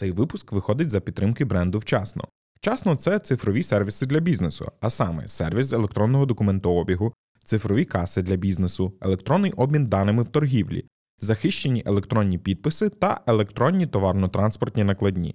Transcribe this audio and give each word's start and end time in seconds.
Цей 0.00 0.12
випуск 0.12 0.52
виходить 0.52 0.90
за 0.90 1.00
підтримки 1.00 1.44
бренду 1.44 1.78
вчасно. 1.78 2.24
Вчасно 2.54 2.96
це 2.96 3.18
цифрові 3.18 3.62
сервіси 3.62 4.06
для 4.06 4.20
бізнесу, 4.20 4.72
а 4.80 4.90
саме 4.90 5.28
сервіс 5.28 5.72
електронного 5.72 6.26
документообігу, 6.26 7.12
цифрові 7.44 7.84
каси 7.84 8.22
для 8.22 8.36
бізнесу, 8.36 8.92
електронний 9.00 9.52
обмін 9.52 9.86
даними 9.86 10.22
в 10.22 10.28
торгівлі, 10.28 10.84
захищені 11.18 11.82
електронні 11.86 12.38
підписи 12.38 12.88
та 12.88 13.20
електронні 13.26 13.86
товарно-транспортні 13.86 14.84
накладні. 14.84 15.34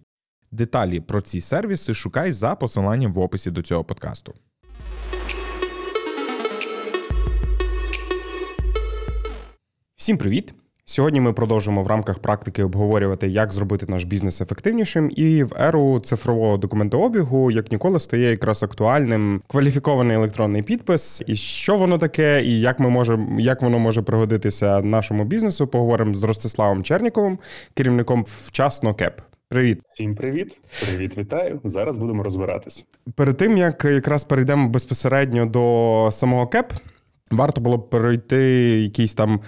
Деталі 0.51 0.99
про 0.99 1.21
ці 1.21 1.41
сервіси 1.41 1.93
шукай 1.93 2.31
за 2.31 2.55
посиланням 2.55 3.13
в 3.13 3.19
описі 3.19 3.51
до 3.51 3.61
цього 3.61 3.83
подкасту. 3.83 4.33
Всім 9.95 10.17
привіт! 10.17 10.64
Сьогодні 10.87 11.21
ми 11.21 11.33
продовжуємо 11.33 11.83
в 11.83 11.87
рамках 11.87 12.19
практики 12.19 12.63
обговорювати, 12.63 13.27
як 13.27 13.53
зробити 13.53 13.85
наш 13.89 14.03
бізнес 14.03 14.41
ефективнішим. 14.41 15.11
І 15.15 15.43
в 15.43 15.53
еру 15.59 15.99
цифрового 15.99 16.57
документообігу, 16.57 17.51
як 17.51 17.71
ніколи, 17.71 17.99
стає 17.99 18.29
якраз 18.29 18.63
актуальним 18.63 19.41
кваліфікований 19.47 20.15
електронний 20.15 20.63
підпис. 20.63 21.23
І 21.27 21.35
що 21.35 21.77
воно 21.77 21.97
таке, 21.97 22.43
і 22.43 22.59
як 22.59 22.79
ми 22.79 22.89
можемо, 22.89 23.39
як 23.39 23.61
воно 23.61 23.79
може 23.79 24.01
пригодитися 24.01 24.81
нашому 24.81 25.25
бізнесу. 25.25 25.67
Поговоримо 25.67 26.13
з 26.13 26.23
Ростиславом 26.23 26.83
Черніковим, 26.83 27.39
керівником 27.73 28.25
вчасно 28.27 28.93
КЕП. 28.93 29.21
Привіт, 29.49 29.81
всім 29.93 30.15
привіт, 30.15 30.57
привіт, 30.81 31.17
вітаю. 31.17 31.59
Зараз 31.63 31.97
будемо 31.97 32.23
розбиратись. 32.23 32.85
Перед 33.15 33.37
тим 33.37 33.57
як 33.57 33.85
якраз 33.85 34.23
перейдемо 34.23 34.69
безпосередньо 34.69 35.45
до 35.45 36.09
самого 36.11 36.47
КЕП. 36.47 36.73
Варто 37.31 37.61
було 37.61 37.77
б 37.77 37.89
перейти 37.89 38.37
якийсь 38.81 39.13
там 39.13 39.39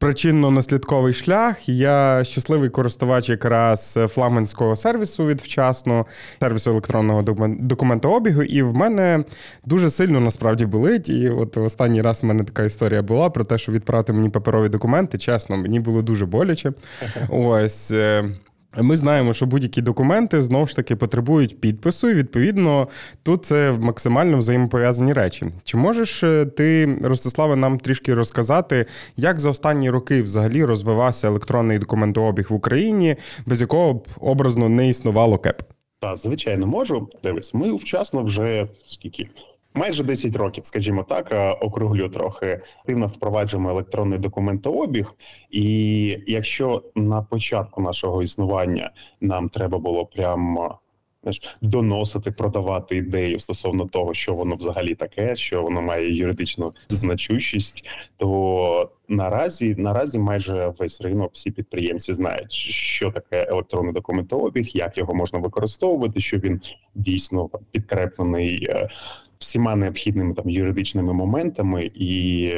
причинно-наслідковий 0.00 1.12
шлях. 1.12 1.68
Я 1.68 2.24
щасливий 2.24 2.70
користувач 2.70 3.28
якраз 3.28 3.98
фламандського 4.08 4.76
сервісу 4.76 5.26
від 5.26 5.40
вчасно, 5.40 6.06
сервісу 6.40 6.70
електронного 6.70 7.22
документообігу, 7.60 8.42
і 8.42 8.62
в 8.62 8.74
мене 8.74 9.24
дуже 9.64 9.90
сильно 9.90 10.20
насправді 10.20 10.66
болить. 10.66 11.08
І 11.08 11.30
от 11.30 11.56
останній 11.56 12.02
раз 12.02 12.22
в 12.22 12.26
мене 12.26 12.44
така 12.44 12.64
історія 12.64 13.02
була 13.02 13.30
про 13.30 13.44
те, 13.44 13.58
що 13.58 13.72
відправити 13.72 14.12
мені 14.12 14.28
паперові 14.28 14.68
документи. 14.68 15.18
Чесно, 15.18 15.56
мені 15.56 15.80
було 15.80 16.02
дуже 16.02 16.26
боляче. 16.26 16.72
Ось. 17.28 17.92
Ми 18.82 18.96
знаємо, 18.96 19.32
що 19.32 19.46
будь-які 19.46 19.82
документи 19.82 20.42
знову 20.42 20.66
ж 20.66 20.76
таки 20.76 20.96
потребують 20.96 21.60
підпису, 21.60 22.10
і 22.10 22.14
відповідно 22.14 22.88
тут 23.22 23.44
це 23.44 23.72
максимально 23.72 24.36
взаємопов'язані 24.36 25.12
речі. 25.12 25.46
Чи 25.64 25.76
можеш 25.76 26.22
е, 26.22 26.46
ти, 26.46 26.98
Ростиславе, 27.02 27.56
нам 27.56 27.78
трішки 27.78 28.14
розказати, 28.14 28.86
як 29.16 29.40
за 29.40 29.50
останні 29.50 29.90
роки 29.90 30.22
взагалі 30.22 30.64
розвивався 30.64 31.28
електронний 31.28 31.78
документообіг 31.78 32.46
в 32.50 32.54
Україні, 32.54 33.16
без 33.46 33.60
якого 33.60 33.94
б 33.94 34.08
образно 34.20 34.68
не 34.68 34.88
існувало 34.88 35.38
КЕП? 35.38 35.62
Так, 36.00 36.18
звичайно, 36.18 36.66
можу. 36.66 37.08
Дивись, 37.22 37.54
ми 37.54 37.76
вчасно 37.76 38.22
вже 38.22 38.68
скільки 38.86 39.28
майже 39.76 40.04
10 40.04 40.36
років, 40.36 40.64
скажімо 40.66 41.02
так, 41.08 41.56
округлю 41.60 42.08
трохи 42.08 42.60
активно 42.80 43.06
впроваджуємо 43.06 43.70
електронний 43.70 44.18
документообіг. 44.18 45.14
І 45.50 46.18
якщо 46.26 46.82
на 46.94 47.22
початку 47.22 47.80
нашого 47.82 48.22
існування 48.22 48.90
нам 49.20 49.48
треба 49.48 49.78
було 49.78 50.06
прямо 50.06 50.78
знаєш, 51.22 51.56
доносити, 51.62 52.30
продавати 52.30 52.96
ідею 52.96 53.38
стосовно 53.38 53.86
того, 53.86 54.14
що 54.14 54.34
воно 54.34 54.56
взагалі 54.56 54.94
таке, 54.94 55.36
що 55.36 55.62
воно 55.62 55.82
має 55.82 56.16
юридичну 56.16 56.72
значущість, 56.88 57.84
то 58.16 58.90
наразі 59.08 59.74
наразі 59.78 60.18
майже 60.18 60.74
весь 60.78 61.00
ринок, 61.00 61.30
всі 61.32 61.50
підприємці 61.50 62.14
знають, 62.14 62.52
що 62.52 63.10
таке 63.10 63.46
електронний 63.50 63.92
документообіг, 63.92 64.68
як 64.74 64.98
його 64.98 65.14
можна 65.14 65.38
використовувати, 65.38 66.20
що 66.20 66.38
він 66.38 66.60
дійсно 66.94 67.48
підкреплений 67.70 68.66
е, 68.70 68.88
всіма 69.38 69.76
необхідними 69.76 70.34
там 70.34 70.50
юридичними 70.50 71.12
моментами, 71.12 71.90
і 71.94 72.52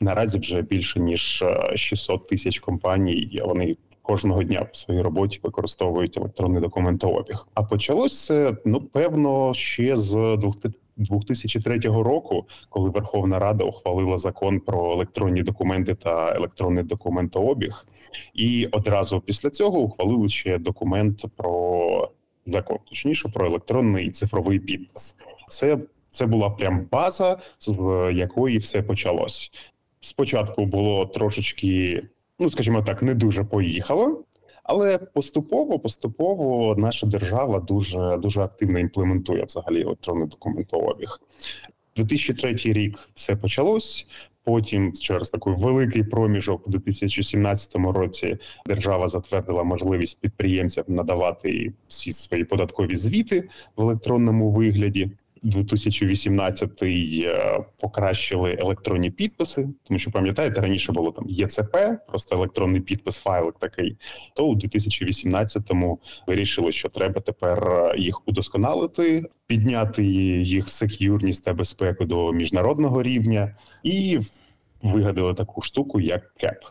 наразі 0.00 0.38
вже 0.38 0.62
більше 0.62 1.00
ніж 1.00 1.44
600 1.74 2.22
е, 2.24 2.28
тисяч 2.28 2.58
компаній. 2.58 3.42
Вони 3.44 3.76
кожного 4.02 4.42
дня 4.42 4.66
в 4.72 4.76
своїй 4.76 5.02
роботі 5.02 5.40
використовують 5.42 6.18
електронний 6.18 6.62
документообіг. 6.62 7.46
А 7.54 7.62
почалось 7.62 8.24
це 8.24 8.56
ну 8.64 8.80
певно 8.80 9.54
ще 9.54 9.96
з 9.96 10.38
2003 10.96 11.78
року, 11.78 12.46
коли 12.68 12.90
Верховна 12.90 13.38
Рада 13.38 13.64
ухвалила 13.64 14.18
закон 14.18 14.60
про 14.60 14.92
електронні 14.92 15.42
документи 15.42 15.94
та 15.94 16.34
електронний 16.34 16.84
документообіг, 16.84 17.86
і 18.34 18.68
одразу 18.72 19.20
після 19.20 19.50
цього 19.50 19.78
ухвалили 19.78 20.28
ще 20.28 20.58
документ 20.58 21.24
про 21.36 22.10
закон, 22.46 22.78
точніше 22.88 23.28
про 23.28 23.46
електронний 23.46 24.10
цифровий 24.10 24.58
підпис. 24.58 25.16
Це 25.48 25.78
це 26.14 26.26
була 26.26 26.50
прям 26.50 26.86
база, 26.90 27.38
з 27.60 27.70
якої 28.14 28.58
все 28.58 28.82
почалось. 28.82 29.52
Спочатку 30.00 30.66
було 30.66 31.06
трошечки, 31.06 32.02
ну 32.38 32.50
скажімо 32.50 32.82
так, 32.82 33.02
не 33.02 33.14
дуже 33.14 33.44
поїхало, 33.44 34.24
але 34.62 34.98
поступово, 34.98 35.78
поступово 35.78 36.74
наша 36.78 37.06
держава 37.06 37.60
дуже 37.60 38.16
дуже 38.22 38.40
активно 38.40 38.78
імплементує 38.78 39.44
взагалі 39.44 39.82
електронний 39.82 40.28
документообіг. 40.28 41.20
2003 41.96 42.54
рік 42.54 43.08
все 43.14 43.36
почалось. 43.36 44.06
Потім, 44.44 44.92
через 44.92 45.30
такий 45.30 45.52
великий 45.52 46.04
проміжок, 46.04 46.66
у 46.68 46.70
2017 46.70 47.74
році 47.74 48.38
держава 48.66 49.08
затвердила 49.08 49.64
можливість 49.64 50.20
підприємцям 50.20 50.84
надавати 50.88 51.72
всі 51.88 52.12
свої 52.12 52.44
податкові 52.44 52.96
звіти 52.96 53.48
в 53.76 53.82
електронному 53.82 54.50
вигляді. 54.50 55.10
2018-й 55.44 57.24
е, 57.26 57.64
покращили 57.80 58.58
електронні 58.60 59.10
підписи, 59.10 59.68
тому 59.84 59.98
що 59.98 60.10
пам'ятаєте, 60.10 60.60
раніше 60.60 60.92
було 60.92 61.12
там 61.12 61.24
ЄЦП, 61.28 61.76
просто 62.08 62.36
електронний 62.36 62.80
підпис, 62.80 63.18
файлик 63.18 63.54
такий. 63.58 63.96
То 64.36 64.46
у 64.46 64.54
2018-му 64.54 66.00
вирішили, 66.26 66.72
що 66.72 66.88
треба 66.88 67.20
тепер 67.20 67.68
е, 67.68 67.94
їх 67.98 68.28
удосконалити, 68.28 69.24
підняти 69.46 70.04
їх 70.04 70.68
сек'юрність 70.68 71.44
та 71.44 71.52
безпеку 71.52 72.04
до 72.04 72.32
міжнародного 72.32 73.02
рівня, 73.02 73.56
і 73.82 74.18
вигадали 74.82 75.34
таку 75.34 75.62
штуку, 75.62 76.00
як 76.00 76.34
КЕП. 76.34 76.64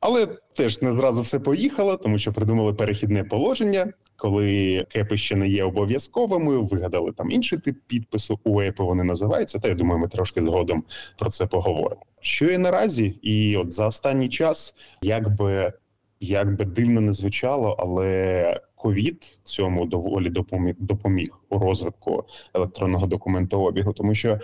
Але 0.00 0.26
теж 0.26 0.82
не 0.82 0.92
зразу 0.92 1.22
все 1.22 1.38
поїхало, 1.38 1.96
тому 1.96 2.18
що 2.18 2.32
придумали 2.32 2.72
перехідне 2.74 3.24
положення, 3.24 3.92
коли 4.16 4.86
кепи 4.92 5.16
ще 5.16 5.36
не 5.36 5.48
є 5.48 5.64
обов'язковими. 5.64 6.58
Вигадали 6.58 7.12
там 7.12 7.30
інший 7.30 7.58
тип 7.58 7.76
підпису. 7.86 8.40
УЕПи 8.44 8.82
вони 8.82 9.04
називаються. 9.04 9.58
Та 9.58 9.68
я 9.68 9.74
думаю, 9.74 10.00
ми 10.00 10.08
трошки 10.08 10.40
згодом 10.40 10.84
про 11.18 11.30
це 11.30 11.46
поговоримо. 11.46 12.02
Що 12.20 12.50
і 12.50 12.58
наразі, 12.58 13.06
і 13.22 13.56
от 13.56 13.72
за 13.72 13.86
останній 13.86 14.28
час, 14.28 14.74
якби 15.02 15.72
як 16.20 16.56
би 16.56 16.64
дивно 16.64 17.00
не 17.00 17.12
звучало, 17.12 17.76
але 17.78 18.60
ковід 18.74 19.38
цьому 19.44 19.86
доволі 19.86 20.30
допоміг 20.30 20.74
допоміг 20.78 21.40
у 21.48 21.58
розвитку 21.58 22.24
електронного 22.54 23.06
документообігу, 23.06 23.92
тому 23.92 24.14
що 24.14 24.40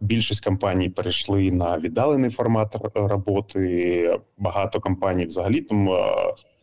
Більшість 0.00 0.44
компаній 0.44 0.88
перейшли 0.88 1.52
на 1.52 1.78
віддалений 1.78 2.30
формат 2.30 2.76
роботи. 2.94 4.20
Багато 4.38 4.80
компаній 4.80 5.24
взагалі 5.24 5.60
там 5.60 5.88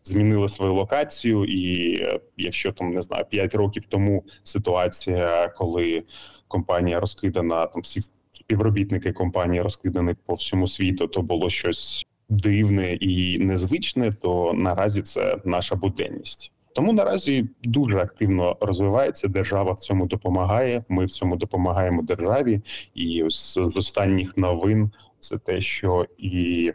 змінили 0.05 0.47
свою 0.47 0.73
локацію, 0.73 1.45
і 1.45 1.95
е, 1.95 2.19
якщо 2.37 2.71
там 2.71 2.93
не 2.93 3.01
знаю 3.01 3.25
5 3.29 3.55
років 3.55 3.83
тому 3.89 4.23
ситуація, 4.43 5.53
коли 5.55 6.03
компанія 6.47 6.99
розкидана, 6.99 7.65
там 7.65 7.81
всі 7.81 8.01
співробітники 8.31 9.13
компанії 9.13 9.61
розкидані 9.61 10.15
по 10.25 10.33
всьому 10.33 10.67
світу, 10.67 11.07
то 11.07 11.21
було 11.21 11.49
щось 11.49 12.05
дивне 12.29 12.93
і 12.93 13.39
незвичне. 13.39 14.11
То 14.11 14.53
наразі 14.53 15.01
це 15.01 15.37
наша 15.45 15.75
буденність. 15.75 16.51
Тому 16.75 16.93
наразі 16.93 17.49
дуже 17.63 17.97
активно 17.97 18.57
розвивається. 18.61 19.27
Держава 19.27 19.71
в 19.71 19.79
цьому 19.79 20.05
допомагає. 20.05 20.83
Ми 20.89 21.05
в 21.05 21.11
цьому 21.11 21.35
допомагаємо 21.35 22.01
державі. 22.01 22.61
І 22.95 23.23
з, 23.29 23.53
з 23.53 23.77
останніх 23.77 24.37
новин 24.37 24.91
це 25.19 25.37
те, 25.37 25.61
що 25.61 26.05
і 26.17 26.73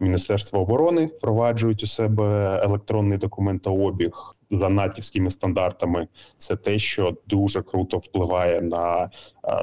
Міністерство 0.00 0.60
оборони 0.60 1.06
впроваджують 1.06 1.82
у 1.82 1.86
себе 1.86 2.60
електронний 2.64 3.18
документообіг 3.18 4.12
за 4.50 4.68
натівськими 4.68 5.30
стандартами. 5.30 6.08
Це 6.36 6.56
те, 6.56 6.78
що 6.78 7.16
дуже 7.26 7.62
круто 7.62 7.98
впливає 7.98 8.60
на 8.60 9.10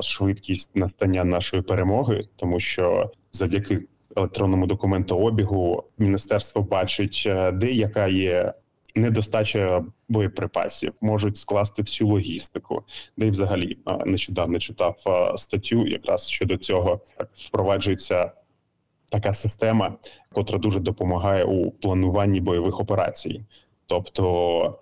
швидкість 0.01 0.75
настання 0.75 1.23
нашої 1.23 1.61
перемоги, 1.61 2.23
тому 2.35 2.59
що 2.59 3.11
завдяки 3.33 3.79
електронному 4.15 4.67
документообігу 4.67 5.83
міністерство 5.97 6.61
бачить, 6.61 7.23
е, 7.25 7.51
де 7.51 7.71
яка 7.71 8.07
є 8.07 8.53
недостача 8.95 9.85
боєприпасів, 10.09 10.93
можуть 11.01 11.37
скласти 11.37 11.81
всю 11.81 12.07
логістику, 12.07 12.83
де 13.17 13.27
й 13.27 13.29
взагалі 13.29 13.77
нещодавно 14.05 14.59
читав 14.59 14.95
статтю, 15.35 15.87
якраз 15.87 16.29
щодо 16.29 16.57
цього 16.57 17.01
впроваджується 17.35 18.31
така 19.11 19.33
система, 19.33 19.97
котра 20.33 20.57
дуже 20.57 20.79
допомагає 20.79 21.43
у 21.43 21.71
плануванні 21.71 22.41
бойових 22.41 22.79
операцій, 22.79 23.41
тобто. 23.85 24.79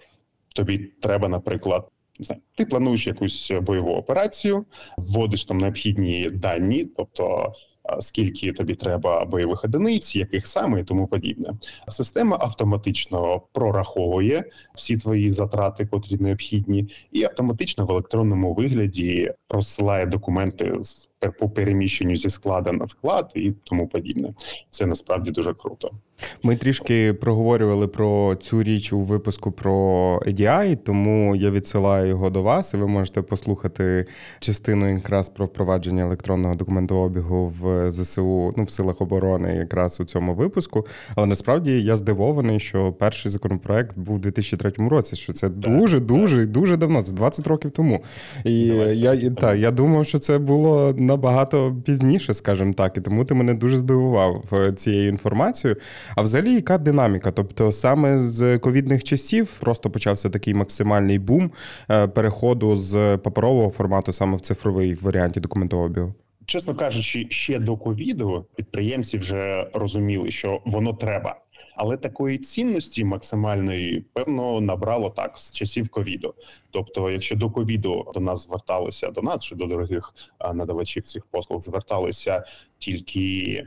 тобі 0.56 0.78
треба, 0.78 1.28
наприклад, 1.28 1.88
не 2.20 2.38
ти 2.56 2.66
плануєш 2.66 3.08
якусь 3.08 3.52
бойову 3.62 3.92
операцію, 3.92 4.66
вводиш 4.98 5.46
там 5.46 5.58
необхідні 5.58 6.30
дані, 6.30 6.86
тобто 6.86 7.54
скільки 8.00 8.54
тобі 8.54 8.76
треба 8.76 9.26
бойових 9.26 9.64
одиниць, 9.64 10.16
яких 10.16 10.48
саме 10.48 10.82
і 10.82 10.84
тому 10.84 11.08
подібне. 11.08 11.54
Система 11.88 12.38
автоматично 12.42 13.42
прораховує 13.54 14.44
всі 14.76 14.98
твої 14.98 15.32
затрати, 15.32 15.86
котрі 15.86 16.18
необхідні, 16.18 16.90
і 17.12 17.24
автоматично 17.24 17.86
в 17.86 17.92
електронному 17.92 18.54
вигляді 18.54 19.34
розсилає 19.50 20.06
документи 20.06 20.78
з 20.82 21.10
по 21.30 21.50
переміщенню 21.50 22.16
зі 22.16 22.30
склада 22.30 22.72
на 22.72 22.88
склад 22.88 23.32
і 23.36 23.52
тому 23.64 23.88
подібне. 23.88 24.34
Це 24.70 24.86
насправді 24.86 25.32
дуже 25.32 25.54
круто. 25.54 25.92
Ми 26.44 26.56
трішки 26.56 27.14
проговорювали 27.14 27.88
про 27.88 28.36
цю 28.36 28.64
річ 28.64 28.94
у 28.94 29.02
випуску 29.02 29.52
про 29.52 29.74
EDI, 30.28 30.76
тому 30.76 31.36
я 31.36 31.52
відсилаю 31.52 32.08
його 32.08 32.30
до 32.30 32.44
вас, 32.44 32.74
і 32.74 32.78
ви 32.78 32.88
можете 32.88 33.22
послухати 33.22 34.06
частину 34.40 34.88
якраз 34.88 35.30
про 35.30 35.46
впровадження 35.46 36.04
електронного 36.04 36.56
документообігу 36.56 37.54
в 37.62 37.92
ЗСУ, 37.92 38.54
ну 38.58 38.64
в 38.64 38.70
силах 38.70 39.02
оборони, 39.02 39.56
якраз 39.56 40.00
у 40.00 40.04
цьому 40.06 40.34
випуску. 40.34 40.86
Але 41.16 41.28
насправді 41.28 41.82
я 41.84 41.96
здивований, 41.96 42.60
що 42.60 42.94
перший 42.94 43.32
законопроект 43.32 43.98
був 43.98 44.16
у 44.16 44.20
2003 44.20 44.72
році. 44.90 45.16
Що 45.16 45.34
це 45.34 45.50
дуже, 45.50 46.00
дуже, 46.00 46.46
дуже 46.46 46.78
давно. 46.78 47.02
Це 47.02 47.14
20 47.14 47.48
років 47.48 47.72
тому. 47.72 48.04
І 48.44 48.60
я 48.94 49.14
і, 49.14 49.30
та, 49.30 49.56
я 49.56 49.72
думав, 49.72 50.06
що 50.06 50.20
це 50.20 50.38
було 50.38 50.94
набагато 51.16 51.76
пізніше, 51.86 52.34
скажімо 52.34 52.74
так, 52.74 52.98
і 52.98 53.02
тому 53.02 53.26
ти 53.26 53.34
мене 53.34 53.54
дуже 53.54 53.78
здивував 53.78 54.44
е, 54.54 54.72
цією 54.72 55.10
інформацією. 55.10 55.80
А 56.16 56.22
взагалі, 56.22 56.54
яка 56.54 56.78
динаміка? 56.78 57.32
Тобто, 57.32 57.72
саме 57.72 58.20
з 58.20 58.58
ковідних 58.60 59.04
часів 59.04 59.60
просто 59.60 59.90
почався 59.90 60.30
такий 60.30 60.54
максимальний 60.54 61.20
бум 61.20 61.52
е, 61.92 62.08
переходу 62.08 62.76
з 62.76 63.18
паперового 63.18 63.70
формату 63.70 64.14
саме 64.14 64.38
в 64.38 64.42
цифровий 64.42 64.94
варіанті 64.94 65.40
документообігу. 65.40 66.14
Чесно 66.46 66.76
кажучи, 66.76 67.28
ще 67.30 67.60
до 67.60 67.78
ковіду 67.78 68.46
підприємці 68.56 69.18
вже 69.18 69.68
розуміли, 69.74 70.32
що 70.32 70.62
воно 70.66 70.94
треба, 70.94 71.36
але 71.76 71.98
такої 71.98 72.38
цінності 72.38 73.06
максимальної 73.06 74.06
певно 74.14 74.62
набрало 74.62 75.10
так 75.10 75.38
з 75.38 75.52
часів 75.52 75.90
ковіду. 75.90 76.34
Тобто, 76.72 77.10
якщо 77.12 77.36
до 77.36 77.50
ковіду 77.50 78.12
до 78.14 78.20
нас 78.20 78.44
зверталися 78.44 79.12
до 79.12 79.22
нас 79.22 79.44
чи 79.44 79.56
до 79.56 79.66
дорогих 79.66 80.14
надавачів 80.54 81.04
цих 81.04 81.26
послуг, 81.26 81.62
зверталися 81.62 82.44
тільки 82.78 83.64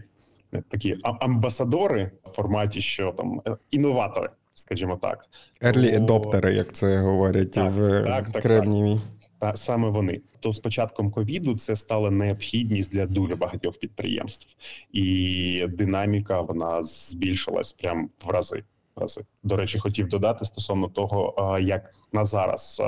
такі 0.69 0.97
амбасадори 1.03 2.11
в 2.25 2.29
форматі, 2.29 2.81
що 2.81 3.13
там 3.13 3.43
е, 3.47 3.57
інноватори, 3.71 4.31
скажімо 4.55 4.99
так, 5.03 5.27
Early 5.63 5.97
адоптери, 5.97 6.55
як 6.55 6.73
це 6.73 6.99
говорять 6.99 7.53
так, 7.53 7.73
в 7.73 8.05
так, 8.05 8.31
так, 8.31 8.43
Кремнієвій. 8.43 9.01
Та 9.39 9.57
саме 9.57 9.89
вони 9.89 10.21
то 10.41 10.53
з 10.53 10.59
початком 10.59 11.11
ковіду 11.11 11.57
це 11.57 11.77
стала 11.77 12.11
необхідність 12.11 12.93
для 12.93 13.07
дуже 13.07 13.37
багатьох 13.37 13.79
підприємств, 13.79 14.57
і 14.93 15.67
динаміка 15.69 16.41
вона 16.41 16.83
збільшилась 16.83 17.73
прям 17.73 18.11
в 18.25 18.31
рази. 18.31 18.65
рази. 18.97 19.25
До 19.43 19.57
речі, 19.57 19.79
хотів 19.79 20.09
додати 20.09 20.45
стосовно 20.45 20.89
того, 20.89 21.59
як 21.61 21.95
на 22.13 22.25
зараз, 22.25 22.83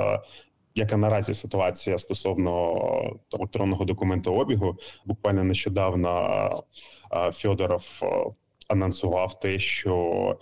яка 0.75 0.97
наразі 0.97 1.33
ситуація 1.33 1.97
стосовно 1.97 2.75
електронного 3.33 3.85
документообігу. 3.85 4.77
Буквально 5.05 5.43
нещодавно 5.43 6.63
Федоров 7.31 8.01
анонсував 8.67 9.39
те, 9.39 9.59
що 9.59 10.37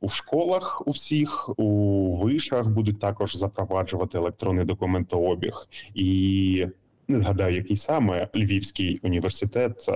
у 0.00 0.08
школах 0.08 0.82
у 0.86 0.90
всіх 0.90 1.58
у 1.58 2.16
вишах 2.16 2.68
будуть 2.68 3.00
також 3.00 3.36
запроваджувати 3.36 4.18
електронний 4.18 4.64
документообіг, 4.64 5.68
і 5.94 6.66
не 7.08 7.18
згадаю, 7.18 7.56
який 7.56 7.76
саме 7.76 8.28
Львівський 8.34 9.00
університет 9.02 9.86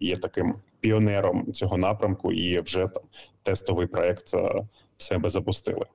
є 0.00 0.16
таким 0.16 0.54
піонером 0.80 1.52
цього 1.52 1.76
напрямку, 1.76 2.32
і 2.32 2.60
вже 2.60 2.86
там 2.86 3.02
тестовий 3.42 3.86
проект 3.86 4.32
в 4.32 5.02
себе 5.02 5.30
запустили. 5.30 5.86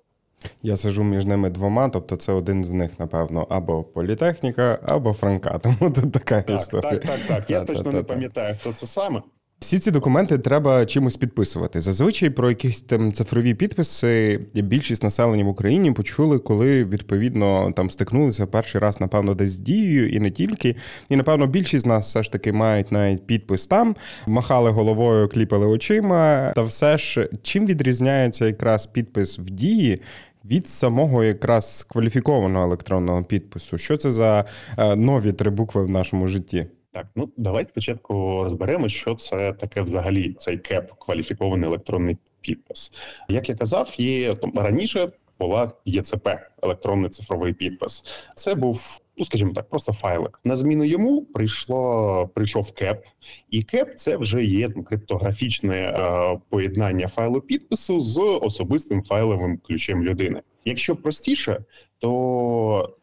Я 0.64 0.78
сижу 0.78 1.04
між 1.04 1.26
ними 1.26 1.50
двома, 1.50 1.90
тобто 1.90 2.16
це 2.16 2.32
один 2.32 2.64
з 2.64 2.72
них, 2.72 3.00
напевно, 3.00 3.48
або 3.50 3.84
політехніка, 3.84 4.80
або 4.84 5.14
Франка. 5.14 5.58
Тому 5.64 5.92
тут 5.92 6.12
така 6.12 6.42
так, 6.42 6.60
історія. 6.60 6.92
Так, 6.92 7.02
так, 7.02 7.20
так. 7.28 7.50
Я 7.50 7.66
точно 7.66 7.92
не 7.92 8.04
пам'ятаю, 8.04 8.56
хто 8.60 8.74
це 8.74 8.88
саме. 8.88 9.22
Всі 9.60 9.80
ці 9.80 9.92
документи 9.92 10.38
треба 10.38 10.86
чимось 10.86 11.18
підписувати. 11.18 11.82
Зазвичай 11.82 12.30
про 12.30 12.50
якісь 12.50 12.82
там 12.82 13.14
цифрові 13.14 13.54
підписи 13.54 14.40
більшість 14.54 15.04
населення 15.04 15.44
в 15.44 15.48
Україні 15.48 15.92
почули, 15.92 16.40
коли 16.40 16.86
відповідно 16.86 17.72
там 17.76 17.90
стикнулися 17.90 18.46
перший 18.46 18.82
раз, 18.82 19.02
напевно, 19.02 19.36
десь 19.36 19.50
з 19.50 19.60
дією, 19.60 20.10
і 20.10 20.20
не 20.20 20.32
тільки. 20.32 20.76
І 21.10 21.16
напевно 21.16 21.48
більшість 21.48 21.84
з 21.84 21.88
нас 21.88 22.10
все 22.10 22.24
ж 22.24 22.32
таки 22.32 22.54
мають 22.54 22.92
навіть 22.92 23.28
підпис 23.28 23.68
там, 23.68 23.96
махали 24.28 24.70
головою, 24.70 25.30
кліпали 25.30 25.66
очима. 25.66 26.52
Та 26.56 26.62
все 26.62 26.98
ж 26.98 27.30
чим 27.42 27.66
відрізняється 27.66 28.46
якраз 28.46 28.86
підпис 28.86 29.40
в 29.40 29.44
дії 29.50 30.02
від 30.46 30.68
самого 30.68 31.24
якраз 31.24 31.86
кваліфікованого 31.90 32.66
електронного 32.66 33.24
підпису? 33.24 33.78
Що 33.78 33.98
це 33.98 34.12
за 34.12 34.46
е, 34.78 34.96
нові 34.96 35.32
три 35.32 35.52
букви 35.52 35.86
в 35.86 35.90
нашому 35.90 36.28
житті? 36.28 36.68
Так, 36.96 37.08
ну 37.16 37.30
давайте 37.38 37.70
спочатку 37.70 38.44
розберемо, 38.44 38.90
що 38.90 39.16
це 39.16 39.54
таке 39.54 39.82
взагалі 39.82 40.34
цей 40.40 40.58
КЕП 40.58 40.92
кваліфікований 41.00 41.68
електронний 41.68 42.18
підпис. 42.42 42.92
Як 43.30 43.50
я 43.50 43.56
казав, 43.56 43.96
є 43.98 44.36
там 44.36 44.54
раніше 44.56 45.12
була 45.40 45.72
ЄЦП 45.86 46.30
електронний 46.64 47.10
цифровий 47.10 47.54
підпис. 47.54 48.04
Це 48.36 48.56
був. 48.56 49.02
Ну, 49.18 49.26
скажімо 49.26 49.54
так, 49.54 49.70
просто 49.70 49.94
файлик. 49.94 50.40
На 50.44 50.56
зміну 50.56 50.84
йому 50.84 51.22
прийшло 51.22 52.30
прийшов 52.36 52.72
КЕП, 52.72 53.06
і 53.50 53.64
КЕП 53.64 53.98
це 53.98 54.18
вже 54.18 54.46
є 54.46 54.70
там, 54.70 54.84
криптографічне 54.84 55.76
е, 55.76 56.40
поєднання 56.50 57.08
файлу 57.08 57.42
підпису 57.42 58.02
з 58.02 58.20
особистим 58.42 59.04
файловим 59.04 59.58
ключем 59.58 60.04
людини. 60.04 60.42
Якщо 60.66 60.96
простіше, 60.96 61.64
то 62.00 62.96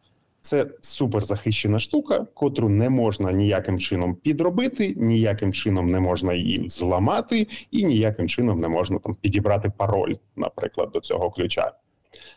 це 0.43 0.67
суперзахищена 0.81 1.79
штука, 1.79 2.27
котру 2.33 2.69
не 2.69 2.89
можна 2.89 3.31
ніяким 3.31 3.79
чином 3.79 4.15
підробити, 4.15 4.93
ніяким 4.97 5.53
чином 5.53 5.91
не 5.91 5.99
можна 5.99 6.33
її 6.33 6.69
зламати, 6.69 7.47
і 7.71 7.85
ніяким 7.85 8.27
чином 8.27 8.59
не 8.59 8.67
можна 8.67 8.99
там 8.99 9.15
підібрати 9.15 9.71
пароль, 9.77 10.15
наприклад, 10.35 10.89
до 10.93 10.99
цього 10.99 11.31
ключа. 11.31 11.71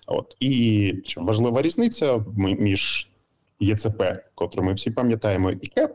От 0.06 0.36
і 0.40 0.94
важлива 1.16 1.62
різниця 1.62 2.24
між 2.36 3.10
ЄЦП, 3.60 4.02
котру 4.34 4.62
ми 4.62 4.72
всі 4.72 4.90
пам'ятаємо, 4.90 5.50
і 5.50 5.66
КЕП, 5.66 5.92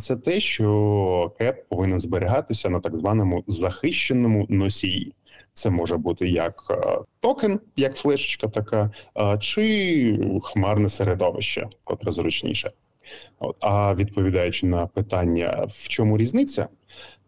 це 0.00 0.16
те, 0.16 0.40
що 0.40 1.34
КЕП 1.38 1.68
повинен 1.68 2.00
зберігатися 2.00 2.68
на 2.68 2.80
так 2.80 2.96
званому 2.96 3.44
захищеному 3.46 4.46
носії. 4.48 5.12
Це 5.56 5.70
може 5.70 5.96
бути 5.96 6.28
як 6.28 6.62
е, 6.70 6.98
токен, 7.20 7.60
як 7.76 7.96
флешечка 7.96 8.48
така, 8.48 8.90
чи 9.40 10.20
хмарне 10.42 10.88
середовище, 10.88 11.68
котре 11.84 12.12
зручніше. 12.12 12.70
А 13.60 13.94
відповідаючи 13.94 14.66
на 14.66 14.86
питання, 14.86 15.66
в 15.68 15.88
чому 15.88 16.18
різниця, 16.18 16.68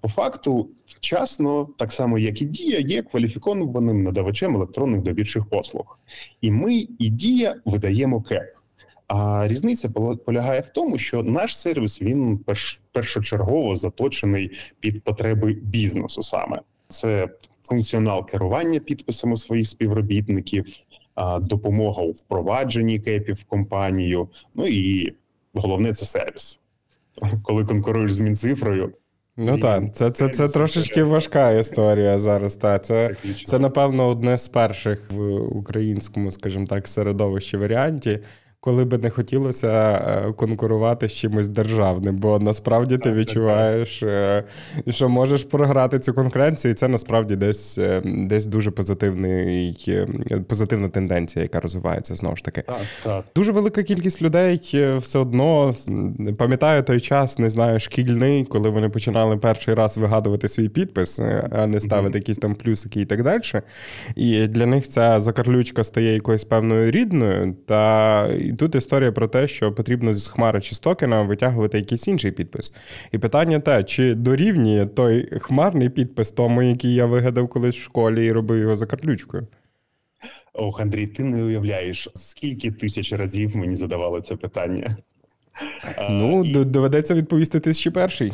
по 0.01 0.09
факту 0.09 0.69
вчасно, 0.87 1.69
так 1.79 1.93
само 1.93 2.19
як 2.19 2.43
і 2.43 2.45
дія, 2.45 2.79
є 2.79 3.03
кваліфікованим 3.03 4.03
надавачем 4.03 4.57
електронних 4.57 5.03
довірчих 5.03 5.49
послуг, 5.49 5.99
і 6.41 6.51
ми 6.51 6.75
і 6.99 7.09
дія 7.09 7.57
видаємо 7.65 8.23
КЕП. 8.23 8.55
А 9.07 9.49
різниця 9.49 9.89
полягає 10.27 10.61
в 10.61 10.69
тому, 10.69 10.99
що 10.99 11.23
наш 11.23 11.59
сервіс 11.59 12.03
він 12.03 12.39
перш, 12.39 12.81
першочергово 12.93 13.77
заточений 13.77 14.51
під 14.81 15.05
потреби 15.05 15.53
бізнесу 15.53 16.23
саме 16.23 16.61
це 16.89 17.29
функціонал 17.69 18.27
керування 18.27 18.81
підписами 18.81 19.37
своїх 19.37 19.69
співробітників, 19.69 20.67
допомога 21.41 22.03
у 22.03 22.11
впровадженні 22.11 22.99
кепів 22.99 23.35
в 23.35 23.45
компанію. 23.45 24.29
Ну 24.55 24.67
і 24.67 25.13
головне 25.55 25.95
це 25.95 26.07
сервіс. 26.07 26.61
Коли 27.43 27.65
конкуруєш 27.65 28.15
з 28.15 28.21
мінцифрою. 28.21 28.93
Ну 29.37 29.59
так, 29.59 29.95
це 29.95 30.11
це, 30.11 30.29
це 30.29 30.49
трошечки 30.49 31.03
важка 31.03 31.51
історія 31.51 32.19
зараз. 32.19 32.57
Та. 32.57 32.79
Це, 32.79 33.15
це, 33.45 33.59
напевно, 33.59 34.09
одне 34.09 34.39
з 34.39 34.49
перших 34.49 35.11
в 35.11 35.35
українському, 35.57 36.31
скажімо 36.31 36.67
так, 36.67 36.89
середовищі 36.89 37.57
варіанті. 37.57 38.21
Коли 38.61 38.85
би 38.85 38.99
не 38.99 39.11
хотілося 39.11 39.69
е, 39.69 40.33
конкурувати 40.33 41.09
з 41.09 41.13
чимось 41.13 41.49
державним, 41.49 42.17
бо 42.17 42.39
насправді 42.39 42.99
ти 42.99 43.13
відчуваєш, 43.13 44.03
е, 44.03 44.45
що 44.89 45.09
можеш 45.09 45.45
програти 45.45 45.99
цю 45.99 46.15
конкуренцію, 46.15 46.73
і 46.73 46.75
це 46.75 46.89
насправді 46.89 47.37
десь 47.37 47.79
е, 47.79 48.03
десь 48.05 48.47
дуже 48.47 48.71
позитивний, 48.71 50.07
позитивна 50.49 50.89
тенденція, 50.89 51.43
яка 51.43 51.61
розвивається 51.61 52.15
знову 52.15 52.37
ж 52.37 52.45
таки. 52.45 52.63
Так, 52.63 52.77
так. 53.05 53.25
Дуже 53.37 53.53
велика 53.53 53.83
кількість 53.83 54.23
людей 54.23 54.61
все 54.99 55.19
одно 55.19 55.75
пам'ятаю 56.39 56.83
той 56.83 57.01
час, 57.01 57.39
не 57.39 57.51
знаю, 57.51 57.81
шкільний, 57.81 58.45
коли 58.45 58.71
вони 58.71 58.89
починали 58.89 59.37
перший 59.37 59.75
раз 59.75 59.99
вигадувати 59.99 60.49
свій 60.49 60.69
підпис, 60.69 61.21
а 61.51 61.67
не 61.67 61.81
ставити 61.81 62.19
mm-hmm. 62.19 62.21
якісь 62.21 62.39
там 62.39 62.55
плюсики 62.55 63.01
і 63.01 63.05
так 63.05 63.23
далі. 63.23 63.43
І 64.17 64.47
для 64.47 64.67
них 64.67 64.89
ця 64.89 65.21
закарлючка 65.21 65.85
стає 65.85 66.15
якоюсь 66.15 66.45
певною 66.45 66.91
рідною. 66.91 67.57
Та 67.67 68.29
тут 68.59 68.75
історія 68.75 69.13
про 69.13 69.29
те, 69.29 69.49
що 69.49 69.73
потрібно 69.73 70.15
з 70.15 70.29
хмари 70.29 70.61
чи 70.61 70.75
з 70.75 70.81
токена 70.81 71.23
витягувати 71.23 71.79
якийсь 71.79 72.09
інший 72.09 72.33
підпис. 72.33 72.73
І 73.13 73.19
питання 73.19 73.61
те, 73.61 73.85
чи 73.85 74.15
дорівнює 74.15 74.87
той 74.87 75.29
хмарний 75.41 75.89
підпис 75.89 76.33
тому, 76.33 76.63
який 76.63 76.95
я 76.95 77.07
вигадав 77.07 77.49
колись 77.49 77.77
в 77.77 77.83
школі 77.83 78.27
і 78.27 78.33
робив 78.33 78.59
його 78.59 78.77
закарлючкою. 78.77 79.47
Ох, 80.53 80.81
Андрій, 80.81 81.07
ти 81.07 81.25
не 81.25 81.43
уявляєш, 81.43 82.09
скільки 82.15 82.71
тисяч 82.71 83.13
разів 83.13 83.57
мені 83.57 83.77
задавали 83.77 84.23
це 84.23 84.37
питання. 84.37 84.97
Ну, 86.11 86.45
і... 86.45 86.65
доведеться 86.65 87.15
відповісти 87.15 87.61
ти 87.61 87.73
ще 87.73 87.91
перший. 87.91 88.33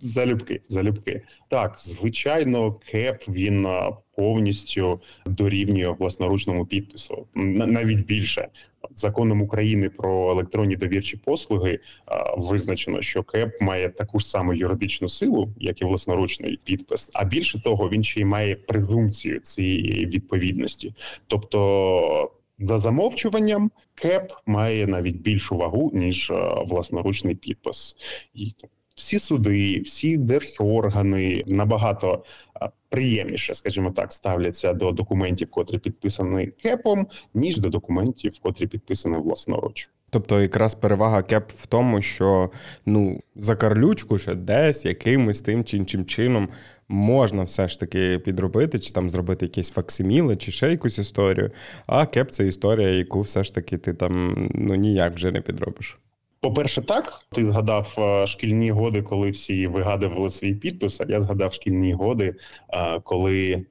Залюбки, 0.00 0.60
залюбки. 0.68 1.22
Так, 1.48 1.76
звичайно, 1.78 2.72
кеп 2.72 3.28
він 3.28 3.66
повністю 4.16 5.00
дорівнює 5.26 5.94
власноручному 5.98 6.66
підпису. 6.66 7.26
Навіть 7.34 8.06
більше 8.06 8.48
законом 8.94 9.42
України 9.42 9.90
про 9.90 10.30
електронні 10.30 10.76
довірчі 10.76 11.16
послуги 11.16 11.78
визначено, 12.36 13.02
що 13.02 13.22
КЕП 13.22 13.60
має 13.60 13.88
таку 13.88 14.18
ж 14.20 14.26
саму 14.26 14.54
юридичну 14.54 15.08
силу, 15.08 15.48
як 15.58 15.82
і 15.82 15.84
власноручний 15.84 16.60
підпис. 16.64 17.08
А 17.12 17.24
більше 17.24 17.62
того, 17.62 17.88
він 17.88 18.02
ще 18.02 18.20
й 18.20 18.24
має 18.24 18.56
презумпцію 18.56 19.40
цієї 19.40 20.06
відповідності, 20.06 20.94
тобто. 21.26 22.30
За 22.62 22.78
замовчуванням 22.78 23.70
КЕП 23.94 24.32
має 24.46 24.86
навіть 24.86 25.16
більшу 25.16 25.56
вагу 25.56 25.90
ніж 25.94 26.32
власноручний 26.66 27.34
підпис, 27.34 27.96
і 28.34 28.54
всі 29.00 29.18
суди, 29.18 29.80
всі 29.80 30.16
держоргани 30.16 31.44
набагато 31.46 32.24
приємніше, 32.88 33.54
скажімо 33.54 33.90
так, 33.90 34.12
ставляться 34.12 34.72
до 34.72 34.92
документів, 34.92 35.50
котрі 35.50 35.78
підписані 35.78 36.46
кепом, 36.46 37.06
ніж 37.34 37.56
до 37.56 37.68
документів, 37.68 38.38
котрі 38.42 38.66
підписані 38.66 39.16
власноруч. 39.16 39.90
Тобто, 40.10 40.40
якраз 40.40 40.74
перевага 40.74 41.22
кеп 41.22 41.52
в 41.52 41.66
тому, 41.66 42.02
що 42.02 42.50
ну 42.86 43.20
за 43.36 43.56
карлючку 43.56 44.18
ще 44.18 44.34
десь 44.34 44.84
якимось 44.84 45.42
тим 45.42 45.64
чи 45.64 45.76
іншим 45.76 46.04
чином 46.04 46.48
можна 46.88 47.42
все 47.42 47.68
ж 47.68 47.80
таки 47.80 48.18
підробити, 48.18 48.78
чи 48.78 48.90
там 48.90 49.10
зробити 49.10 49.46
якісь 49.46 49.70
факсиміли, 49.70 50.36
чи 50.36 50.52
ще 50.52 50.70
якусь 50.70 50.98
історію. 50.98 51.50
А 51.86 52.06
кеп 52.06 52.30
це 52.30 52.46
історія, 52.46 52.88
яку 52.88 53.20
все 53.20 53.44
ж 53.44 53.54
таки 53.54 53.78
ти 53.78 53.94
там 53.94 54.48
ну 54.54 54.74
ніяк 54.74 55.14
вже 55.14 55.32
не 55.32 55.40
підробиш. 55.40 55.98
По-перше, 56.40 56.82
так 56.82 57.20
ти 57.32 57.42
згадав 57.42 57.94
е, 57.98 58.26
шкільні 58.26 58.70
годи, 58.70 59.02
коли 59.02 59.30
всі 59.30 59.66
вигадували 59.66 60.30
свій 60.30 60.54
підпис. 60.54 61.00
А 61.00 61.04
я 61.08 61.20
згадав 61.20 61.52
шкільні 61.52 61.92
годи, 61.92 62.34
е, 62.68 63.00
коли, 63.00 63.66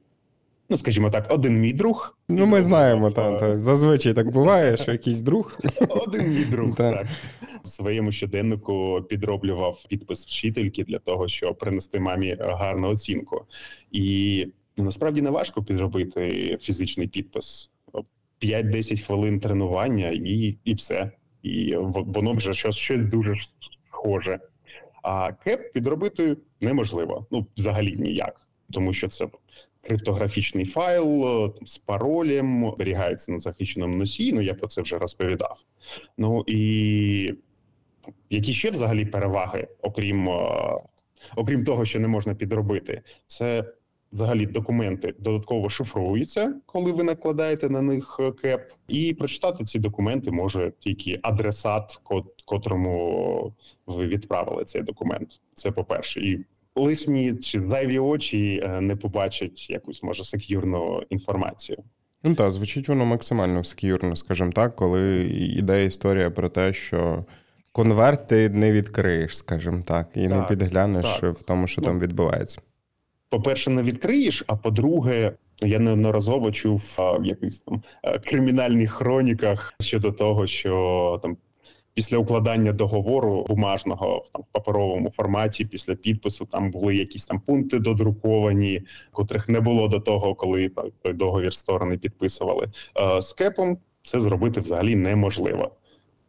ну 0.69 0.77
скажімо 0.77 1.09
так, 1.09 1.27
один 1.29 1.59
мій 1.59 1.73
друг. 1.73 2.17
Ну, 2.29 2.45
ми 2.45 2.61
знаємо, 2.61 3.11
та, 3.11 3.37
та 3.37 3.57
зазвичай 3.57 4.13
так 4.13 4.31
буває, 4.31 4.77
що 4.77 4.91
якийсь 4.91 5.21
друг. 5.21 5.59
Один 5.89 6.27
мій 6.27 6.45
друг 6.45 6.75
так 6.75 7.07
в 7.63 7.67
своєму 7.67 8.11
щоденнику 8.11 9.05
підроблював 9.09 9.85
підпис 9.89 10.25
вчительки 10.25 10.83
для 10.83 10.99
того, 10.99 11.27
щоб 11.27 11.57
принести 11.57 11.99
мамі 11.99 12.37
гарну 12.39 12.89
оцінку. 12.89 13.45
І 13.91 14.47
ну, 14.77 14.83
насправді 14.83 15.21
не 15.21 15.29
важко 15.29 15.63
підробити 15.63 16.57
фізичний 16.61 17.07
підпис. 17.07 17.71
5-10 18.41 19.05
хвилин 19.05 19.39
тренування, 19.39 20.09
і, 20.09 20.57
і 20.63 20.73
все 20.73 21.11
і 21.43 21.75
воно 21.75 22.33
вже 22.33 22.53
щось 22.53 22.75
щось 22.75 23.05
дуже 23.05 23.35
схоже. 23.87 24.39
А 25.03 25.31
кеп 25.31 25.73
підробити 25.73 26.37
неможливо, 26.61 27.25
ну 27.31 27.47
взагалі 27.57 27.95
ніяк, 27.97 28.47
тому 28.71 28.93
що 28.93 29.07
це 29.07 29.27
криптографічний 29.81 30.65
файл 30.65 31.53
з 31.65 31.77
паролем, 31.77 32.71
зберігається 32.75 33.31
на 33.31 33.37
захищеному 33.37 33.97
носії. 33.97 34.33
Ну 34.33 34.41
я 34.41 34.53
про 34.53 34.67
це 34.67 34.81
вже 34.81 34.97
розповідав. 34.97 35.63
Ну 36.17 36.43
і 36.47 37.33
які 38.29 38.53
ще 38.53 38.71
взагалі 38.71 39.05
переваги, 39.05 39.67
окрім 39.81 40.29
окрім 41.35 41.65
того, 41.65 41.85
що 41.85 41.99
не 41.99 42.07
можна 42.07 42.35
підробити, 42.35 43.01
це 43.27 43.73
Взагалі 44.11 44.45
документи 44.45 45.13
додатково 45.19 45.69
шифруються, 45.69 46.53
коли 46.65 46.91
ви 46.91 47.03
накладаєте 47.03 47.69
на 47.69 47.81
них 47.81 48.17
е, 48.19 48.31
кеп, 48.31 48.71
і 48.87 49.13
прочитати 49.13 49.63
ці 49.63 49.79
документи 49.79 50.31
може 50.31 50.73
тільки 50.79 51.19
адресат, 51.21 52.01
котрому 52.45 53.53
ви 53.87 54.07
відправили 54.07 54.65
цей 54.65 54.81
документ. 54.81 55.41
Це 55.55 55.71
по 55.71 55.83
перше, 55.83 56.19
і 56.19 56.45
лишні 56.75 57.37
чи 57.37 57.61
зайві 57.69 57.99
очі 57.99 58.61
е, 58.63 58.81
не 58.81 58.95
побачать 58.95 59.69
якусь 59.69 60.03
може 60.03 60.23
сек'юрну 60.23 61.03
інформацію. 61.09 61.77
Ну 62.23 62.35
так, 62.35 62.51
звучить 62.51 62.89
воно 62.89 63.05
максимально 63.05 63.63
сек'юрно, 63.63 64.15
скажімо 64.15 64.51
так, 64.51 64.75
коли 64.75 65.25
йде 65.57 65.85
історія 65.85 66.31
про 66.31 66.49
те, 66.49 66.73
що 66.73 67.25
конверт 67.71 68.27
ти 68.27 68.49
не 68.49 68.71
відкриєш, 68.71 69.37
скажімо 69.37 69.83
так, 69.85 70.09
і 70.15 70.27
так, 70.27 70.37
не 70.37 70.43
підглянеш 70.43 71.19
так. 71.19 71.35
в 71.35 71.43
тому, 71.43 71.67
що 71.67 71.81
ну, 71.81 71.85
там 71.85 71.99
відбувається 71.99 72.61
по-перше, 73.29 73.69
не 73.69 73.81
відкриєш. 73.81 74.43
А 74.47 74.55
по-друге, 74.55 75.33
я 75.61 75.79
неодноразово 75.79 76.51
чув 76.51 76.95
в 76.97 77.25
якихось 77.25 77.59
там 77.59 77.83
е, 78.03 78.19
кримінальних 78.19 78.91
хроніках 78.91 79.73
щодо 79.79 80.11
того, 80.11 80.47
що 80.47 81.19
там. 81.23 81.37
Після 81.93 82.17
укладання 82.17 82.73
договору 82.73 83.45
бумажного 83.49 84.25
там, 84.33 84.41
в 84.41 84.45
паперовому 84.51 85.09
форматі, 85.09 85.65
після 85.65 85.95
підпису, 85.95 86.45
там 86.45 86.71
були 86.71 86.95
якісь 86.95 87.25
там 87.25 87.39
пункти 87.39 87.79
додруковані, 87.79 88.81
котрих 89.11 89.49
не 89.49 89.59
було 89.59 89.87
до 89.87 89.99
того, 89.99 90.35
коли 90.35 90.71
той 91.03 91.13
договір 91.13 91.53
сторони 91.53 91.97
підписували. 91.97 92.67
Е, 92.99 93.21
з 93.21 93.33
кепом 93.33 93.77
це 94.01 94.19
зробити 94.19 94.61
взагалі 94.61 94.95
неможливо. 94.95 95.71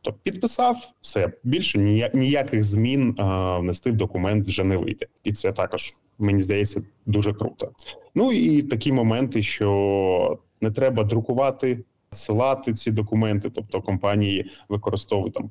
Тобто 0.03 0.21
підписав 0.23 0.77
все 1.01 1.33
більше 1.45 1.79
ніяких 2.15 2.65
змін 2.65 3.15
внести 3.59 3.91
в 3.91 3.97
документ 3.97 4.47
вже 4.47 4.65
не 4.65 4.77
вийде, 4.77 5.07
і 5.25 5.33
це 5.33 5.53
також 5.53 5.95
мені 6.21 6.43
здається 6.43 6.83
дуже 7.07 7.33
круто. 7.33 7.71
Ну 8.15 8.33
і 8.33 8.63
такі 8.63 8.93
моменти, 8.93 9.43
що 9.43 10.39
не 10.61 10.71
треба 10.71 11.05
друкувати, 11.05 11.85
силати 12.13 12.75
ці 12.75 12.91
документи, 12.91 13.51
тобто 13.51 13.83
компанії 13.83 14.51
використовують 14.69 15.35
там. 15.35 15.51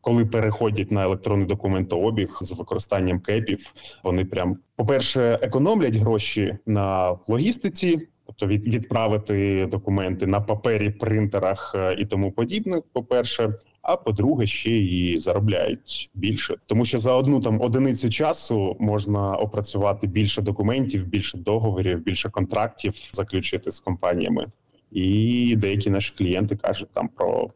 Коли 0.00 0.26
переходять 0.26 0.90
на 0.90 1.04
електронний 1.04 1.46
документообіг 1.46 2.38
з 2.40 2.52
використанням 2.52 3.20
кепів, 3.20 3.74
вони 4.04 4.24
прям 4.24 4.58
по 4.76 4.86
перше 4.86 5.38
економлять 5.42 5.96
гроші 5.96 6.58
на 6.66 7.18
логістиці, 7.28 8.08
тобто 8.36 8.54
від, 8.54 8.74
відправити 8.74 9.66
документи 9.70 10.26
на 10.26 10.40
папері, 10.40 10.90
принтерах 10.90 11.74
е, 11.74 11.96
і 11.98 12.06
тому 12.06 12.32
подібне. 12.32 12.82
По 12.92 13.02
перше, 13.02 13.54
а 13.82 13.96
по-друге, 13.96 14.46
ще 14.46 14.70
і 14.70 15.18
заробляють 15.18 16.10
більше, 16.14 16.56
тому 16.66 16.84
що 16.84 16.98
за 16.98 17.12
одну 17.12 17.40
там 17.40 17.60
одиницю 17.60 18.10
часу 18.10 18.76
можна 18.80 19.36
опрацювати 19.36 20.06
більше 20.06 20.42
документів, 20.42 21.06
більше 21.06 21.38
договорів, 21.38 22.02
більше 22.02 22.30
контрактів 22.30 22.94
заключити 23.12 23.70
з 23.70 23.80
компаніями. 23.80 24.46
І 24.90 25.56
деякі 25.58 25.90
наші 25.90 26.14
клієнти 26.18 26.56
кажуть 26.56 26.88
там 26.92 27.08
про 27.08 27.50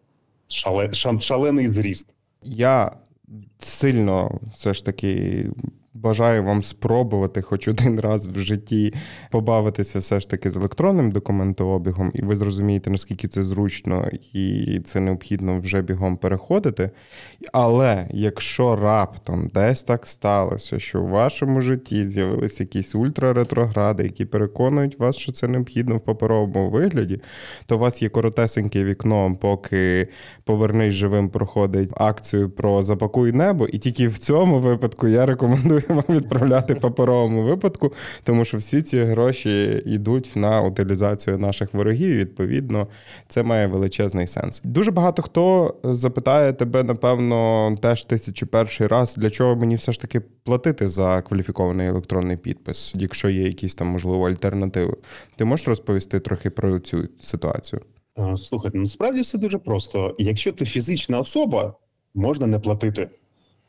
шале, 0.48 0.92
шалений 1.20 1.68
зріст. 1.68 2.08
Я 2.42 2.92
сильно 3.58 4.40
все 4.52 4.74
ж 4.74 4.84
таки 4.84 5.46
Бажаю 6.02 6.44
вам 6.44 6.62
спробувати 6.62 7.42
хоч 7.42 7.68
один 7.68 8.00
раз 8.00 8.26
в 8.26 8.38
житті 8.38 8.94
побавитися 9.30 9.98
все 9.98 10.20
ж 10.20 10.30
таки 10.30 10.50
з 10.50 10.56
електронним 10.56 11.10
документообігом, 11.10 12.10
і 12.14 12.22
ви 12.22 12.36
зрозумієте, 12.36 12.90
наскільки 12.90 13.28
це 13.28 13.42
зручно 13.42 14.08
і 14.32 14.80
це 14.84 15.00
необхідно 15.00 15.60
вже 15.60 15.82
бігом 15.82 16.16
переходити. 16.16 16.90
Але 17.52 18.08
якщо 18.10 18.76
раптом 18.76 19.48
десь 19.54 19.82
так 19.82 20.06
сталося, 20.06 20.80
що 20.80 21.02
в 21.02 21.08
вашому 21.08 21.60
житті 21.60 22.04
з'явилися 22.04 22.62
якісь 22.62 22.94
ультраретрогради, 22.94 24.02
які 24.02 24.24
переконують 24.24 24.98
вас, 24.98 25.16
що 25.16 25.32
це 25.32 25.48
необхідно 25.48 25.96
в 25.96 26.00
паперовому 26.00 26.70
вигляді, 26.70 27.20
то 27.66 27.76
у 27.76 27.78
вас 27.78 28.02
є 28.02 28.08
коротесеньке 28.08 28.84
вікно, 28.84 29.36
поки 29.40 30.08
повернись 30.44 30.94
живим 30.94 31.28
проходить 31.28 31.90
акцію 31.96 32.50
про 32.50 32.82
запакуй 32.82 33.32
небо, 33.32 33.66
і 33.66 33.78
тільки 33.78 34.08
в 34.08 34.18
цьому 34.18 34.58
випадку 34.58 35.08
я 35.08 35.26
рекомендую 35.26 35.82
будемо 35.94 36.20
відправляти 36.20 36.74
паперовому 36.74 37.42
випадку, 37.42 37.92
тому 38.24 38.44
що 38.44 38.56
всі 38.58 38.82
ці 38.82 38.98
гроші 39.02 39.82
йдуть 39.86 40.32
на 40.36 40.60
утилізацію 40.60 41.38
наших 41.38 41.74
ворогів. 41.74 42.16
Відповідно, 42.16 42.86
це 43.28 43.42
має 43.42 43.66
величезний 43.66 44.26
сенс. 44.26 44.60
Дуже 44.64 44.90
багато 44.90 45.22
хто 45.22 45.74
запитає 45.84 46.52
тебе, 46.52 46.82
напевно, 46.82 47.74
теж 47.82 48.04
тисячі 48.04 48.46
перший 48.46 48.86
раз, 48.86 49.16
для 49.16 49.30
чого 49.30 49.56
мені 49.56 49.74
все 49.74 49.92
ж 49.92 50.00
таки 50.00 50.20
платити 50.20 50.88
за 50.88 51.22
кваліфікований 51.22 51.86
електронний 51.86 52.36
підпис, 52.36 52.92
якщо 52.96 53.28
є 53.28 53.42
якісь 53.42 53.74
там 53.74 53.86
можливо 53.86 54.28
альтернативи. 54.28 54.96
Ти 55.36 55.44
можеш 55.44 55.68
розповісти 55.68 56.20
трохи 56.20 56.50
про 56.50 56.78
цю 56.78 57.08
ситуацію? 57.20 57.82
Е, 58.18 58.36
Слухайте, 58.36 58.78
насправді 58.78 59.20
все 59.20 59.38
дуже 59.38 59.58
просто. 59.58 60.14
Якщо 60.18 60.52
ти 60.52 60.64
фізична 60.64 61.20
особа, 61.20 61.74
можна 62.14 62.46
не 62.46 62.58
платити. 62.58 63.08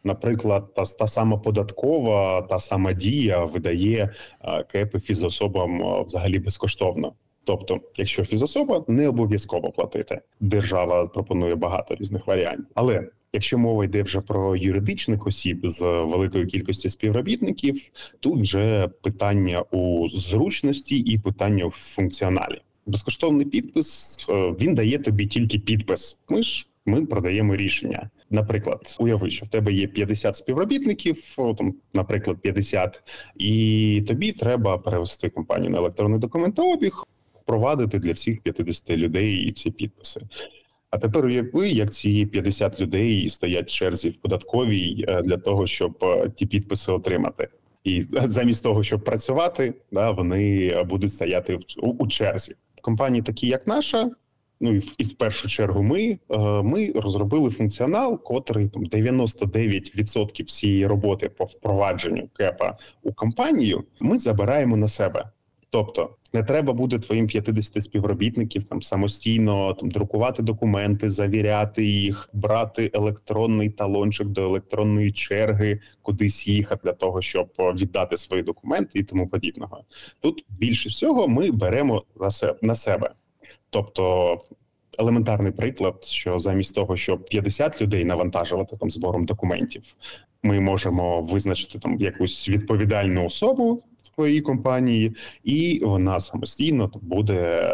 Наприклад, 0.04 0.74
та, 0.74 0.86
та 0.86 1.08
сама 1.08 1.38
податкова, 1.38 2.42
та 2.42 2.60
сама 2.60 2.94
дія 2.94 3.46
видає 3.46 4.14
е, 4.42 4.64
кепи 4.64 5.00
фізособам 5.00 5.82
е, 5.82 6.04
взагалі 6.04 6.40
безкоштовно. 6.40 7.14
Тобто, 7.44 7.80
якщо 7.98 8.26
фізособа, 8.26 8.84
не 8.88 9.08
обов'язково 9.08 9.72
платити. 9.72 10.22
Держава 10.40 11.08
пропонує 11.08 11.56
багато 11.56 11.96
різних 11.96 12.28
варіантів. 12.28 12.66
Але 12.76 13.08
якщо 13.34 13.58
мова 13.58 13.86
йде 13.86 14.04
вже 14.04 14.22
про 14.22 14.56
юридичних 14.56 15.28
осіб 15.28 15.60
з 15.64 15.82
великою 15.82 16.48
кількістю 16.48 16.90
співробітників, 16.90 17.82
тут 18.20 18.42
вже 18.42 18.88
питання 19.02 19.62
у 19.62 20.10
зручності 20.10 20.96
і 20.98 21.18
питання 21.18 21.66
у 21.66 21.70
функціоналі. 21.72 22.62
Безкоштовний 22.86 23.46
підпис 23.46 24.18
е, 24.30 24.34
він 24.60 24.76
дає 24.76 24.98
тобі 24.98 25.26
тільки 25.26 25.60
підпис. 25.60 26.20
Ми 26.30 26.42
ж 26.42 26.68
ми 26.86 27.06
продаємо 27.06 27.56
рішення. 27.56 28.10
Наприклад, 28.32 28.98
уяви, 29.00 29.32
що 29.32 29.46
в 29.46 29.50
тебе 29.50 29.74
є 29.74 29.88
50 29.88 30.36
співробітників, 30.36 31.36
там, 31.58 31.74
наприклад, 31.94 32.38
50, 32.42 33.02
і 33.36 34.04
тобі 34.08 34.32
треба 34.32 34.78
перевести 34.78 35.30
компанію 35.30 35.70
на 35.70 35.78
електронний 35.78 36.20
документообіг, 36.20 37.04
впровадити 37.42 38.00
для 38.00 38.12
всіх 38.12 38.42
50 38.42 38.90
людей 38.90 39.52
ці 39.52 39.72
підписи. 39.72 40.22
А 40.90 40.98
тепер 40.98 41.26
уяви, 41.26 41.70
як 41.70 41.94
ці 41.94 42.26
50 42.26 42.80
людей 42.80 43.30
стоять 43.30 43.68
в 43.68 43.74
черзі 43.74 44.10
в 44.10 44.16
податковій 44.16 45.06
е, 45.08 45.22
для 45.22 45.38
того, 45.38 45.68
щоб 45.68 45.98
е, 46.02 46.30
ті 46.36 46.46
підписи 46.46 46.92
отримати. 46.92 47.48
І 47.84 48.04
замість 48.12 48.64
того, 48.64 48.84
щоб 48.84 49.04
працювати, 49.04 49.74
да, 49.92 50.12
вони 50.12 50.74
будуть 50.84 51.14
стояти 51.14 51.60
у 51.78 52.08
черзі. 52.08 52.56
Компанії, 52.82 53.22
такі 53.22 53.48
як 53.48 53.68
наша, 53.68 54.12
ну 54.60 54.74
і 54.74 54.78
в, 54.78 54.96
і 54.98 55.04
в 55.04 55.14
першу 55.14 55.48
чергу, 55.48 55.84
ми, 55.84 56.20
е, 56.30 56.38
ми 56.64 56.92
розробили 56.96 57.50
функціонал, 57.50 58.24
котрий 58.24 58.70
там 58.70 58.86
99% 58.86 60.44
всієї 60.44 60.88
роботи 60.88 61.30
по 61.30 61.44
впровадженню 61.44 62.30
кепа 62.38 62.78
у 63.04 63.14
компанію 63.14 63.84
ми 64.00 64.20
забираємо 64.20 64.78
на 64.78 64.88
себе. 64.88 65.30
Тобто 65.72 66.16
не 66.34 66.44
треба 66.44 66.74
буде 66.74 67.00
твоїм 67.00 67.28
50 67.28 67.84
співробітників 67.84 68.64
там 68.64 68.82
самостійно 68.82 69.74
там 69.74 69.90
друкувати 69.90 70.44
документи, 70.44 71.10
завіряти 71.10 71.86
їх, 71.86 72.30
брати 72.34 72.92
електронний 72.94 73.70
талончик 73.70 74.28
до 74.28 74.44
електронної 74.44 75.12
черги, 75.12 75.80
кудись 76.02 76.48
їхати 76.48 76.82
для 76.84 76.94
того, 76.94 77.22
щоб 77.22 77.50
віддати 77.60 78.18
свої 78.18 78.44
документи 78.44 79.00
і 79.00 79.04
тому 79.04 79.28
подібного. 79.28 79.84
Тут 80.20 80.46
більше 80.50 80.90
всього 80.90 81.28
ми 81.28 81.52
беремо 81.52 82.04
на 82.62 82.76
себе. 82.76 83.12
Тобто 83.70 84.38
елементарний 84.98 85.52
приклад, 85.52 86.06
що 86.06 86.40
замість 86.40 86.76
того, 86.76 86.98
щоб 86.98 87.26
50 87.26 87.82
людей 87.82 88.06
навантажувати 88.06 88.78
там 88.78 88.90
збором 88.92 89.26
документів, 89.26 89.96
ми 90.44 90.60
можемо 90.60 91.22
визначити 91.22 91.80
там 91.80 92.00
якусь 92.00 92.50
відповідальну 92.50 93.26
особу 93.26 93.84
в 94.04 94.10
твоїй 94.16 94.42
компанії, 94.42 95.16
і 95.44 95.82
вона 95.84 96.20
самостійно 96.20 96.92
буде 97.02 97.70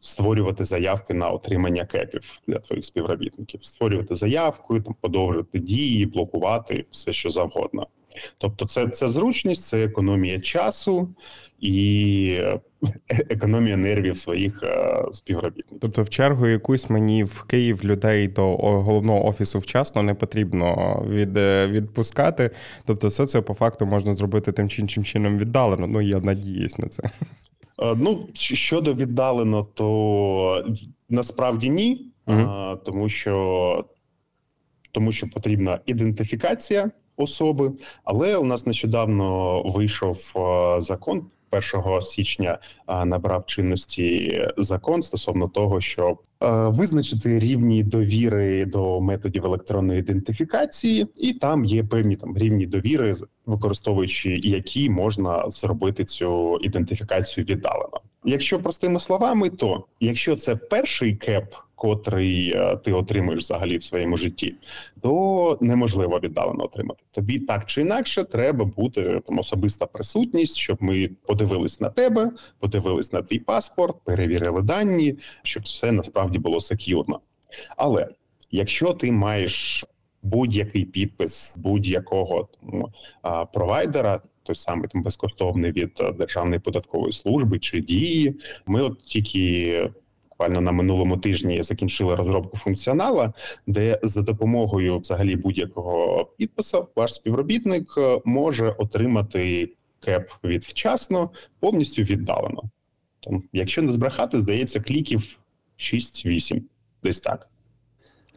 створювати 0.00 0.64
заявки 0.64 1.14
на 1.14 1.28
отримання 1.28 1.84
кепів 1.84 2.40
для 2.46 2.58
твоїх 2.58 2.84
співробітників, 2.84 3.64
створювати 3.64 4.14
заявку, 4.14 4.80
там 4.80 4.94
подовжити 5.00 5.58
дії, 5.58 6.06
блокувати 6.06 6.84
все, 6.90 7.12
що 7.12 7.30
завгодно. 7.30 7.86
Тобто, 8.38 8.66
це 8.66 8.88
це 8.88 9.08
зручність, 9.08 9.64
це 9.64 9.84
економія 9.84 10.40
часу 10.40 11.08
і 11.60 12.38
економія 13.08 13.76
нервів 13.76 14.18
своїх 14.18 14.62
е, 14.62 15.04
співробітників. 15.12 15.78
Тобто, 15.80 16.02
в 16.02 16.08
чергу 16.08 16.46
якусь 16.46 16.90
мені 16.90 17.24
в 17.24 17.42
Київ 17.42 17.84
людей 17.84 18.28
до 18.28 18.56
головного 18.56 19.26
офісу 19.26 19.58
вчасно 19.58 20.02
не 20.02 20.14
потрібно 20.14 20.98
від, 21.08 21.36
е, 21.36 21.66
відпускати. 21.66 22.50
Тобто, 22.84 23.08
все 23.08 23.26
це 23.26 23.40
по 23.40 23.54
факту 23.54 23.86
можна 23.86 24.12
зробити 24.12 24.52
тим 24.52 24.68
чи 24.68 24.82
іншим 24.82 25.04
чином 25.04 25.38
віддалено. 25.38 25.86
Ну 25.86 26.00
я 26.00 26.20
надіюсь 26.20 26.78
на 26.78 26.88
це. 26.88 27.02
Е, 27.82 27.94
ну 27.98 28.28
щодо 28.34 28.94
віддалено, 28.94 29.64
то 29.74 30.64
насправді 31.08 31.70
ні, 31.70 32.12
угу. 32.26 32.38
а, 32.38 32.76
тому 32.84 33.08
що 33.08 33.84
тому 34.92 35.12
що 35.12 35.30
потрібна 35.30 35.80
ідентифікація 35.86 36.90
особи, 37.16 37.72
але 38.04 38.36
у 38.36 38.44
нас 38.44 38.66
нещодавно 38.66 39.62
вийшов 39.62 40.34
закон 40.78 41.26
1 41.74 42.02
січня 42.02 42.58
набрав 42.88 43.46
чинності 43.46 44.42
закон 44.56 45.02
стосовно 45.02 45.48
того, 45.48 45.80
щоб 45.80 46.18
визначити 46.68 47.38
рівні 47.38 47.82
довіри 47.82 48.64
до 48.64 49.00
методів 49.00 49.44
електронної 49.44 49.98
ідентифікації, 50.00 51.06
і 51.16 51.32
там 51.32 51.64
є 51.64 51.84
певні 51.84 52.16
там 52.16 52.38
рівні 52.38 52.66
довіри, 52.66 53.14
використовуючи 53.46 54.30
які 54.30 54.90
можна 54.90 55.50
зробити 55.50 56.04
цю 56.04 56.58
ідентифікацію 56.58 57.44
віддалено. 57.44 58.00
Якщо 58.24 58.58
простими 58.58 58.98
словами, 58.98 59.50
то 59.50 59.84
якщо 60.00 60.36
це 60.36 60.56
перший 60.56 61.16
кеп 61.16 61.54
котрий 61.82 62.52
е, 62.54 62.76
ти 62.76 62.92
отримуєш 62.92 63.40
взагалі 63.40 63.78
в 63.78 63.84
своєму 63.84 64.16
житті, 64.16 64.54
то 65.00 65.58
неможливо 65.60 66.20
віддалено 66.20 66.64
отримати. 66.64 67.02
Тобі 67.10 67.38
так 67.38 67.66
чи 67.66 67.80
інакше 67.80 68.24
треба 68.24 68.64
бути 68.64 69.20
там 69.26 69.38
особиста 69.38 69.86
присутність, 69.86 70.56
щоб 70.56 70.76
ми 70.80 71.10
подивились 71.26 71.80
на 71.80 71.90
тебе, 71.90 72.30
подивились 72.58 73.12
на 73.12 73.22
твій 73.22 73.38
паспорт, 73.38 73.96
перевірили 74.04 74.62
дані, 74.62 75.14
щоб 75.42 75.62
все 75.62 75.92
насправді 75.92 76.38
було 76.38 76.60
сек'юрно. 76.60 77.20
Але 77.76 78.08
якщо 78.50 78.92
ти 78.92 79.12
маєш 79.12 79.84
будь-який 80.22 80.84
підпис 80.84 81.54
будь-якого 81.58 82.48
провайдера, 83.52 84.20
той 84.42 84.56
самий 84.56 84.88
там 84.88 85.02
безкоштовний 85.02 85.72
від 85.72 85.92
е, 86.00 86.12
Державної 86.12 86.60
податкової 86.60 87.12
служби 87.12 87.58
чи 87.58 87.80
дії, 87.80 88.36
ми 88.66 88.82
от 88.82 89.04
тільки 89.04 89.90
буквально 90.32 90.60
на 90.60 90.72
минулому 90.72 91.16
тижні 91.16 91.62
закінчили 91.62 92.14
розробку 92.14 92.56
функціонала, 92.56 93.32
де 93.66 94.00
за 94.02 94.22
допомогою 94.22 94.96
взагалі 94.96 95.36
будь-якого 95.36 96.24
підпису 96.36 96.88
ваш 96.96 97.14
співробітник 97.14 97.94
е, 97.98 98.20
може 98.24 98.74
отримати 98.78 99.72
кеп 100.00 100.30
від 100.44 100.64
вчасно 100.64 101.30
повністю 101.60 102.02
віддалено. 102.02 102.62
Там, 103.20 103.42
якщо 103.52 103.82
не 103.82 103.92
збрехати, 103.92 104.40
здається, 104.40 104.80
кліків 104.80 105.38
6-8, 105.78 106.62
десь 107.02 107.20
так. 107.20 107.48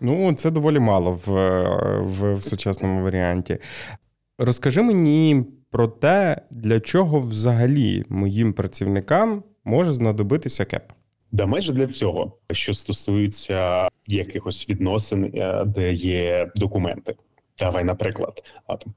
Ну, 0.02 0.34
це 0.34 0.52
доволі 0.52 0.80
мало 0.80 1.12
в, 1.12 1.32
в, 2.00 2.34
в 2.34 2.42
сучасному 2.42 3.04
варіанті. 3.04 3.58
Розкажи 4.38 4.82
мені 4.82 5.46
про 5.70 5.88
те, 5.88 6.42
для 6.52 6.80
чого 6.80 7.20
взагалі 7.20 8.04
моїм 8.10 8.54
працівникам 8.54 9.44
може 9.64 9.94
знадобитися 9.94 10.66
кеп. 10.66 10.84
Да, 11.36 11.46
майже 11.46 11.74
для 11.74 11.86
всього, 11.86 12.38
що 12.52 12.74
стосується 12.74 13.90
якихось 14.08 14.70
відносин, 14.70 15.32
е, 15.36 15.66
де 15.66 15.94
є 15.94 16.52
документи. 16.56 17.16
Давай, 17.60 17.84
наприклад, 17.84 18.44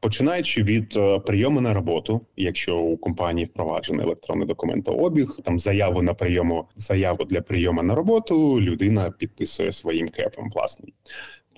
починаючи 0.00 0.62
від 0.62 0.96
е, 0.96 1.18
прийому 1.18 1.60
на 1.60 1.74
роботу, 1.74 2.20
якщо 2.36 2.78
у 2.78 2.96
компанії 2.96 3.46
впроваджений 3.46 4.06
електронний 4.06 4.48
документообіг, 4.48 5.38
там 5.44 5.58
заяву 5.58 6.02
на 6.02 6.14
прийому, 6.14 6.68
заяву 6.74 7.24
для 7.24 7.40
прийому 7.40 7.82
на 7.82 7.94
роботу, 7.94 8.60
людина 8.60 9.10
підписує 9.10 9.72
своїм 9.72 10.08
кепом 10.08 10.50
власний. 10.50 10.94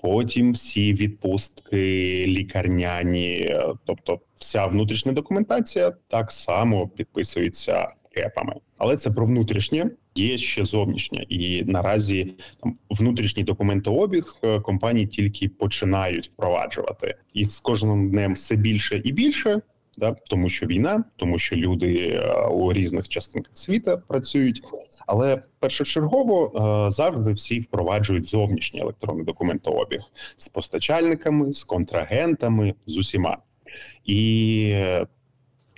Потім 0.01 0.53
всі 0.53 0.93
відпустки 0.93 2.25
лікарняні, 2.27 3.31
е, 3.31 3.73
тобто 3.85 4.19
вся 4.35 4.65
внутрішня 4.65 5.11
документація 5.11 5.91
так 6.07 6.31
само 6.31 6.87
підписується 6.87 7.93
кепами, 8.15 8.55
але 8.77 8.97
це 8.97 9.11
про 9.11 9.25
внутрішнє 9.25 9.89
є 10.15 10.37
ще 10.37 10.65
зовнішнє, 10.65 11.25
і 11.29 11.63
наразі 11.63 12.33
там 12.63 12.77
внутрішній 12.89 13.43
документообіг 13.43 14.35
е, 14.43 14.59
компанії 14.59 15.07
тільки 15.07 15.49
починають 15.49 16.27
впроваджувати 16.27 17.15
їх 17.33 17.51
з 17.51 17.59
кожним 17.59 18.09
днем 18.09 18.33
все 18.33 18.55
більше 18.55 19.01
і 19.03 19.11
більше. 19.11 19.61
Да, 19.97 20.15
тому 20.27 20.49
що 20.49 20.65
війна, 20.65 21.03
тому 21.15 21.39
що 21.39 21.55
люди 21.55 22.07
е, 22.07 22.47
у 22.47 22.73
різних 22.73 23.09
частинках 23.09 23.57
світа 23.57 23.97
працюють, 23.97 24.61
але 25.07 25.41
першочергово 25.59 26.51
е, 26.87 26.91
завжди 26.91 27.33
всі 27.33 27.59
впроваджують 27.59 28.25
зовнішній 28.25 28.79
електронний 28.79 29.25
документообіг 29.25 29.99
з 30.37 30.47
постачальниками, 30.47 31.53
з 31.53 31.63
контрагентами, 31.63 32.73
з 32.85 32.97
усіма. 32.97 33.37
І 34.05 34.83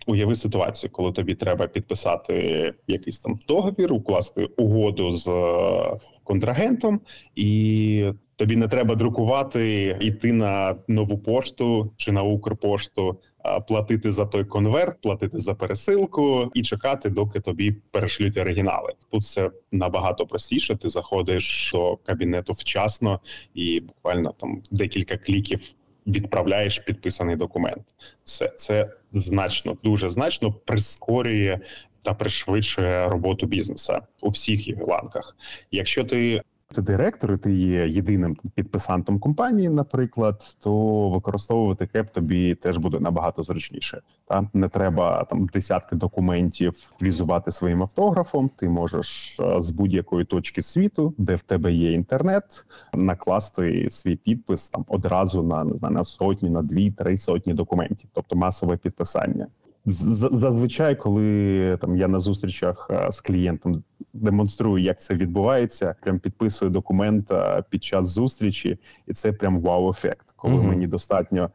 уяви 0.08 0.36
ситуацію, 0.36 0.92
коли 0.92 1.12
тобі 1.12 1.36
треба 1.36 1.68
підписати 1.68 2.74
якийсь 2.88 3.20
там 3.20 3.40
договір, 3.48 3.94
укласти 3.94 4.46
угоду 4.46 5.12
з 5.12 5.28
е, 5.28 5.98
контрагентом, 6.24 7.02
і 7.36 8.12
тобі 8.36 8.56
не 8.56 8.68
треба 8.68 8.96
друкувати, 8.96 9.98
йти 10.02 10.34
на 10.34 10.76
нову 10.88 11.18
пошту 11.18 11.94
чи 11.98 12.12
на 12.12 12.24
Укрпошту, 12.24 13.20
платити 13.68 14.12
за 14.12 14.26
той 14.26 14.46
конверт, 14.46 15.02
платити 15.02 15.40
за 15.40 15.54
пересилку 15.54 16.52
і 16.54 16.62
чекати, 16.62 17.10
доки 17.10 17.40
тобі 17.40 17.72
перешлють 17.92 18.38
оригінали. 18.38 18.94
Тут 19.12 19.22
все 19.22 19.52
набагато 19.72 20.26
простіше. 20.26 20.76
Ти 20.76 20.90
заходиш 20.90 21.72
до 21.74 21.98
кабінету 21.98 22.54
вчасно 22.54 23.20
і 23.54 23.80
буквально 23.80 24.34
там 24.40 24.62
декілька 24.72 25.18
кліків 25.18 25.76
відправляєш 26.08 26.80
підписаний 26.80 27.36
документ. 27.36 27.84
Все 28.24 28.48
це 28.48 28.90
значно, 29.22 29.78
дуже 29.84 30.10
значно 30.10 30.52
прискорює 30.52 31.60
та 32.02 32.14
пришвидшує 32.14 33.08
роботу 33.08 33.46
бізнеса 33.46 34.02
у 34.22 34.30
всіх 34.30 34.68
їх 34.68 34.88
ланках. 34.88 35.38
Якщо 35.72 36.04
ти 36.04 36.42
ти 36.74 36.82
директор, 36.82 37.34
і 37.34 37.38
ти 37.38 37.54
є 37.54 37.88
єдиним 37.88 38.38
підписантом 38.56 39.20
компанії, 39.20 39.70
наприклад, 39.70 40.56
то 40.64 41.10
використовувати 41.10 41.88
кеп 41.88 42.10
тобі 42.10 42.56
теж 42.56 42.78
буде 42.78 43.00
набагато 43.00 43.44
зручніше. 43.44 44.02
Та 44.26 44.50
не 44.54 44.70
треба 44.70 45.24
там 45.24 45.46
десятки 45.46 45.96
документів 45.96 46.94
візувати 47.02 47.52
своїм 47.52 47.82
автографом. 47.82 48.50
Ти 48.56 48.70
можеш 48.70 49.40
е, 49.40 49.62
з 49.62 49.70
будь-якої 49.70 50.26
точки 50.26 50.62
світу, 50.62 51.14
де 51.18 51.36
в 51.36 51.42
тебе 51.42 51.74
є 51.74 51.92
інтернет, 51.92 52.66
накласти 52.94 53.90
свій 53.90 54.16
підпис 54.16 54.68
там 54.68 54.86
одразу 54.88 55.44
на 55.44 55.64
не 55.64 55.76
знаю, 55.76 55.94
на 55.94 56.06
сотні, 56.06 56.50
на 56.50 56.62
дві-три 56.62 57.18
сотні 57.18 57.54
документів, 57.54 58.10
тобто 58.14 58.36
масове 58.36 58.78
підписання. 58.78 59.48
Зазвичай, 59.86 60.96
коли 60.96 61.78
там 61.82 61.98
я 61.98 62.08
на 62.08 62.20
зустрічах 62.20 62.90
з 63.10 63.22
клієнтом 63.22 63.84
демонструю, 64.14 64.84
як 64.84 65.02
це 65.02 65.14
відбувається, 65.14 65.96
прям 66.02 66.20
підписую 66.20 66.72
документ 66.72 67.32
під 67.70 67.84
час 67.84 68.08
зустрічі, 68.08 68.80
і 69.08 69.14
це 69.14 69.34
прям 69.34 69.62
вау-ефект, 69.62 70.34
коли 70.36 70.56
uh 70.56 70.68
мені 70.68 70.88
достатньо 70.88 71.50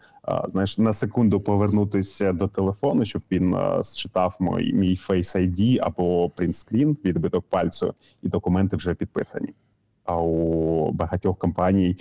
знаєш 0.49 0.79
на 0.79 0.93
секунду 0.93 1.41
повернутися 1.41 2.33
до 2.33 2.49
телефону, 2.49 3.05
щоб 3.05 3.23
він 3.33 3.57
считав 3.83 4.37
мій 4.41 4.73
мій 4.73 4.95
Face 4.95 5.37
ID 5.37 5.79
або 5.83 6.31
принтскрін, 6.31 6.97
відбиток 7.05 7.45
пальцю, 7.49 7.95
і 8.23 8.29
документи 8.29 8.77
вже 8.77 8.95
підписані. 8.95 9.55
А 10.05 10.21
у 10.21 10.93
багатьох 10.93 11.39
компаній 11.39 11.97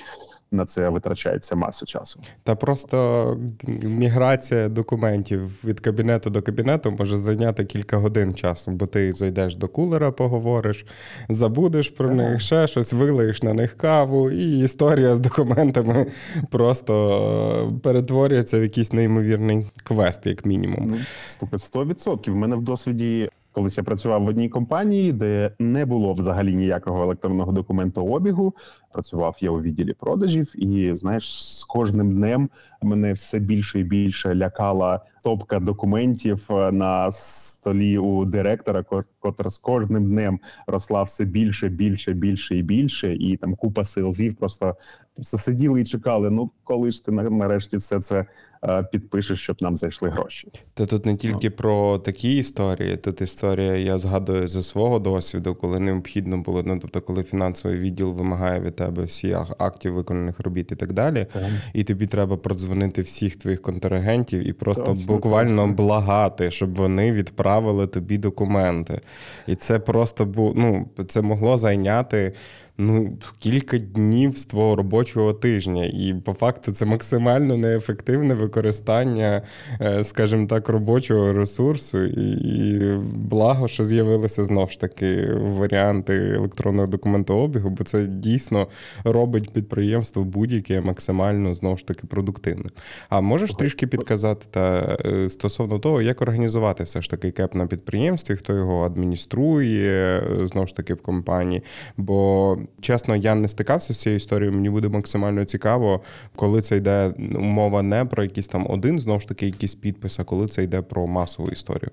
на 0.51 0.65
це 0.65 0.89
витрачається 0.89 1.55
масу 1.55 1.85
часу. 1.85 2.21
Та 2.43 2.55
просто 2.55 3.37
міграція 3.83 4.69
документів 4.69 5.65
від 5.65 5.79
кабінету 5.79 6.29
до 6.29 6.41
кабінету 6.41 6.91
може 6.91 7.17
зайняти 7.17 7.65
кілька 7.65 7.97
годин 7.97 8.33
часу, 8.33 8.71
бо 8.71 8.85
ти 8.85 9.13
зайдеш 9.13 9.55
до 9.55 9.67
кулера, 9.67 10.11
поговориш, 10.11 10.85
забудеш 11.29 11.89
про 11.89 12.11
них, 12.13 12.41
ще 12.41 12.67
щось, 12.67 12.93
вилиєш 12.93 13.43
на 13.43 13.53
них 13.53 13.73
каву, 13.73 14.31
і 14.31 14.59
історія 14.59 15.15
з 15.15 15.19
документами 15.19 16.05
просто 16.51 17.79
перетворюється 17.83 18.59
в 18.59 18.63
якийсь 18.63 18.93
неймовірний 18.93 19.65
квест, 19.83 20.25
як 20.25 20.45
мінімум. 20.45 20.87
Ну, 20.87 20.97
100%. 21.41 22.31
В 22.31 22.35
мене 22.35 22.55
в 22.55 22.61
досвіді 22.61 23.29
Колись 23.57 23.77
я 23.77 23.83
працював 23.83 24.23
в 24.23 24.27
одній 24.27 24.49
компанії, 24.49 25.11
де 25.11 25.51
не 25.59 25.85
було 25.85 26.13
взагалі 26.13 26.55
ніякого 26.55 27.03
електронного 27.03 27.51
документообігу. 27.51 28.53
Працював 28.91 29.37
я 29.41 29.51
у 29.51 29.61
відділі 29.61 29.93
продажів, 29.93 30.53
і 30.55 30.95
знаєш, 30.95 31.57
з 31.57 31.63
кожним 31.63 32.15
днем 32.15 32.49
мене 32.81 33.13
все 33.13 33.39
більше 33.39 33.79
і 33.79 33.83
більше 33.83 34.35
лякала 34.35 35.01
топка 35.23 35.59
документів 35.59 36.47
е, 36.49 36.71
на 36.71 37.11
столі 37.11 37.97
у 37.97 38.25
директора, 38.25 38.85
котра 39.19 39.49
з 39.49 39.57
кожним 39.57 40.09
днем 40.09 40.39
росла 40.67 41.03
все 41.03 41.25
більше, 41.25 41.69
більше, 41.69 42.13
більше 42.13 42.57
і 42.57 42.63
більше, 42.63 43.15
і 43.15 43.37
там 43.37 43.55
купа 43.55 43.83
селзів 43.83 44.35
просто 44.35 44.75
просто 45.17 45.37
сиділи 45.37 45.81
і 45.81 45.85
чекали. 45.85 46.29
Ну 46.29 46.51
коли 46.63 46.91
ж 46.91 47.05
ти 47.05 47.11
нарешті 47.11 47.77
все 47.77 47.99
це 47.99 48.25
е, 48.63 48.83
підпишеш, 48.91 49.39
щоб 49.39 49.57
нам 49.61 49.75
зайшли 49.75 50.09
гроші. 50.09 50.51
Та 50.73 50.85
тут 50.85 51.05
не 51.05 51.15
тільки 51.15 51.49
ну. 51.49 51.55
про 51.55 51.97
такі 51.97 52.37
історії. 52.37 52.97
Тут 52.97 53.21
історія, 53.21 53.75
я 53.75 53.97
згадую 53.97 54.47
за 54.47 54.63
свого 54.63 54.99
досвіду, 54.99 55.55
коли 55.55 55.79
необхідно 55.79 56.37
було. 56.37 56.63
Ну 56.65 56.79
тобто, 56.81 57.01
коли 57.01 57.23
фінансовий 57.23 57.77
відділ 57.77 58.13
вимагає 58.13 58.59
від 58.59 58.75
тебе 58.77 59.03
всі 59.03 59.37
актів 59.57 59.93
виконаних 59.93 60.39
робіт 60.39 60.71
і 60.71 60.75
так 60.75 60.93
далі, 60.93 61.27
так. 61.33 61.43
і 61.73 61.83
тобі 61.83 62.07
треба 62.07 62.37
продзвонити 62.37 63.01
всіх 63.01 63.35
твоїх 63.35 63.61
контрагентів 63.61 64.47
і 64.47 64.53
просто 64.53 64.83
точно, 64.83 65.13
буквально 65.13 65.61
точно. 65.61 65.73
благати, 65.73 66.51
щоб 66.51 66.75
вони 66.75 67.11
відправили 67.11 67.87
тобі 67.87 68.17
документи. 68.17 69.01
І 69.47 69.55
це 69.55 69.79
просто 69.79 70.25
бу... 70.25 70.53
ну, 70.55 70.87
це 71.07 71.21
могло 71.21 71.57
зайняти 71.57 72.33
ну, 72.77 73.17
кілька 73.39 73.77
днів 73.77 74.37
з 74.37 74.45
твого 74.45 74.75
робочого 74.75 75.33
тижня. 75.33 75.85
І 75.85 76.15
по 76.25 76.33
факту 76.33 76.71
це 76.71 76.85
максимально 76.85 77.57
неефективне 77.57 78.33
використання, 78.33 79.41
е, 79.81 80.03
скажімо 80.03 80.47
так, 80.47 80.69
робочого 80.69 81.33
ресурсу. 81.33 82.03
І 82.03 82.81
благо, 83.15 83.67
що 83.67 83.83
з'явилися 83.83 84.43
знову 84.43 84.67
ж 84.67 84.79
таки 84.79 85.27
варіанти 85.33 86.13
електронного 86.35 86.87
документообігу, 86.87 87.69
бо 87.69 87.83
це 87.83 88.03
дійсно 88.03 88.67
робить 89.03 89.53
підприємство 89.53 90.23
будь-яке 90.23 90.81
максимально 90.81 91.53
знову 91.53 91.77
ж 91.77 91.87
таки 91.87 92.07
продуктивне. 92.07 92.69
А 93.09 93.21
можеш 93.21 93.53
трішки 93.53 93.87
підказати 93.87 94.45
та 94.51 94.97
е, 95.05 95.29
стосовно 95.29 95.79
того, 95.79 96.01
як 96.01 96.21
організувати 96.21 96.83
все 96.83 97.01
ж 97.01 97.09
таки 97.09 97.31
кеп 97.31 97.55
на 97.55 97.67
підприємстві, 97.67 98.35
хто 98.35 98.53
його 98.53 98.85
адмініструє, 98.85 100.19
е, 100.19 100.47
знову 100.47 100.67
ж 100.67 100.75
таки 100.75 100.93
в 100.93 101.01
компанії. 101.01 101.63
Бо 101.97 102.57
чесно, 102.81 103.15
я 103.15 103.35
не 103.35 103.47
стикався 103.47 103.93
з 103.93 104.01
цією 104.01 104.17
історією. 104.17 104.55
Мені 104.55 104.69
буде 104.69 104.89
максимально 104.89 105.45
цікаво, 105.45 106.01
коли 106.35 106.61
це 106.61 106.77
йде 106.77 107.13
мова 107.39 107.81
не 107.81 108.05
про 108.05 108.23
якийсь 108.23 108.47
там 108.47 108.67
один, 108.69 108.99
знову 108.99 109.19
ж 109.19 109.27
таки, 109.27 109.45
якийсь 109.45 109.75
підпис, 109.75 110.19
а 110.19 110.23
коли 110.23 110.47
це 110.47 110.63
йде 110.63 110.81
про 110.81 111.07
масову 111.07 111.49
історію. 111.49 111.91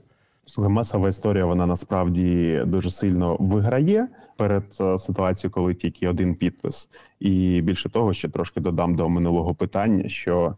Масова 0.58 1.08
історія 1.08 1.44
вона 1.44 1.66
насправді 1.66 2.62
дуже 2.66 2.90
сильно 2.90 3.36
виграє 3.40 4.08
перед 4.36 4.64
е, 4.80 4.98
ситуацією, 4.98 5.52
коли 5.52 5.74
тільки 5.74 6.08
один 6.08 6.34
підпис. 6.34 6.88
І 7.20 7.60
більше 7.60 7.90
того, 7.90 8.12
ще 8.12 8.28
трошки 8.28 8.60
додам 8.60 8.96
до 8.96 9.08
минулого 9.08 9.54
питання, 9.54 10.08
що 10.08 10.56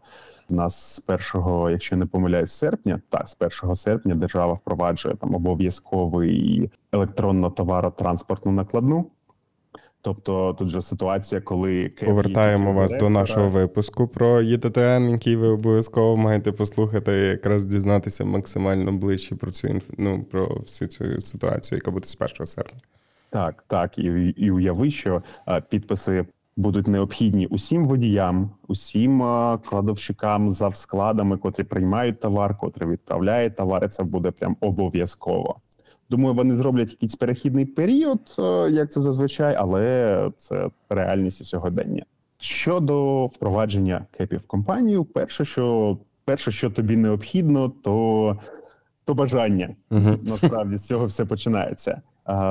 у 0.49 0.55
нас 0.55 0.95
з 0.95 0.99
першого, 0.99 1.69
якщо 1.69 1.97
не 1.97 2.05
помиляюсь, 2.05 2.51
серпня, 2.51 3.01
так 3.09 3.27
з 3.29 3.37
1 3.63 3.75
серпня 3.75 4.15
держава 4.15 4.53
впроваджує 4.53 5.15
там 5.15 5.35
обов'язковий 5.35 6.71
електронно 6.91 7.49
товаротранспортну 7.49 8.51
накладну. 8.51 9.05
Тобто 10.07 10.55
тут 10.59 10.69
же 10.69 10.81
ситуація, 10.81 11.41
коли 11.41 11.91
повертаємо 12.05 12.73
вас 12.73 12.93
до 12.93 13.09
нашого 13.09 13.49
випуску 13.49 14.07
про 14.07 14.41
ЄТТН, 14.41 15.09
який 15.09 15.35
ви 15.35 15.47
обов'язково 15.47 16.17
маєте 16.17 16.51
послухати, 16.51 17.11
якраз 17.11 17.65
дізнатися 17.65 18.25
максимально 18.25 18.91
ближче 18.91 19.35
про 19.35 19.51
цю 19.51 19.67
ну, 19.97 20.23
про 20.23 20.47
всю 20.47 20.87
цю 20.87 21.21
ситуацію, 21.21 21.77
яка 21.77 21.91
буде 21.91 22.07
з 22.07 22.17
1 22.19 22.47
серпня. 22.47 22.79
Так, 23.29 23.63
так, 23.67 23.97
і 23.97 24.03
і 24.37 24.51
уяви, 24.51 24.91
що 24.91 25.23
а, 25.45 25.61
підписи 25.61 26.25
будуть 26.57 26.87
необхідні 26.87 27.47
усім 27.47 27.87
водіям, 27.87 28.51
усім 28.67 29.23
а, 29.23 29.57
кладовщикам 29.57 30.49
за 30.49 30.71
складами, 30.71 31.37
котрі 31.37 31.63
приймають 31.63 32.19
товар, 32.19 32.57
котрі 32.57 32.85
відправляють 32.85 33.55
товари. 33.55 33.87
Це 33.87 34.03
буде 34.03 34.31
прям 34.31 34.57
обов'язково. 34.61 35.59
Думаю, 36.09 36.35
вони 36.35 36.55
зроблять 36.55 36.91
якийсь 36.91 37.15
перехідний 37.15 37.65
період, 37.65 38.35
е, 38.39 38.41
як 38.71 38.91
це 38.91 39.01
зазвичай, 39.01 39.55
але 39.55 40.31
це 40.37 40.69
реальність 40.89 41.45
сьогодення. 41.45 42.05
Щодо 42.39 43.25
впровадження 43.25 44.05
кепів 44.17 44.39
в 44.39 44.47
компанію, 44.47 45.05
перше, 45.05 45.45
що 45.45 45.97
перше, 46.25 46.51
що 46.51 46.69
тобі 46.69 46.97
необхідно, 46.97 47.69
то 47.69 48.37
то 49.05 49.13
бажання. 49.13 49.75
uh 49.91 50.29
Насправді 50.29 50.77
з 50.77 50.87
цього 50.87 51.05
все 51.05 51.25
починається. 51.25 52.01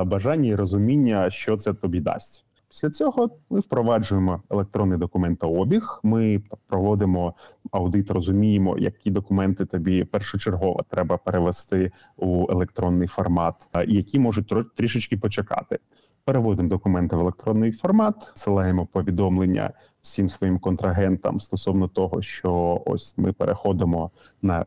Бажання 0.05 0.49
і 0.49 0.55
розуміння, 0.55 1.29
що 1.29 1.57
це 1.57 1.73
тобі 1.73 1.99
дасть. 1.99 2.46
Після 2.69 2.89
цього 2.89 3.29
ми 3.49 3.59
впроваджуємо 3.59 4.41
електронний 4.49 4.97
документообіг. 4.97 5.99
Ми 6.03 6.41
проводимо 6.67 7.33
аудит, 7.71 8.11
розуміємо, 8.11 8.77
які 8.77 9.11
документи 9.11 9.65
тобі 9.65 10.03
першочергово 10.03 10.85
треба 10.89 11.17
перевести 11.17 11.91
у 12.17 12.51
електронний 12.51 13.07
формат, 13.07 13.69
які 13.87 14.19
можуть 14.19 14.53
трішечки 14.75 15.17
почекати. 15.17 15.79
Переводимо 16.23 16.69
документи 16.69 17.15
в 17.15 17.19
електронний 17.19 17.71
формат, 17.71 18.31
силаємо 18.33 18.85
повідомлення 18.85 19.71
всім 20.01 20.29
своїм 20.29 20.59
контрагентам 20.59 21.39
стосовно 21.39 21.87
того, 21.87 22.21
що 22.21 22.83
ось 22.85 23.17
ми 23.17 23.33
переходимо 23.33 24.11
на 24.41 24.65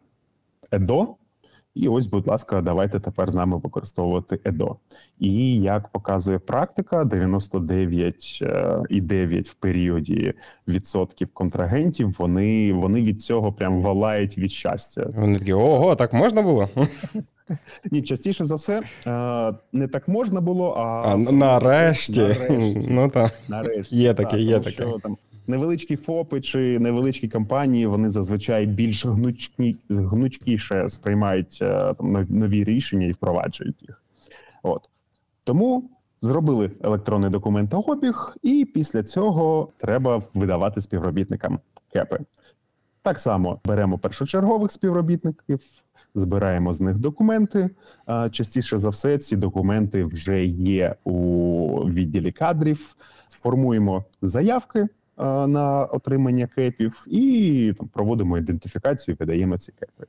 ЕДО, 0.71 1.17
І 1.75 1.89
ось, 1.89 2.07
будь 2.07 2.27
ласка, 2.27 2.61
давайте 2.61 3.01
тепер 3.01 3.31
з 3.31 3.35
нами 3.35 3.59
використовувати 3.59 4.41
ЕДО. 4.45 4.77
І 5.19 5.61
як 5.61 5.89
показує 5.89 6.39
практика, 6.39 7.05
99,9 7.05 9.51
в 9.51 9.55
періоді 9.55 10.35
відсотків 10.69 11.29
контрагентів 11.35 12.17
вони, 12.19 12.73
вони 12.73 13.03
від 13.03 13.23
цього 13.23 13.53
прям 13.53 13.83
валають 13.83 14.39
від 14.39 14.53
щастя. 14.53 15.07
Вони 15.17 15.39
такі, 15.39 15.53
ого, 15.53 15.97
так 15.97 16.13
можна 16.13 16.43
було? 16.43 16.69
Ні, 17.91 18.03
частіше 18.03 18.45
за 18.45 18.55
все 18.55 18.83
е, 19.07 19.55
не 19.73 19.89
так 19.89 20.09
можна 20.09 20.41
було, 20.41 20.73
а, 20.73 20.83
А 20.83 21.17
нарешті. 21.17 22.21
Нарешті. 22.21 22.87
Ну 22.89 23.09
так. 23.09 23.33
нарешті 23.49 23.97
Є 23.97 24.15
так, 24.15 24.29
таке, 24.29 24.43
є 24.43 24.59
таке. 24.59 24.71
що 24.71 24.99
Там, 25.03 25.17
невеличкі 25.51 25.97
ФОПи 25.97 26.41
чи 26.41 26.79
невеличкі 26.79 27.29
компанії 27.29 27.87
вони 27.87 28.09
зазвичай 28.09 28.67
більш 28.67 29.07
гнучкі, 29.07 29.77
гнучкіше 29.89 30.89
сприймають 30.89 31.59
е, 31.63 31.95
там 31.99 32.27
нові 32.29 32.65
рішення 32.65 33.07
і 33.07 33.13
впроваджують 33.13 33.83
їх. 33.83 34.03
От 34.63 34.89
тому 35.45 35.91
зробили 36.23 36.71
електронний 36.83 37.31
документообіг, 37.31 38.37
і 38.43 38.65
після 38.75 39.03
цього 39.03 39.69
треба 39.77 40.23
видавати 40.35 40.81
співробітникам 40.81 41.59
кепи. 41.93 42.19
Так 43.03 43.19
само 43.19 43.61
беремо 43.65 43.99
першочергових 43.99 44.71
співробітників, 44.71 45.61
збираємо 46.15 46.73
з 46.73 46.81
них 46.81 46.99
документи. 46.99 47.71
Частіше 48.31 48.79
за 48.79 48.89
все, 48.89 49.19
ці 49.19 49.37
документи 49.37 50.05
вже 50.05 50.45
є 50.45 50.95
у 51.05 51.69
відділі 51.85 52.33
кадрів. 52.33 52.97
Формуємо 53.29 54.05
заявки 54.23 54.89
на 55.47 55.85
отримання 55.85 56.47
кепів 56.47 57.05
і 57.07 57.75
там 57.79 57.89
проводимо 57.89 58.39
ідентифікацію, 58.39 59.17
видаємо 59.21 59.59
ці 59.59 59.73
кепи. 59.73 60.07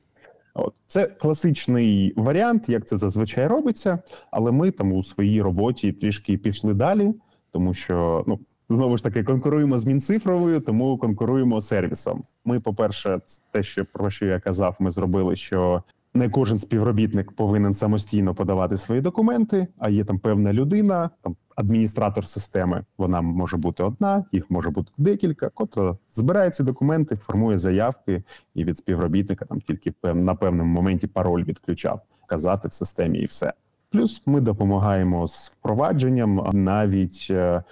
От 0.54 0.74
це 0.86 1.06
класичний 1.06 2.12
варіант, 2.16 2.68
як 2.68 2.86
це 2.86 2.96
зазвичай 2.96 3.46
робиться, 3.46 3.98
але 4.30 4.52
ми 4.52 4.70
там 4.70 4.92
у 4.92 5.02
своїй 5.02 5.42
роботі 5.42 5.92
трішки 5.92 6.38
пішли 6.38 6.74
далі, 6.74 7.14
тому 7.52 7.74
що 7.74 8.24
ну 8.26 8.38
знову 8.70 8.96
ж 8.96 9.04
таки 9.04 9.24
конкуруємо 9.24 9.78
з 9.78 9.84
Мінцифровою, 9.84 10.60
тому 10.60 10.98
конкуруємо 10.98 11.60
сервісом. 11.60 12.24
Ми, 12.44 12.60
по-перше, 12.60 13.20
те, 13.50 13.62
що 13.62 13.84
про 13.84 14.10
що 14.10 14.26
я 14.26 14.40
казав, 14.40 14.76
ми 14.78 14.90
зробили, 14.90 15.36
що 15.36 15.82
не 16.14 16.28
кожен 16.28 16.58
співробітник 16.58 17.32
повинен 17.32 17.74
самостійно 17.74 18.34
подавати 18.34 18.76
свої 18.76 19.00
документи, 19.00 19.66
а 19.78 19.88
є 19.88 20.04
там 20.04 20.18
певна 20.18 20.52
людина, 20.52 21.10
там 21.22 21.36
адміністратор 21.56 22.26
системи. 22.26 22.84
Вона 22.98 23.20
може 23.20 23.56
бути 23.56 23.82
одна, 23.82 24.24
їх 24.32 24.50
може 24.50 24.70
бути 24.70 24.92
декілька, 24.98 25.48
котра 25.48 25.96
збирає 26.12 26.50
ці 26.50 26.62
документи, 26.62 27.16
формує 27.16 27.58
заявки, 27.58 28.22
і 28.54 28.64
від 28.64 28.78
співробітника 28.78 29.44
там 29.44 29.60
тільки 29.60 29.92
на 30.02 30.34
певному 30.34 30.74
моменті 30.74 31.06
пароль 31.06 31.44
відключав, 31.44 32.00
казати 32.26 32.68
в 32.68 32.72
системі 32.72 33.18
і 33.18 33.24
все. 33.24 33.52
Плюс 33.90 34.22
ми 34.26 34.40
допомагаємо 34.40 35.28
з 35.28 35.50
впровадженням 35.50 36.50
навіть 36.52 37.26
е, 37.30 37.62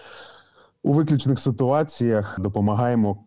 у 0.83 0.92
виключних 0.92 1.40
ситуаціях 1.40 2.40
допомагаємо 2.40 3.24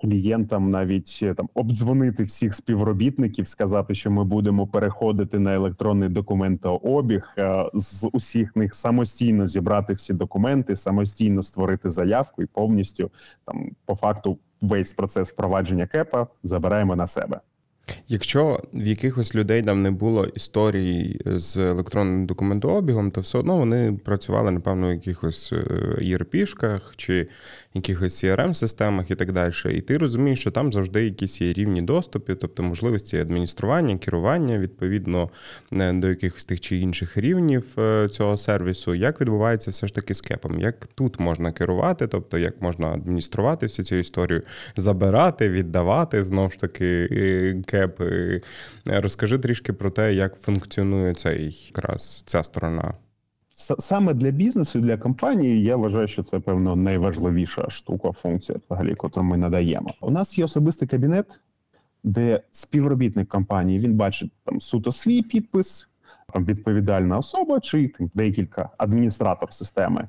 клієнтам 0.00 0.70
навіть 0.70 1.20
е, 1.22 1.34
там 1.34 1.48
обдзвонити 1.54 2.24
всіх 2.24 2.54
співробітників, 2.54 3.46
сказати, 3.46 3.94
що 3.94 4.10
ми 4.10 4.24
будемо 4.24 4.66
переходити 4.66 5.38
на 5.38 5.54
електронний 5.54 6.08
документообіг, 6.08 7.34
е, 7.38 7.70
з 7.74 8.08
усіх 8.12 8.56
них 8.56 8.74
самостійно 8.74 9.46
зібрати 9.46 9.92
всі 9.92 10.14
документи, 10.14 10.76
самостійно 10.76 11.42
створити 11.42 11.90
заявку 11.90 12.42
і 12.42 12.46
повністю 12.46 13.10
там 13.44 13.70
по 13.84 13.94
факту 13.94 14.38
весь 14.60 14.94
процес 14.94 15.30
впровадження 15.30 15.86
кепа 15.86 16.26
забираємо 16.42 16.96
на 16.96 17.06
себе. 17.06 17.40
Якщо 18.08 18.60
в 18.72 18.86
якихось 18.86 19.34
людей 19.34 19.62
там 19.62 19.82
не 19.82 19.90
було 19.90 20.24
історії 20.24 21.20
з 21.24 21.56
електронним 21.56 22.26
документообігом, 22.26 23.10
то 23.10 23.20
все 23.20 23.38
одно 23.38 23.56
вони 23.56 23.92
працювали, 24.04 24.50
напевно, 24.50 24.88
в 24.88 24.92
якихось 24.92 25.52
е, 25.52 25.56
ERP-шках 26.00 26.80
чи 26.96 27.28
якихось 27.74 28.24
CRM-системах 28.24 29.10
і 29.10 29.14
так 29.14 29.32
далі. 29.32 29.52
І 29.70 29.80
ти 29.80 29.98
розумієш, 29.98 30.40
що 30.40 30.50
там 30.50 30.72
завжди 30.72 31.04
якісь 31.04 31.40
є 31.40 31.52
рівні 31.52 31.82
доступи, 31.82 32.34
тобто 32.34 32.62
можливості 32.62 33.18
адміністрування, 33.18 33.98
керування 33.98 34.58
відповідно 34.58 35.30
е, 35.72 35.92
до 35.92 36.08
якихось 36.08 36.44
тих 36.44 36.60
чи 36.60 36.76
інших 36.76 37.16
рівнів 37.16 37.64
е, 37.78 38.08
цього 38.08 38.36
сервісу. 38.36 38.94
Як 38.94 39.20
відбувається 39.20 39.70
все 39.70 39.86
ж 39.86 39.94
таки 39.94 40.14
з 40.14 40.20
кепом? 40.20 40.60
Як 40.60 40.86
тут 40.86 41.20
можна 41.20 41.50
керувати, 41.50 42.06
тобто 42.06 42.38
як 42.38 42.62
можна 42.62 42.88
адмініструвати 42.88 43.66
всю 43.66 43.86
цю 43.86 43.96
історію, 43.96 44.42
забирати, 44.76 45.50
віддавати 45.50 46.24
знову 46.24 46.50
ж 46.50 46.58
таки 46.58 47.08
е, 47.12 47.62
кеп. 47.76 48.00
Розкажи 48.86 49.38
трішки 49.38 49.72
про 49.72 49.90
те, 49.90 50.14
як 50.14 50.36
функціонує 50.36 51.14
цей 51.14 51.70
якраз 51.74 52.22
ця 52.26 52.42
сторона. 52.42 52.94
Саме 53.78 54.14
для 54.14 54.30
бізнесу, 54.30 54.80
для 54.80 54.96
компанії, 54.96 55.62
я 55.62 55.76
вважаю, 55.76 56.08
що 56.08 56.22
це 56.22 56.40
певно 56.40 56.76
найважливіша 56.76 57.70
штука, 57.70 58.12
функція, 58.12 58.58
взагалі, 58.66 58.88
яку 58.88 59.22
ми 59.22 59.36
надаємо. 59.36 59.88
У 60.00 60.10
нас 60.10 60.38
є 60.38 60.44
особистий 60.44 60.88
кабінет, 60.88 61.26
де 62.04 62.40
співробітник 62.50 63.28
компанії 63.28 63.78
він 63.78 63.94
бачить 63.94 64.32
там 64.44 64.60
суто 64.60 64.92
свій 64.92 65.22
підпис, 65.22 65.88
там 66.32 66.44
відповідальна 66.44 67.18
особа 67.18 67.60
чи 67.60 67.92
декілька 68.14 68.70
адміністратор 68.78 69.52
системи. 69.52 70.08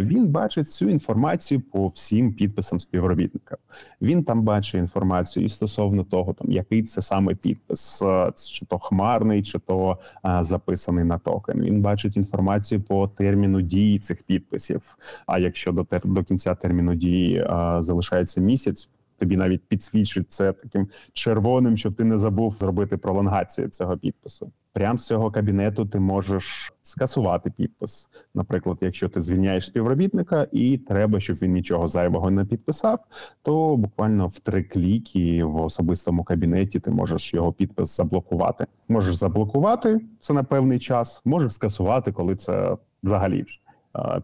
Він 0.00 0.28
бачить 0.28 0.66
всю 0.66 0.90
інформацію 0.90 1.60
по 1.60 1.86
всім 1.86 2.32
підписам 2.32 2.80
співробітника. 2.80 3.56
Він 4.02 4.24
там 4.24 4.42
бачить 4.42 4.74
інформацію 4.80 5.46
і 5.46 5.48
стосовно 5.48 6.04
того, 6.04 6.32
там 6.32 6.50
який 6.52 6.82
це 6.82 7.02
саме 7.02 7.34
підпис, 7.34 8.02
чи 8.50 8.66
то 8.66 8.78
хмарний, 8.78 9.42
чи 9.42 9.58
то 9.58 9.98
записаний 10.40 11.04
на 11.04 11.18
токен. 11.18 11.60
Він 11.62 11.82
бачить 11.82 12.16
інформацію 12.16 12.80
по 12.82 13.08
терміну 13.08 13.60
дії 13.60 13.98
цих 13.98 14.22
підписів. 14.22 14.98
А 15.26 15.38
якщо 15.38 15.72
до 15.72 15.82
тер- 15.84 16.06
до 16.06 16.24
кінця 16.24 16.54
терміну 16.54 16.94
дії 16.94 17.46
залишається 17.80 18.40
місяць. 18.40 18.90
Тобі 19.20 19.36
навіть 19.36 19.64
підсвічить 19.68 20.32
це 20.32 20.52
таким 20.52 20.88
червоним, 21.12 21.76
щоб 21.76 21.94
ти 21.94 22.04
не 22.04 22.18
забув 22.18 22.56
зробити 22.60 22.96
пролонгацію 22.96 23.68
цього 23.68 23.96
підпису. 23.96 24.52
Прямо 24.72 24.98
з 24.98 25.06
цього 25.06 25.30
кабінету 25.30 25.86
ти 25.86 26.00
можеш 26.00 26.72
скасувати 26.82 27.50
підпис. 27.50 28.08
Наприклад, 28.34 28.78
якщо 28.80 29.08
ти 29.08 29.20
звільняєш 29.20 29.66
співробітника 29.66 30.46
і 30.52 30.78
треба, 30.78 31.20
щоб 31.20 31.36
він 31.36 31.52
нічого 31.52 31.88
зайвого 31.88 32.30
не 32.30 32.44
підписав, 32.44 32.98
то 33.42 33.76
буквально 33.76 34.26
в 34.26 34.38
три 34.38 34.64
кліки 34.64 35.44
в 35.44 35.56
особистому 35.56 36.24
кабінеті 36.24 36.80
ти 36.80 36.90
можеш 36.90 37.34
його 37.34 37.52
підпис 37.52 37.96
заблокувати. 37.96 38.66
Можеш 38.88 39.14
заблокувати 39.14 40.00
це 40.20 40.32
на 40.32 40.44
певний 40.44 40.78
час, 40.78 41.22
можеш 41.24 41.52
скасувати, 41.52 42.12
коли 42.12 42.36
це 42.36 42.76
взагалі 43.02 43.44
ж, 43.48 43.60
е, 43.66 43.69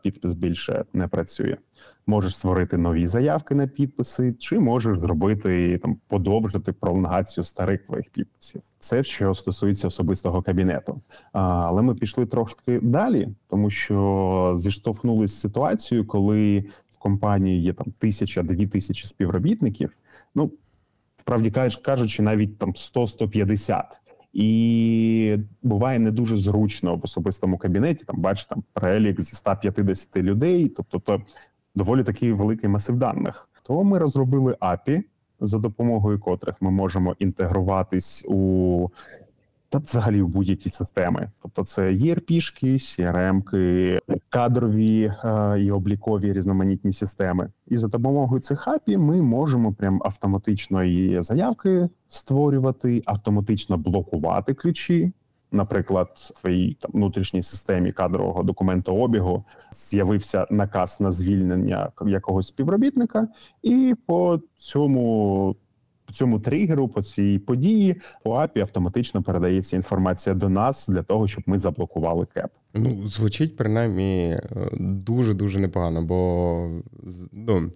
підпис 0.03 0.35
більше 0.35 0.85
не 0.93 1.09
працює. 1.09 1.57
Можеш 2.07 2.37
створити 2.37 2.77
нові 2.77 3.07
заявки 3.07 3.55
на 3.55 3.67
підписи, 3.67 4.33
чи 4.39 4.59
можеш 4.59 4.99
зробити 4.99 5.79
там 5.79 5.97
подовжити 6.09 6.73
пролонгацію 6.73 7.45
старих 7.45 7.83
твоїх 7.83 8.11
підписів. 8.11 8.63
Це 8.79 9.03
що 9.03 9.35
стосується 9.35 9.87
особистого 9.87 10.43
кабінету. 10.43 11.01
Але 11.33 11.83
ми 11.83 11.95
пішли 11.95 12.27
трошки 12.27 12.81
далі, 12.81 13.29
тому 13.49 13.71
що 13.71 14.55
зіштовхнулися 14.59 15.35
з 15.35 15.41
ситуацією, 15.41 16.07
коли 16.07 16.65
в 16.91 16.99
компанії 16.99 17.63
є 17.63 17.73
там 17.73 17.87
тисяча-дві 17.99 18.67
тисячі 18.67 19.07
співробітників. 19.07 19.91
Ну 20.35 20.51
справді 21.21 21.51
кажучи, 21.83 22.23
навіть 22.23 22.59
там 22.59 22.73
100-150. 22.73 23.83
І 24.39 25.39
буває 25.63 25.99
не 25.99 26.11
дуже 26.11 26.37
зручно 26.37 26.95
в 26.97 27.01
особистому 27.05 27.59
кабінеті. 27.59 28.05
Там 28.05 28.21
бачиш 28.21 28.45
там 28.45 28.65
перелік 28.73 29.21
зі 29.21 29.37
150 29.37 30.17
людей, 30.17 30.69
тобто 30.69 30.99
то 30.99 31.23
доволі 31.75 32.05
такий 32.05 32.33
великий 32.33 32.69
масив 32.69 32.97
даних. 32.97 33.49
То 33.63 33.85
ми 33.85 33.99
розробили 33.99 34.57
API, 34.61 35.03
за 35.41 35.59
допомогою 35.59 36.21
котрих 36.21 36.55
ми 36.61 36.71
можемо 36.71 37.17
інтегруватись 37.19 38.25
у 38.29 38.89
та 39.69 39.79
взагалі 39.79 40.23
в 40.23 40.29
будь-які 40.29 40.71
системи. 40.71 41.31
Тобто 41.43 41.65
це 41.65 41.83
ERP-шки, 41.83 42.75
CRM-ки, 42.75 43.99
кадрові 44.29 45.13
е, 45.25 45.61
і 45.61 45.71
облікові 45.71 46.33
різноманітні 46.33 46.93
системи. 46.93 47.51
І 47.67 47.77
за 47.77 47.89
допомогою 47.89 48.41
цих 48.41 48.69
API 48.69 48.99
ми 48.99 49.23
можемо 49.23 49.73
прям 49.73 50.03
автоматично 50.05 50.85
і 50.85 51.23
заявки 51.23 51.89
створювати, 52.09 53.03
автоматично 53.07 53.77
блокувати 53.77 54.55
ключі. 54.55 55.13
Наприклад, 55.53 56.09
в 56.15 56.41
твоїй 56.41 56.75
там 56.81 56.91
внутрішній 56.95 57.43
системі 57.43 57.93
кадрового 57.93 58.43
документообігу 58.43 59.45
з'явився 59.73 60.47
наказ 60.51 61.01
на 61.01 61.11
звільнення 61.11 61.93
якогось 62.07 62.47
співробітника, 62.47 63.29
і 63.63 63.95
по 64.07 64.41
цьому 64.57 65.57
по 66.07 66.13
цьому 66.13 66.41
тригеру, 66.41 66.89
по 66.89 67.03
цій 67.03 67.39
події, 67.39 68.01
по 68.25 68.35
АПІ 68.35 68.61
автоматично 68.61 69.23
передається 69.23 69.77
інформація 69.77 70.35
до 70.35 70.49
нас 70.49 70.89
для 70.89 71.03
того, 71.03 71.27
щоб 71.27 71.45
ми 71.47 71.61
заблокували 71.61 72.27
кеп. 72.35 72.51
Ну, 72.75 73.07
звучить 73.07 73.57
принаймні 73.57 74.41
дуже 74.81 75.35
дуже 75.35 75.61
непогано, 75.61 76.03
бо 76.03 76.71
ну, 77.33 77.71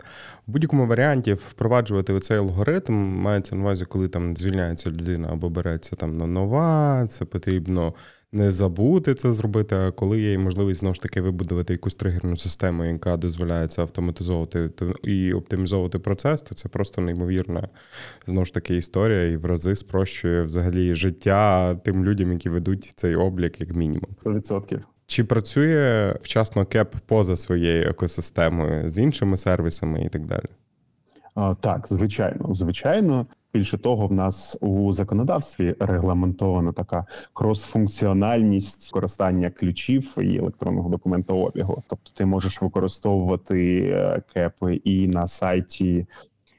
В 0.46 0.52
будь-якому 0.52 0.86
варіанті 0.86 1.32
впроваджувати 1.32 2.12
оцей 2.12 2.38
алгоритм 2.38 2.94
мається 2.94 3.54
на 3.54 3.62
увазі, 3.62 3.84
коли 3.84 4.08
там 4.08 4.36
звільняється 4.36 4.90
людина 4.90 5.28
або 5.32 5.50
береться 5.50 5.96
там 5.96 6.18
на 6.18 6.26
нова, 6.26 7.06
це 7.06 7.24
потрібно 7.24 7.94
не 8.32 8.50
забути 8.50 9.14
це 9.14 9.32
зробити. 9.32 9.76
А 9.76 9.90
коли 9.90 10.20
є 10.20 10.38
можливість 10.38 10.80
знову 10.80 10.94
ж 10.94 11.02
таки 11.02 11.20
вибудувати 11.20 11.72
якусь 11.72 11.94
тригерну 11.94 12.36
систему, 12.36 12.84
яка 12.84 13.16
дозволяє 13.16 13.68
це 13.68 13.82
автоматизовувати 13.82 14.70
і 15.02 15.32
оптимізовувати 15.32 15.98
процес, 15.98 16.42
то 16.42 16.54
це 16.54 16.68
просто 16.68 17.02
неймовірна 17.02 17.68
знову 18.26 18.44
ж 18.44 18.54
таки 18.54 18.76
історія 18.76 19.24
і 19.24 19.36
в 19.36 19.46
рази 19.46 19.76
спрощує 19.76 20.42
взагалі 20.42 20.94
життя 20.94 21.74
тим 21.74 22.04
людям, 22.04 22.32
які 22.32 22.48
ведуть 22.48 22.92
цей 22.96 23.14
облік, 23.14 23.60
як 23.60 23.76
мінімум. 23.76 24.10
100%. 24.24 24.80
Чи 25.06 25.24
працює 25.24 26.14
вчасно 26.22 26.64
кеп 26.64 26.94
поза 27.06 27.36
своєю 27.36 27.88
екосистемою 27.88 28.88
з 28.88 28.98
іншими 28.98 29.36
сервісами 29.36 30.04
і 30.04 30.08
так 30.08 30.26
далі? 30.26 30.46
Так, 31.60 31.86
звичайно, 31.88 32.54
звичайно. 32.54 33.26
Більше 33.54 33.78
того, 33.78 34.06
в 34.06 34.12
нас 34.12 34.58
у 34.60 34.92
законодавстві 34.92 35.74
регламентована 35.80 36.72
така 36.72 37.06
кросфункціональність 37.32 38.90
користання 38.90 39.50
ключів 39.50 40.16
і 40.18 40.36
електронного 40.36 40.88
документообігу. 40.88 41.82
Тобто, 41.88 42.10
ти 42.14 42.26
можеш 42.26 42.62
використовувати 42.62 43.80
е, 43.94 44.22
кепи 44.34 44.74
і 44.74 45.08
на 45.08 45.28
сайті. 45.28 46.06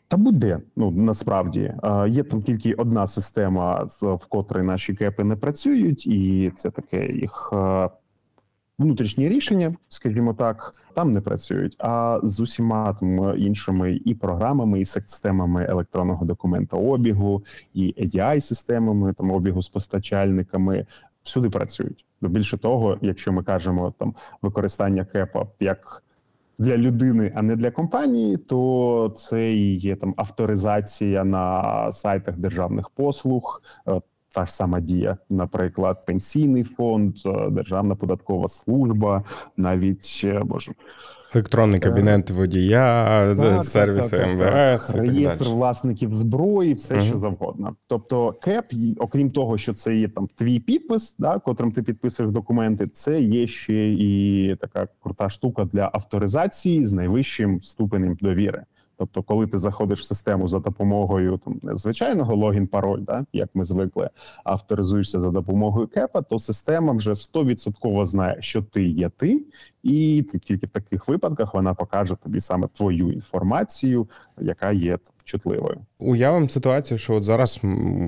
Та 0.08 0.18
будь-де, 0.18 0.60
ну 0.76 0.92
насправді 0.92 1.74
є 2.08 2.24
там 2.24 2.42
тільки 2.42 2.74
одна 2.74 3.08
система, 3.08 3.88
в 4.02 4.26
котрій 4.30 4.62
наші 4.62 4.94
кепи 4.94 5.24
не 5.24 5.36
працюють, 5.36 6.08
і 6.08 6.52
це 6.56 6.70
таке 6.70 7.12
їх 7.12 7.50
е, 7.54 7.90
внутрішні 8.82 9.30
рішення, 9.30 9.76
скажімо 9.88 10.34
так, 10.34 10.72
там 10.94 11.12
не 11.12 11.22
працюють. 11.22 11.76
А 11.80 12.20
з 12.24 12.40
усіма 12.40 12.94
там 12.94 13.40
іншими 13.40 14.00
і 14.06 14.16
програмами, 14.16 14.82
і 14.82 14.86
системами 14.86 15.66
електронного 15.70 16.26
документообігу, 16.26 17.44
і 17.74 17.94
edi 17.98 18.42
системами 18.42 19.14
там 19.14 19.32
обігу 19.32 19.62
з 19.62 19.70
постачальниками 19.70 20.86
всюди 21.24 21.50
працюють. 21.50 22.06
Більше 22.22 22.58
того, 22.58 22.98
якщо 23.02 23.32
ми 23.32 23.44
кажемо 23.44 23.94
там 24.00 24.16
використання 24.42 25.06
кепа 25.06 25.48
як 25.60 26.04
для 26.60 26.78
людини, 26.78 27.34
а 27.36 27.42
не 27.42 27.56
для 27.56 27.72
компанії, 27.72 28.38
то 28.38 29.14
це 29.18 29.54
і 29.54 29.78
є 29.78 29.96
там 29.96 30.14
авторизація 30.18 31.24
на 31.24 31.92
сайтах 31.92 32.38
державних 32.38 32.90
послуг, 32.90 33.62
е, 33.88 34.02
та 34.34 34.46
ж 34.46 34.52
сама 34.54 34.80
дія, 34.80 35.18
наприклад, 35.30 36.06
пенсійний 36.06 36.64
фонд, 36.64 37.16
е, 37.26 37.50
державна 37.50 37.96
податкова 37.96 38.48
служба, 38.48 39.24
навіть 39.58 40.22
е, 40.24 40.42
боже. 40.46 40.72
Електронний 41.34 41.78
е, 41.78 41.82
кабінет 41.82 42.30
водія, 42.30 43.06
так, 43.38 43.64
сервіси 43.64 44.18
так, 44.18 44.40
так, 44.40 44.74
МВС, 44.76 44.94
так, 44.94 45.08
реєстр 45.08 45.46
власників 45.46 46.16
зброї, 46.16 46.74
все 46.74 46.96
угу. 46.96 47.04
що 47.04 47.20
завгодно. 47.20 47.76
Тобто, 47.88 48.34
КЕП, 48.34 48.74
окрім 48.98 49.32
того, 49.32 49.58
що 49.58 49.74
це 49.74 49.96
є 49.96 50.08
там 50.08 50.28
твій 50.36 50.60
підпис, 50.60 51.16
да, 51.20 51.40
котрим 51.40 51.72
ти 51.72 51.84
підписуєш 51.84 52.32
документи, 52.32 52.88
це 52.88 53.22
є 53.22 53.48
ще 53.48 53.88
і 53.88 54.56
така 54.62 54.88
крута 55.04 55.30
штука 55.30 55.66
для 55.66 55.90
авторизації 55.94 56.86
з 56.86 56.94
найвищим 56.94 57.62
ступенем 57.62 58.18
довіри. 58.22 58.64
Тобто, 59.02 59.24
коли 59.24 59.48
ти 59.48 59.58
заходиш 59.58 60.00
в 60.00 60.04
систему 60.04 60.48
за 60.48 60.60
допомогою 60.60 61.38
там 61.38 61.60
звичайного 61.76 62.36
логін, 62.36 62.68
пароль, 62.68 63.00
да, 63.02 63.26
як 63.34 63.50
ми 63.54 63.66
звикли, 63.66 64.10
авторизуєшся 64.44 65.20
за 65.20 65.30
допомогою 65.30 65.88
кепа, 65.88 66.22
то 66.22 66.40
система 66.40 66.94
вже 66.94 67.12
100% 67.12 68.06
знає, 68.06 68.38
що 68.40 68.62
ти 68.62 68.84
є 68.84 69.10
ти, 69.10 69.42
і 69.84 70.26
тільки 70.44 70.66
в 70.66 70.70
таких 70.70 71.08
випадках 71.08 71.54
вона 71.54 71.74
покаже 71.74 72.16
тобі 72.24 72.42
саме 72.42 72.68
твою 72.74 73.12
інформацію, 73.12 74.08
яка 74.42 74.72
є 74.72 74.98
чутливою. 75.24 75.78
Уявимо 76.00 76.50
ситуацію, 76.50 76.98
що 76.98 77.14
от 77.14 77.24
зараз 77.24 77.62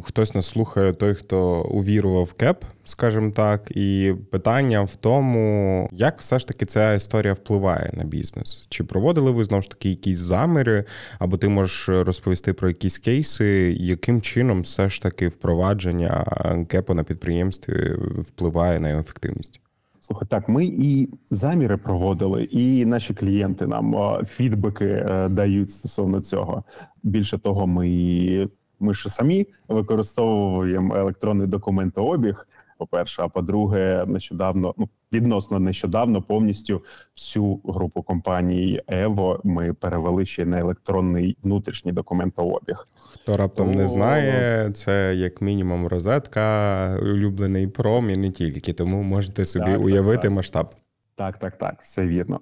хтось 0.04 0.36
нас 0.36 0.46
слухає, 0.46 0.94
той, 0.94 1.14
хто 1.14 1.64
увірував 1.64 2.34
кеп, 2.34 2.64
скажімо 2.84 3.32
так, 3.32 3.72
і 3.72 4.14
питання 4.32 4.82
в 4.82 4.96
тому, 4.96 5.90
як 5.92 6.20
все 6.20 6.40
ж 6.40 6.48
таки 6.48 6.66
ця 6.66 6.94
історія 6.94 7.34
впливає 7.34 7.90
на 7.94 8.04
бізнес. 8.04 8.68
Чи 8.70 8.84
проводили 8.84 9.32
ви 9.32 9.44
знову 9.44 9.62
ж 9.62 9.70
таки 9.70 9.90
якісь 9.90 10.20
заміри, 10.20 10.86
або 11.20 11.38
ти 11.38 11.50
можеш 11.50 11.90
розповісти 11.90 12.54
про 12.54 12.68
якісь 12.68 12.98
кейси, 12.98 13.76
яким 13.80 14.22
чином 14.22 14.62
все 14.62 14.90
ж 14.90 15.02
таки 15.02 15.28
впровадження 15.28 16.26
кепу 16.70 16.94
на 16.94 17.04
підприємстві 17.04 17.96
впливає 18.18 18.80
на 18.80 18.90
його 18.90 19.02
ефективність? 19.02 19.63
Слухай, 20.06 20.28
так 20.32 20.50
ми 20.50 20.66
і 20.66 21.10
заміри 21.30 21.78
проводили, 21.78 22.44
і 22.44 22.86
наші 22.86 23.14
клієнти 23.14 23.68
нам 23.68 24.18
фідбеки 24.26 24.86
е, 24.86 25.30
дають 25.30 25.72
стосовно 25.72 26.22
цього. 26.22 26.64
Більше 27.04 27.38
того, 27.38 27.68
ми 27.68 28.46
ми 28.80 28.94
ж 28.94 29.10
самі 29.10 29.48
використовуємо 29.68 30.96
електронний 30.96 31.48
документообіг. 31.48 32.48
По 32.84 32.88
перше, 32.88 33.22
а 33.22 33.28
по-друге, 33.28 34.06
нещодавно 34.08 34.74
ну 34.78 34.90
відносно 35.14 35.60
нещодавно 35.60 36.22
повністю 36.22 36.84
всю 37.16 37.62
групу 37.66 38.02
компаній 38.02 38.82
Ево 38.88 39.42
ми 39.44 39.74
перевели 39.74 40.26
ще 40.26 40.46
на 40.46 40.60
електронний 40.60 41.38
внутрішній 41.44 41.92
документообіг. 41.92 42.88
Хто 42.96 43.38
раптом 43.38 43.72
То... 43.72 43.78
не 43.78 43.88
знає, 43.88 44.72
це 44.72 45.16
як 45.16 45.42
мінімум 45.42 45.88
розетка, 45.88 46.98
улюблений 47.02 47.68
пром 47.68 48.10
і 48.10 48.18
не 48.18 48.32
тільки. 48.32 48.74
Тому 48.74 49.02
можете 49.04 49.46
собі 49.46 49.66
так, 49.72 49.82
уявити 49.82 50.22
так, 50.22 50.32
масштаб. 50.32 50.76
Так, 51.16 51.38
так, 51.38 51.58
так, 51.58 51.82
все 51.82 52.08
вірно. 52.08 52.40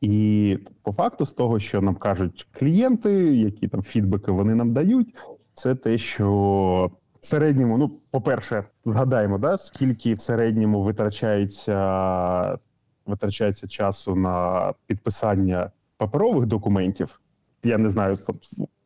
І 0.00 0.58
по 0.82 0.92
факту, 0.92 1.26
з 1.26 1.32
того, 1.32 1.60
що 1.60 1.80
нам 1.80 1.94
кажуть 1.94 2.46
клієнти, 2.52 3.12
які 3.36 3.68
там 3.68 3.82
фідбеки 3.82 4.30
вони 4.30 4.54
нам 4.54 4.72
дають, 4.72 5.14
це 5.54 5.74
те, 5.74 5.98
що 5.98 6.90
середньому, 7.24 7.78
ну, 7.78 7.90
по-перше, 8.10 8.64
згадаємо, 8.84 9.38
да, 9.38 9.58
скільки 9.58 10.14
в 10.14 10.20
середньому 10.20 10.82
витрачається 10.82 12.58
витрачається 13.06 13.68
часу 13.68 14.14
на 14.14 14.72
підписання 14.86 15.70
паперових 15.96 16.46
документів. 16.46 17.20
Я 17.64 17.78
не 17.78 17.88
знаю 17.88 18.18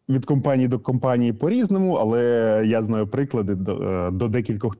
від 0.09 0.25
компанії 0.25 0.69
до 0.69 0.79
компанії 0.79 1.33
по 1.33 1.51
різному, 1.51 1.95
але 1.95 2.23
я 2.67 2.83
знаю 2.83 3.07
приклади 3.07 3.55
до, 3.55 3.83
е, 3.83 4.11
до 4.11 4.29
декількох 4.29 4.77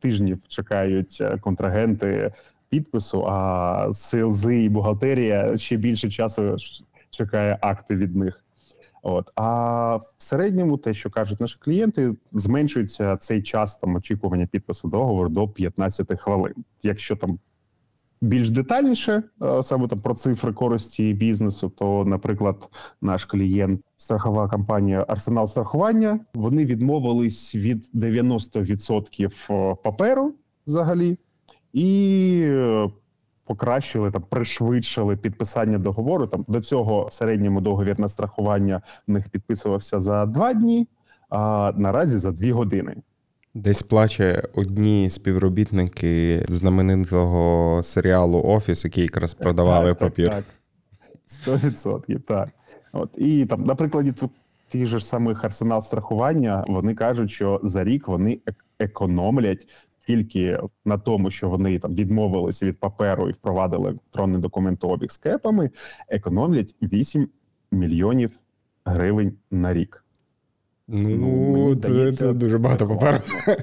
тижнів 0.00 0.38
чекають 0.48 1.18
е, 1.20 1.38
контрагенти 1.38 2.32
підпису, 2.68 3.24
а 3.28 3.88
селзи 3.92 4.62
і 4.62 4.68
бухгалтерія 4.68 5.56
ще 5.56 5.76
більше 5.76 6.10
часу 6.10 6.56
чекає 7.10 7.58
акти 7.60 7.96
від 7.96 8.16
них. 8.16 8.44
От 9.08 9.30
а 9.34 9.96
в 9.96 10.14
середньому, 10.18 10.76
те, 10.76 10.94
що 10.94 11.10
кажуть 11.10 11.40
наші 11.40 11.56
клієнти, 11.60 12.14
зменшується 12.32 13.16
цей 13.16 13.42
час 13.42 13.76
там 13.76 13.94
очікування 13.94 14.46
підпису 14.46 14.88
договору 14.88 15.28
до 15.28 15.48
15 15.48 16.20
хвилин. 16.20 16.54
Якщо 16.82 17.16
там 17.16 17.38
більш 18.20 18.50
детальніше 18.50 19.22
е, 19.42 19.62
саме 19.62 19.88
там 19.88 20.00
про 20.00 20.14
цифри 20.14 20.52
користі 20.52 21.12
бізнесу, 21.12 21.68
то, 21.68 22.04
наприклад, 22.04 22.68
наш 23.02 23.24
клієнт, 23.24 23.80
страхова 23.96 24.48
компанія 24.48 25.04
Арсенал 25.08 25.46
страхування, 25.46 26.20
вони 26.34 26.64
відмовились 26.64 27.54
від 27.54 27.90
90% 27.94 29.52
е, 29.52 29.76
паперу 29.84 30.34
взагалі 30.66 31.18
і 31.72 32.40
е, 32.44 32.90
покращили 33.48 34.10
там, 34.10 34.22
пришвидшили 34.22 35.16
підписання 35.16 35.78
договору. 35.78 36.26
Там 36.26 36.44
до 36.48 36.60
цього 36.60 37.06
в 37.06 37.12
середньому 37.12 37.60
договір 37.60 38.00
на 38.00 38.08
страхування 38.08 38.82
в 39.06 39.10
них 39.10 39.28
підписувався 39.28 39.98
за 39.98 40.26
два 40.26 40.52
дні, 40.52 40.88
а 41.30 41.72
наразі 41.76 42.18
за 42.18 42.32
дві 42.32 42.52
години. 42.52 42.96
Десь 43.54 43.82
плаче 43.82 44.42
одні 44.54 45.10
співробітники 45.10 46.44
знаменитого 46.48 47.82
серіалу 47.82 48.42
Офіс, 48.44 48.84
який 48.84 49.04
якраз 49.04 49.34
продавали 49.34 49.90
так, 49.90 49.98
папір. 49.98 50.28
Так, 50.28 50.44
Сто 51.26 51.56
відсотків, 51.56 52.22
так. 52.22 52.48
От 52.92 53.10
і 53.16 53.46
там, 53.46 53.64
на 53.64 53.74
прикладі 53.74 54.12
тут 54.12 54.30
ті 54.68 54.86
ж 54.86 55.00
самих 55.00 55.44
арсенал 55.44 55.82
страхування, 55.82 56.64
вони 56.68 56.94
кажуть, 56.94 57.30
що 57.30 57.60
за 57.62 57.84
рік 57.84 58.08
вони 58.08 58.38
економлять 58.78 59.66
тільки 60.08 60.58
на 60.84 60.98
тому, 60.98 61.30
що 61.30 61.48
вони 61.48 61.78
там 61.78 61.94
відмовилися 61.94 62.66
від 62.66 62.80
паперу 62.80 63.28
і 63.28 63.32
впровадили 63.32 63.88
електронний 63.88 64.40
документообіг 64.40 65.10
з 65.10 65.16
кепами, 65.16 65.70
економлять 66.08 66.74
8 66.82 67.28
мільйонів 67.72 68.40
гривень 68.84 69.32
на 69.50 69.74
рік. 69.74 70.04
Ну, 70.88 71.08
мені 71.52 71.74
це, 71.74 71.88
здається, 71.88 72.24
це 72.24 72.32
дуже 72.32 72.58
багато 72.58 72.86
це 72.86 72.94
паперу. 72.94 73.18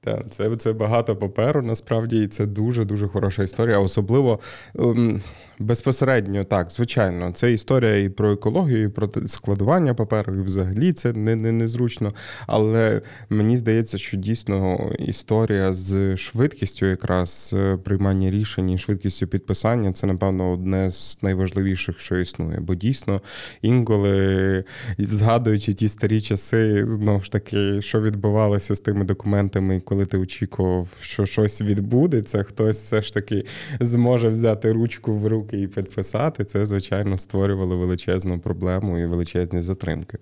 Так, 0.00 0.30
це, 0.30 0.56
це 0.56 0.72
багато 0.72 1.16
паперу, 1.16 1.62
насправді, 1.62 2.22
і 2.22 2.28
це 2.28 2.46
дуже-дуже 2.46 3.08
хороша 3.08 3.42
історія. 3.42 3.78
Особливо 3.78 4.40
ем, 4.78 5.20
безпосередньо, 5.60 6.44
так, 6.44 6.70
звичайно, 6.70 7.32
це 7.32 7.52
історія 7.52 7.96
і 7.96 8.08
про 8.08 8.32
екологію, 8.32 8.84
і 8.84 8.88
про 8.88 9.10
складування 9.26 9.94
паперу, 9.94 10.34
і 10.34 10.40
взагалі 10.40 10.92
це 10.92 11.12
не, 11.12 11.36
не, 11.36 11.52
незручно. 11.52 12.12
Але 12.46 13.02
мені 13.30 13.56
здається, 13.56 13.98
що 13.98 14.16
дійсно 14.16 14.90
історія 14.98 15.74
з 15.74 16.16
швидкістю, 16.16 16.86
якраз 16.86 17.54
е, 17.56 17.76
приймання 17.76 18.30
рішень 18.30 18.70
і 18.70 18.78
швидкістю 18.78 19.26
підписання, 19.26 19.92
це, 19.92 20.06
напевно, 20.06 20.52
одне 20.52 20.90
з 20.90 21.18
найважливіших, 21.22 21.98
що 21.98 22.16
існує. 22.16 22.60
Бо 22.60 22.74
дійсно 22.74 23.20
інколи, 23.62 24.64
згадуючи 24.98 25.74
ті 25.74 25.88
старі 25.88 26.20
часи, 26.20 26.86
знову 26.86 27.20
ж 27.20 27.32
таки, 27.32 27.82
що 27.82 28.00
відбувалося 28.00 28.74
з 28.74 28.80
тими 28.80 29.04
документами, 29.04 29.80
коли 29.80 30.06
ти 30.06 30.18
очікував, 30.18 30.88
що 31.00 31.26
щось 31.26 31.62
відбудеться, 31.62 32.42
хтось 32.42 32.82
все 32.82 33.02
ж 33.02 33.14
таки 33.14 33.44
зможе 33.80 34.28
взяти 34.28 34.72
ручку 34.72 35.14
в 35.14 35.26
руки 35.48 35.62
і 35.62 35.68
підписати. 35.68 36.44
Це, 36.44 36.66
звичайно, 36.66 37.18
створювало 37.18 37.78
величезну 37.78 38.40
проблему 38.40 38.98
і 38.98 39.06
величезні 39.06 39.60
затримки. 39.60 40.18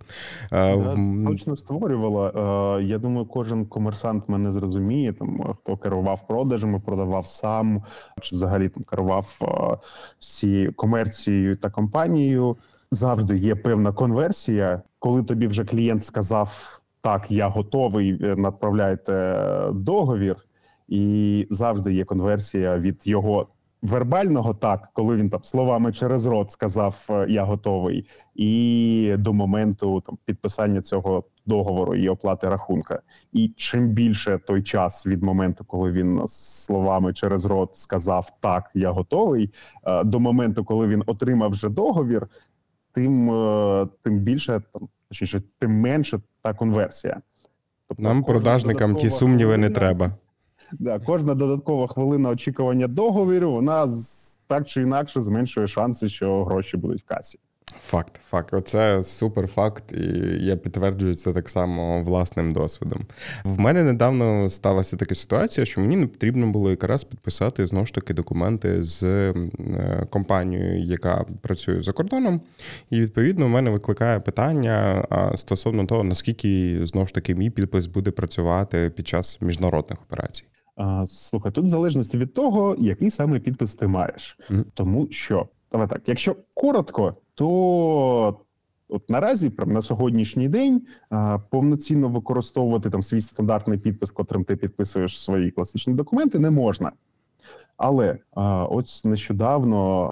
Точно 1.26 1.56
створювала. 1.56 2.80
Я 2.80 2.98
думаю, 2.98 3.26
кожен 3.26 3.66
комерсант 3.66 4.28
мене 4.28 4.50
зрозуміє. 4.50 5.12
Там 5.12 5.54
хто 5.54 5.76
керував 5.76 6.26
продажами, 6.26 6.80
продавав 6.80 7.26
сам, 7.26 7.82
чи 8.20 8.34
взагалі 8.34 8.68
там 8.68 8.82
керував 8.84 9.38
всією 10.18 10.72
комерцією 10.72 11.56
та 11.56 11.70
компанією. 11.70 12.56
Завжди 12.90 13.38
є 13.38 13.54
певна 13.54 13.92
конверсія, 13.92 14.82
коли 14.98 15.22
тобі 15.22 15.46
вже 15.46 15.64
клієнт 15.64 16.04
сказав 16.04 16.80
так, 17.00 17.30
я 17.30 17.48
готовий, 17.48 18.18
е, 18.22 18.36
направляйте 18.36 19.46
договір, 19.72 20.36
і 20.88 21.46
завжди 21.50 21.94
є 21.94 22.04
конверсія 22.04 22.78
від 22.78 23.06
його. 23.06 23.46
Вербального 23.82 24.54
так, 24.54 24.88
коли 24.92 25.16
він 25.16 25.30
там 25.30 25.44
словами 25.44 25.92
через 25.92 26.26
рот 26.26 26.50
сказав 26.50 27.06
е, 27.10 27.26
я 27.28 27.44
готовий, 27.44 28.08
і 28.34 29.14
до 29.18 29.32
моменту 29.32 30.00
там 30.00 30.18
підписання 30.24 30.82
цього 30.82 31.24
договору 31.46 31.94
і 31.94 32.08
оплати 32.08 32.48
рахунка. 32.48 33.00
І 33.32 33.48
чим 33.56 33.88
більше 33.88 34.40
той 34.46 34.62
час 34.62 35.06
від 35.06 35.22
моменту, 35.22 35.64
коли 35.64 35.92
він 35.92 36.22
словами 36.28 37.12
через 37.12 37.44
рот 37.44 37.76
сказав 37.76 38.30
так, 38.40 38.70
я 38.74 38.90
готовий, 38.90 39.52
е, 39.84 40.04
до 40.04 40.20
моменту, 40.20 40.64
коли 40.64 40.86
він 40.86 41.02
отримав 41.06 41.50
вже 41.50 41.68
договір, 41.68 42.26
тим, 42.92 43.30
е, 43.30 43.88
тим 44.02 44.18
більше 44.18 44.62
там 44.72 44.88
точніше, 45.08 45.42
тим 45.58 45.80
менше 45.80 46.20
та 46.42 46.54
конверсія. 46.54 47.20
Тобто 47.88 48.02
Нам, 48.02 48.24
продажникам, 48.24 48.94
ті 48.94 49.10
сумніви 49.10 49.56
не 49.56 49.70
треба. 49.70 50.12
Да, 50.72 50.98
кожна 50.98 51.34
додаткова 51.34 51.86
хвилина 51.86 52.28
очікування 52.28 52.86
договіру, 52.86 53.52
вона 53.52 53.88
так 54.46 54.66
чи 54.66 54.82
інакше 54.82 55.20
зменшує 55.20 55.66
шанси, 55.66 56.08
що 56.08 56.44
гроші 56.44 56.76
будуть 56.76 57.02
в 57.02 57.04
касі. 57.04 57.38
Факт, 57.80 58.20
факт. 58.22 58.54
Оце 58.54 59.02
супер 59.02 59.46
факт, 59.46 59.92
і 59.92 60.44
я 60.44 60.56
підтверджую 60.56 61.14
це 61.14 61.32
так 61.32 61.50
само 61.50 62.02
власним 62.02 62.52
досвідом. 62.52 63.02
В 63.44 63.60
мене 63.60 63.82
недавно 63.82 64.50
сталася 64.50 64.96
така 64.96 65.14
ситуація, 65.14 65.66
що 65.66 65.80
мені 65.80 65.96
не 65.96 66.06
потрібно 66.06 66.46
було 66.46 66.70
якраз 66.70 67.04
підписати 67.04 67.66
знову 67.66 67.86
ж 67.86 67.94
таки 67.94 68.14
документи 68.14 68.82
з 68.82 69.02
е, 69.02 69.34
компанією, 70.10 70.84
яка 70.84 71.24
працює 71.40 71.82
за 71.82 71.92
кордоном. 71.92 72.40
І 72.90 73.00
відповідно 73.00 73.46
в 73.46 73.48
мене 73.48 73.70
викликає 73.70 74.20
питання 74.20 75.06
стосовно 75.34 75.86
того, 75.86 76.04
наскільки 76.04 76.80
знову 76.82 77.06
ж 77.06 77.14
таки 77.14 77.34
мій 77.34 77.50
підпис 77.50 77.86
буде 77.86 78.10
працювати 78.10 78.92
під 78.96 79.08
час 79.08 79.42
міжнародних 79.42 79.98
операцій. 80.02 80.44
Слухай, 81.08 81.52
тут 81.52 81.64
в 81.64 81.68
залежності 81.68 82.18
від 82.18 82.34
того, 82.34 82.76
який 82.78 83.10
саме 83.10 83.40
підпис 83.40 83.74
ти 83.74 83.86
маєш. 83.86 84.38
Мгм. 84.50 84.64
Тому 84.74 85.06
що 85.10 85.48
давай 85.72 85.88
так, 85.88 86.08
якщо 86.08 86.36
коротко, 86.54 87.14
то 87.34 88.36
от 88.88 89.10
наразі, 89.10 89.50
прям 89.50 89.72
на 89.72 89.82
сьогоднішній 89.82 90.48
день, 90.48 90.82
а, 91.10 91.38
повноцінно 91.50 92.08
використовувати 92.08 92.90
там 92.90 93.02
свій 93.02 93.20
стандартний 93.20 93.78
підпис, 93.78 94.10
котрим 94.10 94.44
ти 94.44 94.56
підписуєш 94.56 95.22
свої 95.22 95.50
класичні 95.50 95.94
документи, 95.94 96.38
не 96.38 96.50
можна. 96.50 96.92
Але 97.76 98.18
а, 98.34 98.64
ось 98.64 99.04
нещодавно 99.04 100.10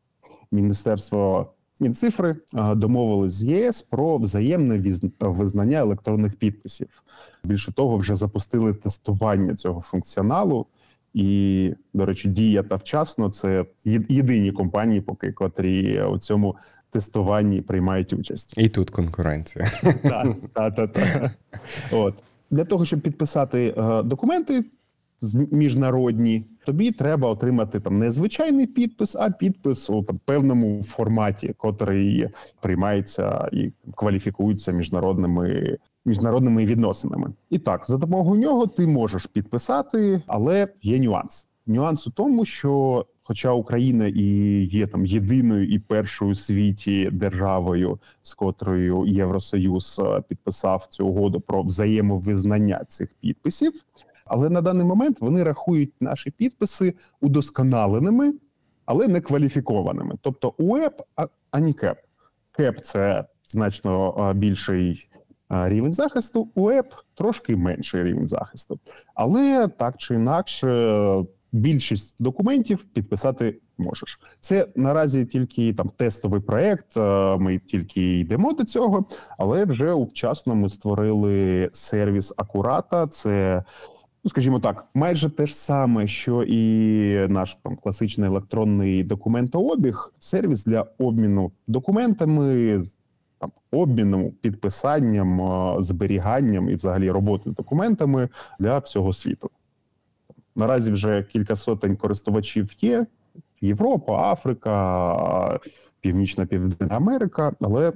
міністерство 0.53 1.54
Мінцифри 1.81 2.37
а, 2.53 2.75
домовились 2.75 3.33
з 3.33 3.45
ЄС 3.45 3.83
про 3.83 4.19
взаємне 4.19 4.99
визнання 5.21 5.79
електронних 5.79 6.37
підписів. 6.37 7.03
Більше 7.45 7.73
того, 7.73 7.97
вже 7.97 8.17
запустили 8.17 8.75
тестування 8.75 9.55
цього 9.55 9.81
функціоналу. 9.81 10.67
І, 11.15 11.73
до 11.95 12.07
речі, 12.07 12.29
дія 12.29 12.63
та 12.63 12.77
вчасно 12.77 13.31
це 13.31 13.65
єдині 14.09 14.53
компанії, 14.53 15.01
поки 15.01 15.33
котрі 15.33 16.03
у 16.03 16.19
цьому 16.19 16.57
тестуванні 16.91 17.61
приймають 17.61 18.13
участь. 18.13 18.55
І 18.57 18.69
тут 18.69 18.91
конкуренція. 18.91 19.67
Так, 20.03 20.27
так, 20.55 20.75
так. 20.93 21.31
От 21.93 22.15
для 22.51 22.65
того, 22.65 22.85
щоб 22.85 23.01
підписати 23.01 23.75
е, 23.79 24.03
документи 24.03 24.65
міжнародні, 25.51 26.45
тобі 26.67 26.91
треба 26.91 27.29
отримати 27.29 27.81
там 27.81 27.95
не 27.95 28.11
звичайний 28.11 28.67
підпис, 28.67 29.17
а 29.17 29.31
підпис 29.31 29.91
у 29.91 30.03
там, 30.03 30.21
певному 30.25 30.83
форматі, 30.83 31.55
котрий 31.57 32.29
приймається 32.61 33.49
і 33.53 33.71
кваліфікується 33.97 34.73
міжнародними. 34.73 35.79
Міжнародними 36.07 36.67
відносинами, 36.67 37.33
і 37.51 37.59
так 37.59 37.85
за 37.87 37.97
допомогою 37.97 38.41
нього 38.41 38.67
ти 38.67 38.87
можеш 38.87 39.27
підписати, 39.27 40.23
але 40.27 40.69
є 40.83 40.99
нюанс. 40.99 41.47
Нюанс 41.67 42.07
у 42.07 42.11
тому, 42.11 42.45
що, 42.45 43.07
хоча 43.23 43.53
Україна 43.53 44.07
і 44.07 44.25
є 44.65 44.87
там 44.87 45.07
єдиною 45.07 45.69
і 45.69 45.79
першою 45.79 46.31
у 46.31 46.35
світі 46.35 47.11
державою, 47.13 47.99
з 48.23 48.35
котрою 48.35 49.07
Євросоюз 49.07 50.01
е, 50.05 50.23
підписав 50.29 50.87
цю 50.91 51.07
угоду 51.07 51.41
про 51.41 51.63
взаємовизнання 51.63 52.85
цих 52.89 53.15
підписів. 53.21 53.85
Але 54.25 54.51
на 54.51 54.61
даний 54.61 54.87
момент 54.87 55.21
вони 55.21 55.43
рахують 55.43 55.93
наші 56.01 56.31
підписи 56.31 56.95
удосконаленими, 57.21 58.33
але 58.87 59.09
не 59.09 59.21
кваліфікованими. 59.21 60.15
Тобто 60.21 60.55
УЕП, 60.59 61.03
ані 61.51 61.73
КЕП. 61.73 61.99
КЕП 62.53 62.81
це 62.83 63.25
значно 63.47 64.33
більший 64.37 65.09
рівень 65.51 65.93
захисту, 65.93 66.49
УЕП 66.55 66.93
трошки 67.15 67.57
менший 67.57 68.03
рівень 68.03 68.29
захисту. 68.29 68.79
Але 69.15 69.69
так 69.69 69.97
чи 69.99 70.15
інакше, 70.15 71.25
більшість 71.53 72.23
документів 72.23 72.85
підписати 72.85 73.61
можеш. 73.79 74.21
Це 74.41 74.67
наразі 74.77 75.27
тільки 75.27 75.75
там 75.75 75.91
тестовий 75.97 76.41
проект. 76.41 76.97
Ми 77.39 77.61
тільки 77.67 78.19
йдемо 78.19 78.53
до 78.53 78.65
цього, 78.65 79.05
але 79.39 79.65
вже 79.65 79.95
вчасно 79.95 80.55
ми 80.55 80.69
створили 80.69 81.71
сервіс 81.73 82.35
Акурата. 82.37 83.07
Це 83.07 83.65
ну, 84.25 84.31
скажімо 84.31 84.61
так, 84.61 84.87
майже 84.95 85.31
те 85.31 85.47
ж 85.47 85.57
саме, 85.57 86.07
що 86.07 86.43
і 86.43 87.29
наш 87.29 87.55
там 87.55 87.77
класичний 87.77 88.29
електронний 88.29 89.05
документообіг, 89.05 90.13
сервіс 90.19 90.65
для 90.65 90.87
обміну 90.99 91.53
документами, 91.67 92.83
там 93.39 93.53
обміном, 93.71 94.31
підписанням, 94.41 95.41
зберіганням 95.83 96.69
і 96.69 96.75
взагалі 96.75 97.11
роботи 97.11 97.51
з 97.51 97.55
документами 97.55 98.29
для 98.61 98.79
всього 98.79 99.13
світу. 99.13 99.51
Наразі 100.57 100.93
вже 100.93 101.23
кілька 101.23 101.57
сотень 101.57 101.97
користувачів 101.97 102.73
є. 102.81 103.07
Європа, 103.61 104.33
Африка, 104.33 105.59
Північна 106.01 106.47
Південна 106.47 106.97
Америка, 106.97 107.53
але 107.61 107.93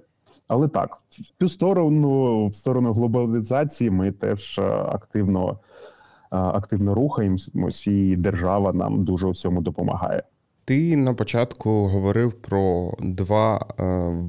але 0.49 0.69
так, 0.69 0.99
в 1.11 1.39
цю 1.39 1.49
сторону, 1.49 2.47
в 2.47 2.55
сторону 2.55 2.93
глобалізації, 2.93 3.91
ми 3.91 4.13
теж 4.13 4.59
активно, 4.89 5.59
активно 6.31 6.95
рухаємось, 6.95 7.87
і 7.87 8.17
держава 8.17 8.73
нам 8.73 9.05
дуже 9.05 9.27
у 9.27 9.35
цьому 9.35 9.61
допомагає. 9.61 10.23
Ти 10.65 10.97
на 10.97 11.15
початку 11.15 11.71
говорив 11.71 12.33
про 12.33 12.95
два 13.01 13.67
е, 13.81 13.85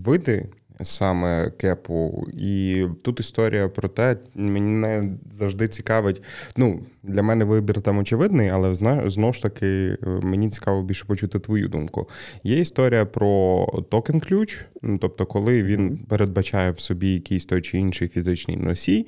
види 0.06 0.50
саме 0.82 1.50
кепу, 1.50 2.28
і 2.34 2.86
тут 3.04 3.20
історія 3.20 3.70
про 3.70 3.90
те, 3.90 4.18
мене 4.36 5.18
завжди 5.30 5.68
цікавить. 5.68 6.24
Ну, 6.58 6.80
Для 7.04 7.22
мене 7.22 7.46
вибір 7.46 7.82
там 7.82 7.98
очевидний, 7.98 8.50
але 8.50 8.76
знову 9.06 9.34
ж 9.34 9.42
таки 9.42 9.68
е, 9.68 9.98
мені 10.24 10.50
цікаво 10.50 10.84
більше 10.84 11.06
почути 11.06 11.40
твою 11.40 11.68
думку. 11.68 12.10
Є 12.44 12.60
історія 12.60 13.06
про 13.06 13.66
токен 13.90 14.20
ключ, 14.20 14.66
тобто, 15.02 15.26
коли 15.26 15.64
він 15.64 15.98
передбачає 15.98 16.72
в 16.72 16.80
собі 16.80 17.14
якийсь 17.14 17.46
той 17.46 17.62
чи 17.62 17.78
інший 17.78 18.08
фізичний 18.08 18.58
носій. 18.58 19.06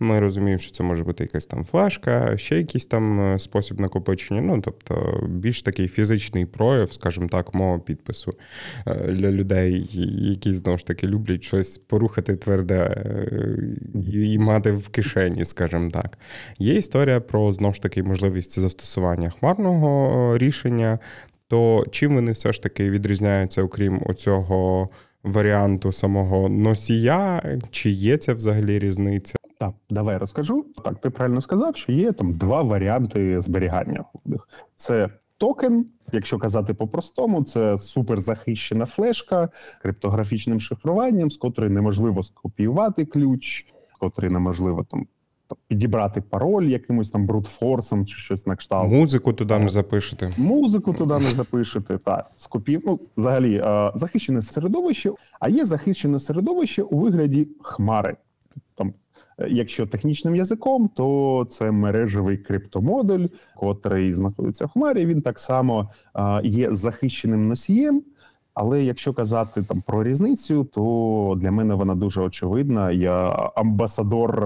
Ми 0.00 0.20
розуміємо, 0.20 0.58
що 0.58 0.72
це 0.72 0.84
може 0.84 1.04
бути 1.04 1.24
якась 1.24 1.46
там 1.46 1.64
флешка, 1.64 2.36
ще 2.36 2.58
якийсь 2.58 2.86
там 2.86 3.20
е, 3.20 3.38
спосіб 3.38 3.80
накопичення. 3.80 4.40
Ну 4.40 4.60
тобто, 4.60 5.24
більш 5.28 5.62
такий 5.62 5.88
фізичний 5.88 6.46
прояв, 6.46 6.92
скажімо 6.92 7.26
так, 7.26 7.54
мого 7.54 7.80
підпису 7.80 8.34
е, 8.86 9.12
для 9.12 9.30
людей, 9.30 9.88
які 10.30 10.54
знову 10.54 10.78
ж 10.78 10.86
таки 10.86 11.06
люблять 11.06 11.44
щось 11.44 11.78
порухати 11.78 12.36
тверде 12.36 13.04
і 14.12 14.38
мати 14.38 14.72
в 14.72 14.88
кишені, 14.88 15.44
скажімо 15.44 15.90
так. 15.90 16.18
Є 16.58 16.74
історія 16.74 17.20
про 17.20 17.41
знову 17.50 17.74
ж 17.74 17.82
таки 17.82 18.02
можливість 18.02 18.58
застосування 18.58 19.30
хмарного 19.30 20.10
е, 20.34 20.38
рішення. 20.38 20.98
То 21.48 21.84
чим 21.90 22.14
вони 22.14 22.32
все 22.32 22.52
ж 22.52 22.62
таки 22.62 22.90
відрізняються, 22.90 23.62
окрім 23.62 24.02
оцього 24.06 24.88
варіанту 25.22 25.92
самого 25.92 26.48
носія? 26.48 27.42
Чи 27.70 27.90
є 27.90 28.16
це 28.16 28.34
взагалі 28.34 28.78
різниця? 28.78 29.36
Так, 29.58 29.74
давай 29.90 30.16
розкажу. 30.16 30.66
Так, 30.84 31.00
ти 31.00 31.10
правильно 31.10 31.40
сказав, 31.40 31.76
що 31.76 31.92
є 31.92 32.12
там 32.12 32.32
два 32.32 32.62
варіанти 32.62 33.40
зберігання. 33.40 34.04
Це 34.76 35.08
токен, 35.38 35.86
якщо 36.12 36.38
казати 36.38 36.74
по-простому, 36.74 37.44
це 37.44 37.78
суперзахищена 37.78 38.86
флешка 38.86 39.48
криптографічним 39.82 40.60
шифруванням, 40.60 41.30
з 41.30 41.36
котрої 41.36 41.70
неможливо 41.70 42.22
скопіювати 42.22 43.04
ключ, 43.04 43.66
з 43.94 43.98
котрої 43.98 44.32
неможливо 44.32 44.86
там, 44.90 45.06
підібрати 45.68 46.20
пароль 46.20 46.64
якимось 46.64 47.10
там 47.10 47.26
брутфорсом 47.26 48.06
чи 48.06 48.18
щось 48.18 48.46
на 48.46 48.56
кшталт. 48.56 48.92
Музику 48.92 49.32
туди 49.32 49.58
не 49.58 49.68
запишете. 49.68 50.30
Музику 50.36 50.92
туди 50.92 51.18
не 51.18 51.30
запишете. 51.30 51.98
Так, 51.98 52.30
скопів. 52.36 52.82
Ну, 52.86 52.98
взагалі, 53.16 53.56
е, 53.56 53.92
захищене 53.94 54.42
середовище, 54.42 55.12
а 55.40 55.48
є 55.48 55.64
захищене 55.64 56.18
середовище 56.18 56.82
у 56.82 56.98
вигляді 56.98 57.48
хмари. 57.62 58.16
Там, 58.74 58.94
е, 59.38 59.46
якщо 59.50 59.86
технічним 59.86 60.36
язиком, 60.36 60.88
то 60.88 61.46
це 61.50 61.70
мережевий 61.70 62.36
криптомодуль, 62.36 63.26
котрий 63.56 64.12
знаходиться 64.12 64.66
в 64.66 64.68
хмарі. 64.68 65.06
Він 65.06 65.22
так 65.22 65.38
само 65.38 65.90
е, 66.16 66.40
є 66.44 66.72
захищеним 66.72 67.48
носієм. 67.48 68.02
Але 68.54 68.82
якщо 68.82 69.12
казати 69.12 69.62
там 69.62 69.80
про 69.80 70.04
різницю, 70.04 70.64
то 70.64 71.34
для 71.40 71.50
мене 71.50 71.74
вона 71.74 71.94
дуже 71.94 72.20
очевидна. 72.20 72.90
Я 72.90 73.28
амбасадор 73.54 74.44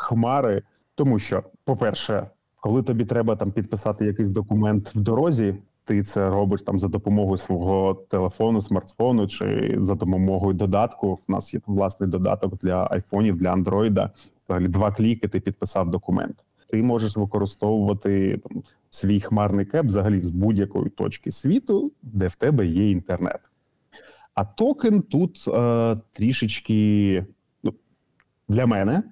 хмари, 0.00 0.62
тому 0.94 1.18
що, 1.18 1.42
по-перше, 1.64 2.26
коли 2.60 2.82
тобі 2.82 3.04
треба 3.04 3.36
там 3.36 3.52
підписати 3.52 4.06
якийсь 4.06 4.30
документ 4.30 4.94
в 4.94 5.00
дорозі, 5.00 5.54
ти 5.84 6.02
це 6.02 6.30
робиш 6.30 6.62
там 6.62 6.78
за 6.78 6.88
допомогою 6.88 7.36
свого 7.36 7.94
телефону, 7.94 8.60
смартфону 8.60 9.26
чи 9.26 9.76
за 9.80 9.94
допомогою 9.94 10.54
додатку. 10.54 11.18
У 11.28 11.32
нас 11.32 11.54
є 11.54 11.60
там 11.60 11.74
власний 11.74 12.08
додаток 12.08 12.58
для 12.58 12.88
айфонів, 12.90 13.36
для 13.36 13.52
андроїда. 13.52 14.10
Два 14.60 14.92
кліки, 14.92 15.28
ти 15.28 15.40
підписав 15.40 15.90
документ. 15.90 16.44
Ти 16.68 16.82
можеш 16.82 17.16
використовувати 17.16 18.38
там 18.38 18.62
свій 18.90 19.20
хмарний 19.20 19.64
кеп 19.64 19.86
взагалі 19.86 20.20
з 20.20 20.26
будь-якої 20.26 20.88
точки 20.88 21.32
світу, 21.32 21.92
де 22.02 22.26
в 22.26 22.36
тебе 22.36 22.66
є 22.66 22.90
інтернет. 22.90 23.40
А 24.34 24.44
токен 24.44 25.02
тут 25.02 25.44
е, 25.48 25.96
трішечки 26.12 27.24
ну, 27.62 27.74
для 28.48 28.66
мене 28.66 29.02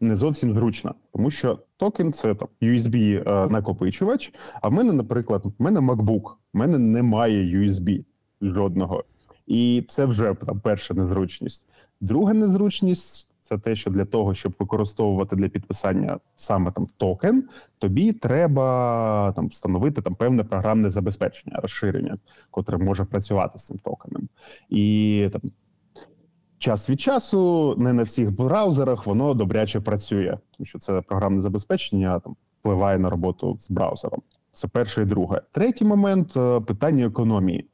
не 0.00 0.14
зовсім 0.14 0.54
зручно, 0.54 0.94
тому 1.12 1.30
що 1.30 1.58
токен 1.76 2.12
це 2.12 2.34
там 2.34 2.48
USB 2.62 3.22
е, 3.26 3.48
накопичувач. 3.48 4.32
А 4.62 4.68
в 4.68 4.72
мене, 4.72 4.92
наприклад, 4.92 5.42
в 5.58 5.62
мене 5.62 5.80
MacBook, 5.80 6.30
в 6.54 6.56
мене 6.58 6.78
немає 6.78 7.58
USB 7.58 8.04
жодного, 8.42 9.04
і 9.46 9.84
це 9.88 10.04
вже 10.04 10.34
там 10.34 10.60
перша 10.60 10.94
незручність. 10.94 11.64
Друга 12.00 12.32
незручність 12.34 13.30
це 13.48 13.58
те, 13.58 13.76
що 13.76 13.90
для 13.90 14.04
того, 14.04 14.34
щоб 14.34 14.54
використовувати 14.58 15.36
для 15.36 15.48
підписання 15.48 16.18
саме 16.36 16.70
там 16.70 16.86
токен, 16.96 17.48
тобі 17.78 18.12
треба 18.12 19.32
там 19.36 19.48
встановити 19.48 20.02
там 20.02 20.14
певне 20.14 20.44
програмне 20.44 20.90
забезпечення, 20.90 21.58
розширення, 21.62 22.18
котре 22.50 22.78
може 22.78 23.04
працювати 23.04 23.58
з 23.58 23.64
цим 23.64 23.78
токеном, 23.78 24.28
і 24.70 25.28
там 25.32 25.42
час 26.58 26.90
від 26.90 27.00
часу 27.00 27.74
не 27.78 27.92
на 27.92 28.02
всіх 28.02 28.30
браузерах 28.30 29.06
воно 29.06 29.34
добряче 29.34 29.80
працює, 29.80 30.38
тому 30.56 30.66
що 30.66 30.78
це 30.78 31.00
програмне 31.00 31.40
забезпечення 31.40 32.20
там 32.20 32.36
впливає 32.60 32.98
на 32.98 33.10
роботу 33.10 33.56
з 33.60 33.70
браузером. 33.70 34.22
Це 34.52 34.68
перше 34.68 35.02
і 35.02 35.04
друге. 35.04 35.40
Третій 35.52 35.84
момент 35.84 36.36
е, 36.36 36.60
питання 36.60 37.06
економії. 37.06 37.68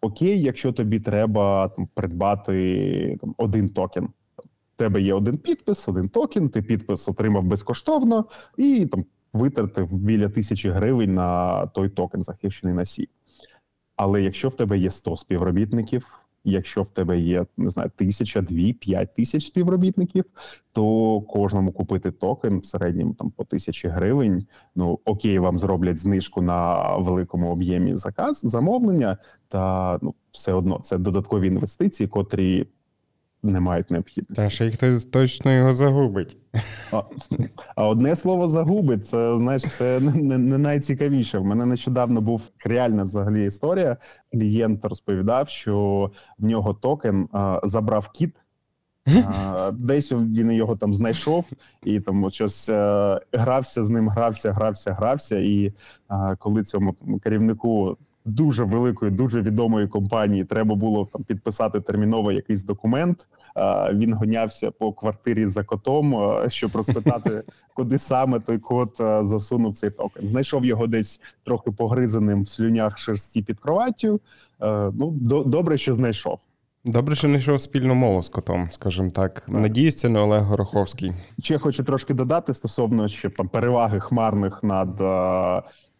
Окей, 0.00 0.42
якщо 0.42 0.72
тобі 0.72 1.00
треба 1.00 1.68
там 1.68 1.88
придбати 1.94 3.18
там 3.20 3.34
один 3.38 3.68
токен. 3.68 4.04
У 4.38 4.76
тебе 4.76 5.00
є 5.00 5.14
один 5.14 5.38
підпис, 5.38 5.88
один 5.88 6.08
токен. 6.08 6.48
Ти 6.48 6.62
підпис 6.62 7.08
отримав 7.08 7.44
безкоштовно 7.44 8.24
і 8.56 8.86
там 8.86 9.04
витратив 9.32 9.94
біля 9.94 10.28
тисячі 10.28 10.70
гривень 10.70 11.14
на 11.14 11.66
той 11.66 11.88
токен 11.88 12.22
захищений 12.22 12.74
носій. 12.74 13.08
Але 13.96 14.22
якщо 14.22 14.48
в 14.48 14.54
тебе 14.54 14.78
є 14.78 14.90
100 14.90 15.16
співробітників, 15.16 16.20
якщо 16.44 16.82
в 16.82 16.88
тебе 16.88 17.18
є 17.18 17.46
не 17.56 17.70
знаю, 17.70 17.90
тисяча, 17.96 18.40
дві, 18.40 18.72
п'ять 18.72 19.14
тисяч 19.14 19.46
співробітників, 19.46 20.24
то 20.72 21.20
кожному 21.20 21.72
купити 21.72 22.10
токен 22.10 22.58
в 22.58 22.64
середньому 22.64 23.14
там 23.14 23.30
по 23.30 23.44
тисячі 23.44 23.88
гривень. 23.88 24.46
Ну 24.76 24.98
окей, 25.04 25.38
вам 25.38 25.58
зроблять 25.58 25.98
знижку 25.98 26.42
на 26.42 26.96
великому 26.96 27.52
об'ємі 27.52 27.94
заказ 27.94 28.40
замовлення, 28.44 29.18
та 29.48 29.98
ну 30.02 30.14
все 30.30 30.52
одно 30.52 30.80
це 30.84 30.98
додаткові 30.98 31.46
інвестиції, 31.46 32.08
котрі 32.08 32.66
не 33.42 33.60
мають 33.60 33.90
необхідності. 33.90 34.42
Та 34.42 34.50
ще 34.50 34.66
й 34.66 34.70
хтось 34.70 35.04
точно 35.04 35.52
його 35.52 35.72
загубить. 35.72 36.36
А, 36.92 37.02
а 37.76 37.86
одне 37.86 38.16
слово 38.16 38.48
загубить, 38.48 39.06
це 39.06 39.38
знаєш, 39.38 39.62
це 39.62 40.00
не, 40.00 40.38
не 40.38 40.58
найцікавіше. 40.58 41.38
В 41.38 41.44
мене 41.44 41.66
нещодавно 41.66 42.20
був 42.20 42.50
реальна 42.64 43.02
взагалі 43.02 43.44
історія. 43.44 43.96
Клієнт 44.32 44.84
розповідав, 44.84 45.48
що 45.48 46.10
в 46.38 46.44
нього 46.44 46.74
токен 46.74 47.28
а, 47.32 47.60
забрав 47.64 48.08
кіт. 48.08 48.36
Десь 49.72 50.12
він 50.12 50.52
його 50.52 50.76
там 50.76 50.94
знайшов 50.94 51.44
і 51.82 52.00
там 52.00 52.30
щось 52.30 52.70
грався 53.32 53.82
з 53.82 53.90
ним, 53.90 54.08
грався, 54.08 54.52
грався, 54.52 54.92
грався. 54.92 55.38
І 55.38 55.72
коли 56.38 56.64
цьому 56.64 56.94
керівнику 57.22 57.96
дуже 58.24 58.64
великої, 58.64 59.10
дуже 59.10 59.40
відомої 59.42 59.88
компанії 59.88 60.44
треба 60.44 60.74
було 60.74 61.08
там 61.12 61.22
підписати 61.24 61.80
терміново 61.80 62.32
якийсь 62.32 62.62
документ. 62.64 63.28
Він 63.92 64.14
гонявся 64.14 64.70
по 64.70 64.92
квартирі 64.92 65.46
за 65.46 65.64
котом, 65.64 66.34
щоб 66.48 66.76
розпитати, 66.76 67.42
куди 67.74 67.98
саме 67.98 68.40
той 68.40 68.58
кот 68.58 68.96
засунув 69.20 69.74
цей 69.74 69.90
токен. 69.90 70.28
Знайшов 70.28 70.64
його 70.64 70.86
десь 70.86 71.20
трохи 71.44 71.70
погризаним 71.70 72.42
в 72.42 72.48
слюнях 72.48 72.98
шерсті 72.98 73.42
під 73.42 73.60
кроваттю. 73.60 74.20
Ну 74.92 75.10
до- 75.20 75.44
добре, 75.44 75.78
що 75.78 75.94
знайшов. 75.94 76.38
Добре, 76.84 77.14
що 77.14 77.28
знайшов 77.28 77.60
спільну 77.60 77.94
мову 77.94 78.22
з 78.22 78.28
котом, 78.28 78.68
скажімо 78.70 79.10
так. 79.10 79.42
Надіюсь, 79.48 79.96
це 79.96 80.08
не 80.08 80.20
Олег 80.20 80.42
Гороховський. 80.42 81.12
Ще 81.38 81.58
хочу 81.58 81.84
трошки 81.84 82.14
додати 82.14 82.54
стосовно 82.54 83.08
ще 83.08 83.30
там 83.30 83.48
переваги 83.48 84.00
хмарних 84.00 84.62
над 84.62 85.00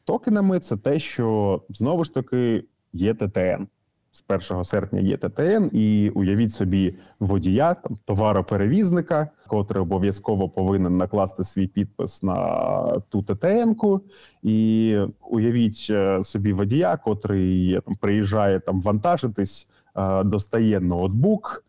токенами. 0.05 0.59
Це 0.59 0.77
те, 0.77 0.99
що 0.99 1.61
знову 1.69 2.05
ж 2.05 2.15
таки 2.15 2.65
є 2.93 3.15
ТТН. 3.15 3.67
З 4.15 4.25
1 4.53 4.65
серпня 4.65 5.01
є 5.01 5.17
ТТН, 5.17 5.69
і 5.73 6.11
уявіть 6.15 6.53
собі 6.53 6.95
водія, 7.21 7.75
там 7.75 7.99
товароперевізника, 8.05 9.29
котрий 9.47 9.83
обов'язково 9.83 10.49
повинен 10.49 10.97
накласти 10.97 11.45
свій 11.45 11.67
підпис 11.67 12.23
на 12.23 13.01
ту 13.09 13.23
ТТН-ку. 13.23 14.01
І 14.43 14.99
уявіть 15.31 15.87
е, 15.91 16.23
собі 16.23 16.53
водія, 16.53 16.97
котрий 16.97 17.81
там 17.81 17.95
приїжджає 17.95 18.61
там 18.61 18.81
вантажитись, 18.81 19.69
е, 19.97 20.25
достає 20.25 20.81
ноутбук, 20.81 21.65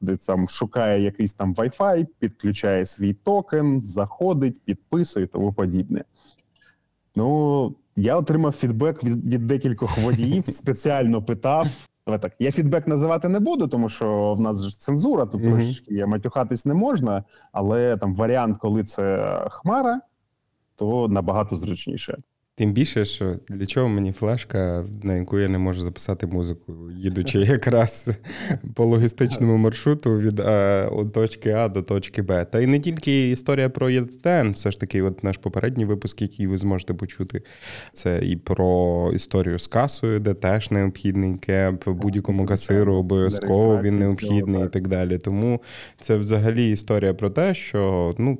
де 0.00 0.16
там 0.16 0.48
шукає 0.48 1.02
якийсь 1.02 1.32
там 1.32 1.54
Wi-Fi, 1.54 2.06
підключає 2.18 2.86
свій 2.86 3.12
токен, 3.12 3.82
заходить, 3.82 4.62
підписує 4.64 5.24
і 5.24 5.28
тому 5.28 5.52
подібне. 5.52 6.04
Ну, 7.18 7.74
я 7.96 8.16
отримав 8.16 8.52
фідбек 8.52 9.04
від, 9.04 9.26
від 9.26 9.46
декількох 9.46 9.98
водіїв, 9.98 10.46
спеціально 10.46 11.22
питав. 11.22 11.66
Давай 12.06 12.22
так, 12.22 12.32
я 12.38 12.50
фідбек 12.50 12.86
називати 12.86 13.28
не 13.28 13.40
буду, 13.40 13.68
тому 13.68 13.88
що 13.88 14.34
в 14.34 14.40
нас 14.40 14.64
ж 14.64 14.80
цензура, 14.80 15.26
тут 15.26 15.42
трошечки 15.42 15.94
є, 15.94 16.06
матюхатись 16.06 16.64
не 16.64 16.74
можна, 16.74 17.24
але 17.52 17.96
там 17.96 18.14
варіант, 18.14 18.58
коли 18.58 18.84
це 18.84 19.38
хмара, 19.50 20.00
то 20.76 21.08
набагато 21.08 21.56
зручніше. 21.56 22.18
Тим 22.58 22.72
більше, 22.72 23.04
що 23.04 23.34
для 23.48 23.66
чого 23.66 23.88
мені 23.88 24.12
флешка, 24.12 24.84
на 25.02 25.16
яку 25.16 25.38
я 25.38 25.48
не 25.48 25.58
можу 25.58 25.82
записати 25.82 26.26
музику, 26.26 26.72
їдучи 26.96 27.38
якраз 27.38 28.10
по 28.74 28.84
логістичному 28.84 29.56
маршруту 29.56 30.18
від 30.18 30.40
а, 30.40 30.88
от 30.92 31.12
точки 31.12 31.50
А 31.50 31.68
до 31.68 31.82
точки 31.82 32.22
Б. 32.22 32.44
Та 32.44 32.60
й 32.60 32.66
не 32.66 32.80
тільки 32.80 33.30
історія 33.30 33.68
про 33.68 33.90
ЄТН, 33.90 34.50
все 34.54 34.70
ж 34.70 34.80
таки, 34.80 35.02
от 35.02 35.24
наш 35.24 35.38
попередній 35.38 35.84
випуск, 35.84 36.22
який 36.22 36.46
ви 36.46 36.58
зможете 36.58 36.94
почути, 36.94 37.42
це 37.92 38.20
і 38.22 38.36
про 38.36 39.10
історію 39.14 39.58
з 39.58 39.66
касою, 39.66 40.20
де 40.20 40.34
теж 40.34 40.70
необхідний 40.70 41.34
кеп, 41.34 41.88
будь-якому 41.88 42.46
касиру 42.46 42.94
обов'язково 42.94 43.82
він 43.82 43.98
необхідний 43.98 44.64
і 44.64 44.68
так 44.68 44.88
далі. 44.88 45.18
Тому 45.18 45.60
це 46.00 46.16
взагалі 46.16 46.70
історія 46.70 47.14
про 47.14 47.30
те, 47.30 47.54
що 47.54 48.14
ну. 48.18 48.38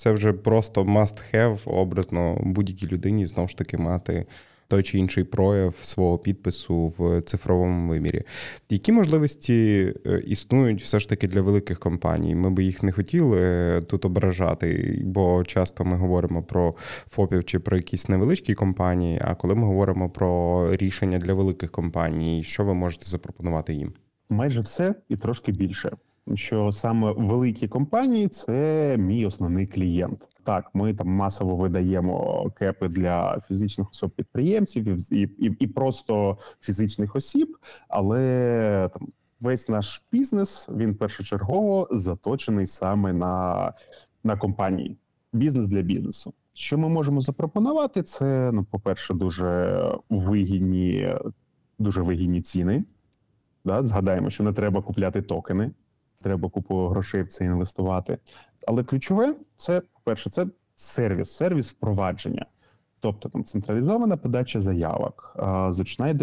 Це 0.00 0.12
вже 0.12 0.32
просто 0.32 0.84
must 0.84 1.34
have 1.34 1.58
образно 1.64 2.38
будь-якій 2.42 2.86
людині 2.86 3.26
знову 3.26 3.48
ж 3.48 3.56
таки 3.56 3.76
мати 3.76 4.26
той 4.68 4.82
чи 4.82 4.98
інший 4.98 5.24
прояв 5.24 5.74
свого 5.82 6.18
підпису 6.18 6.94
в 6.98 7.22
цифровому 7.22 7.90
вимірі. 7.90 8.22
Які 8.70 8.92
можливості 8.92 9.92
е, 10.06 10.22
існують 10.26 10.82
все 10.82 11.00
ж 11.00 11.08
таки 11.08 11.28
для 11.28 11.42
великих 11.42 11.78
компаній? 11.78 12.34
Ми 12.34 12.50
би 12.50 12.64
їх 12.64 12.82
не 12.82 12.92
хотіли 12.92 13.40
е, 13.40 13.80
тут 13.80 14.04
ображати, 14.04 15.00
бо 15.04 15.44
часто 15.44 15.84
ми 15.84 15.96
говоримо 15.96 16.42
про 16.42 16.74
ФОПів 17.06 17.44
чи 17.44 17.58
про 17.58 17.76
якісь 17.76 18.08
невеличкі 18.08 18.54
компанії. 18.54 19.18
А 19.22 19.34
коли 19.34 19.54
ми 19.54 19.66
говоримо 19.66 20.10
про 20.10 20.72
рішення 20.72 21.18
для 21.18 21.34
великих 21.34 21.70
компаній, 21.70 22.44
що 22.44 22.64
ви 22.64 22.74
можете 22.74 23.06
запропонувати 23.06 23.74
їм? 23.74 23.92
Майже 24.30 24.60
все 24.60 24.94
і 25.08 25.16
трошки 25.16 25.52
більше 25.52 25.90
що 26.36 26.72
саме 26.72 27.12
великі 27.12 27.68
компанії 27.68 28.28
це 28.28 28.96
мій 28.98 29.26
основний 29.26 29.66
клієнт. 29.66 30.28
Так, 30.44 30.70
ми 30.74 30.94
там 30.94 31.08
масово 31.08 31.56
видаємо 31.56 32.46
кепи 32.58 32.88
для 32.88 33.40
фізичних 33.48 33.90
особ 33.90 34.10
підприємців 34.10 35.12
і, 35.12 35.22
і, 35.22 35.56
і 35.58 35.66
просто 35.66 36.38
фізичних 36.60 37.16
осіб, 37.16 37.56
але 37.88 38.90
там 38.92 39.08
весь 39.40 39.68
наш 39.68 40.02
бізнес 40.12 40.68
він 40.76 40.94
першочергово 40.94 41.88
заточений 41.90 42.66
саме 42.66 43.12
на, 43.12 43.72
на 44.24 44.36
компанії. 44.36 44.96
Бізнес 45.32 45.66
для 45.66 45.82
бізнесу. 45.82 46.34
Що 46.52 46.78
ми 46.78 46.88
можемо 46.88 47.20
запропонувати? 47.20 48.02
Це 48.02 48.50
ну, 48.52 48.64
по 48.64 48.80
перше, 48.80 49.14
дуже 49.14 49.80
вигідні, 50.10 51.14
дуже 51.78 52.02
вигідні 52.02 52.42
ціни. 52.42 52.84
Да, 53.64 53.82
Згадаємо, 53.82 54.30
що 54.30 54.44
не 54.44 54.52
треба 54.52 54.82
купляти 54.82 55.22
токени 55.22 55.70
треба 56.20 56.48
купу 56.48 56.86
грошей 56.86 57.22
в 57.22 57.28
це 57.28 57.44
інвестувати. 57.44 58.18
Але 58.66 58.84
ключове 58.84 59.34
це 59.56 59.82
перше, 60.04 60.30
це 60.30 60.46
сервіс, 60.76 61.30
сервіс 61.30 61.72
впровадження, 61.72 62.46
тобто 63.00 63.28
там 63.28 63.44
централізована 63.44 64.16
подача 64.16 64.60
заявок, 64.60 65.36
зручна 65.70 66.16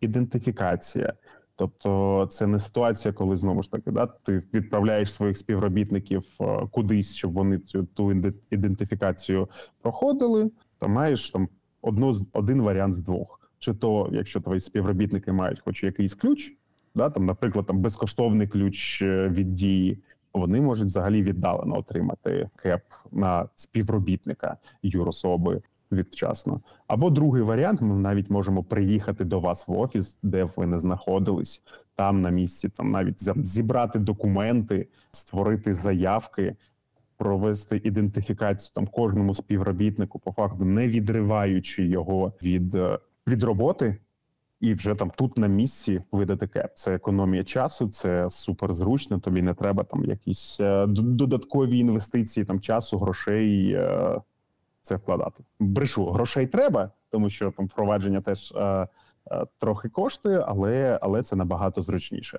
ідентифікація. 0.00 1.12
Тобто 1.56 2.26
це 2.30 2.46
не 2.46 2.58
ситуація, 2.58 3.14
коли 3.14 3.36
знову 3.36 3.62
ж 3.62 3.70
таки 3.70 3.90
да, 3.90 4.06
ти 4.06 4.42
відправляєш 4.54 5.12
своїх 5.12 5.38
співробітників 5.38 6.22
кудись, 6.70 7.14
щоб 7.14 7.32
вони 7.32 7.58
цю 7.58 7.84
ту 7.84 8.12
ідентифікацію 8.50 9.48
проходили, 9.82 10.50
то 10.78 10.88
маєш 10.88 11.30
там 11.30 11.48
одну 11.82 12.14
один 12.32 12.62
варіант 12.62 12.94
з 12.94 12.98
двох. 12.98 13.50
Чи 13.58 13.74
то, 13.74 14.08
якщо 14.12 14.40
твої 14.40 14.60
співробітники 14.60 15.32
мають 15.32 15.60
хоч 15.60 15.84
якийсь 15.84 16.14
ключ, 16.14 16.52
да, 16.94 17.10
там, 17.10 17.26
наприклад, 17.26 17.66
там 17.66 17.78
безкоштовний 17.78 18.48
ключ 18.48 19.02
е, 19.02 19.28
від 19.28 19.54
дії. 19.54 19.98
Вони 20.34 20.60
можуть 20.60 20.86
взагалі 20.86 21.22
віддалено 21.22 21.78
отримати 21.78 22.50
кеп 22.56 22.82
на 23.12 23.48
співробітника 23.56 24.56
юрособи 24.82 25.62
відвчасно. 25.92 26.60
Або 26.86 27.10
другий 27.10 27.42
варіант: 27.42 27.80
ми 27.80 27.94
навіть 27.94 28.30
можемо 28.30 28.62
приїхати 28.62 29.24
до 29.24 29.40
вас 29.40 29.68
в 29.68 29.72
офіс, 29.72 30.18
де 30.22 30.48
ви 30.56 30.66
не 30.66 30.78
знаходились, 30.78 31.62
там 31.94 32.20
на 32.20 32.30
місці, 32.30 32.68
там 32.68 32.90
навіть 32.90 33.46
зібрати 33.46 33.98
документи, 33.98 34.88
створити 35.12 35.74
заявки, 35.74 36.56
провести 37.16 37.80
ідентифікацію 37.84 38.72
там 38.74 38.86
кожному 38.86 39.34
співробітнику, 39.34 40.18
по 40.18 40.32
факту 40.32 40.64
не 40.64 40.88
відриваючи 40.88 41.86
його 41.86 42.32
від, 42.42 42.74
е, 42.74 42.98
від 43.28 43.42
роботи 43.42 43.96
і 44.60 44.74
вже 44.74 44.94
там 44.94 45.10
тут 45.10 45.38
на 45.38 45.46
місці 45.46 46.02
видати 46.12 46.46
кеп. 46.46 46.70
Це 46.74 46.94
економія 46.94 47.42
часу, 47.42 47.88
це 47.88 48.30
супер 48.30 48.74
зручно. 48.74 49.18
Тобі 49.18 49.42
не 49.42 49.54
треба 49.54 49.84
там 49.84 50.04
якісь 50.04 50.60
е, 50.60 50.86
додаткові 50.88 51.78
інвестиції, 51.78 52.46
там 52.46 52.60
часу, 52.60 52.98
грошей 52.98 53.72
е, 53.72 54.20
це 54.82 54.96
вкладати. 54.96 55.44
Брешу 55.60 56.06
грошей 56.06 56.46
треба, 56.46 56.90
тому 57.10 57.30
що 57.30 57.50
там 57.50 57.66
впровадження 57.66 58.20
теж 58.20 58.52
е, 58.52 58.86
трохи 59.58 59.88
коштує, 59.88 60.44
але 60.48 60.98
але 61.02 61.22
це 61.22 61.36
набагато 61.36 61.82
зручніше. 61.82 62.38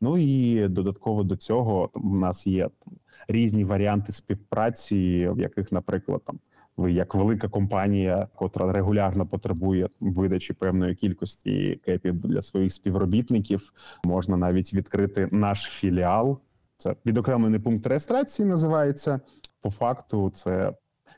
Ну 0.00 0.18
і 0.18 0.68
додатково 0.68 1.22
до 1.22 1.36
цього 1.36 1.90
там 1.94 2.12
у 2.12 2.18
нас 2.18 2.46
є 2.46 2.62
там 2.84 2.94
різні 3.28 3.64
варіанти 3.64 4.12
співпраці, 4.12 5.28
в 5.28 5.40
яких, 5.40 5.72
наприклад, 5.72 6.22
там 6.24 6.38
ви 6.76 6.92
як 6.92 7.14
велика 7.14 7.48
компанія, 7.48 8.28
котра 8.34 8.72
регулярно 8.72 9.26
потребує 9.26 9.88
видачі 10.00 10.52
певної 10.52 10.94
кількості 10.94 11.80
кепів 11.84 12.14
для 12.14 12.42
своїх 12.42 12.72
співробітників, 12.72 13.72
можна 14.04 14.36
навіть 14.36 14.74
відкрити 14.74 15.28
наш 15.32 15.62
філіал. 15.62 16.40
Це 16.76 16.96
відокремлений 17.06 17.60
пункт 17.60 17.86
реєстрації. 17.86 18.48
Називається 18.48 19.20
по 19.60 19.70
факту. 19.70 20.30
Це 20.34 20.72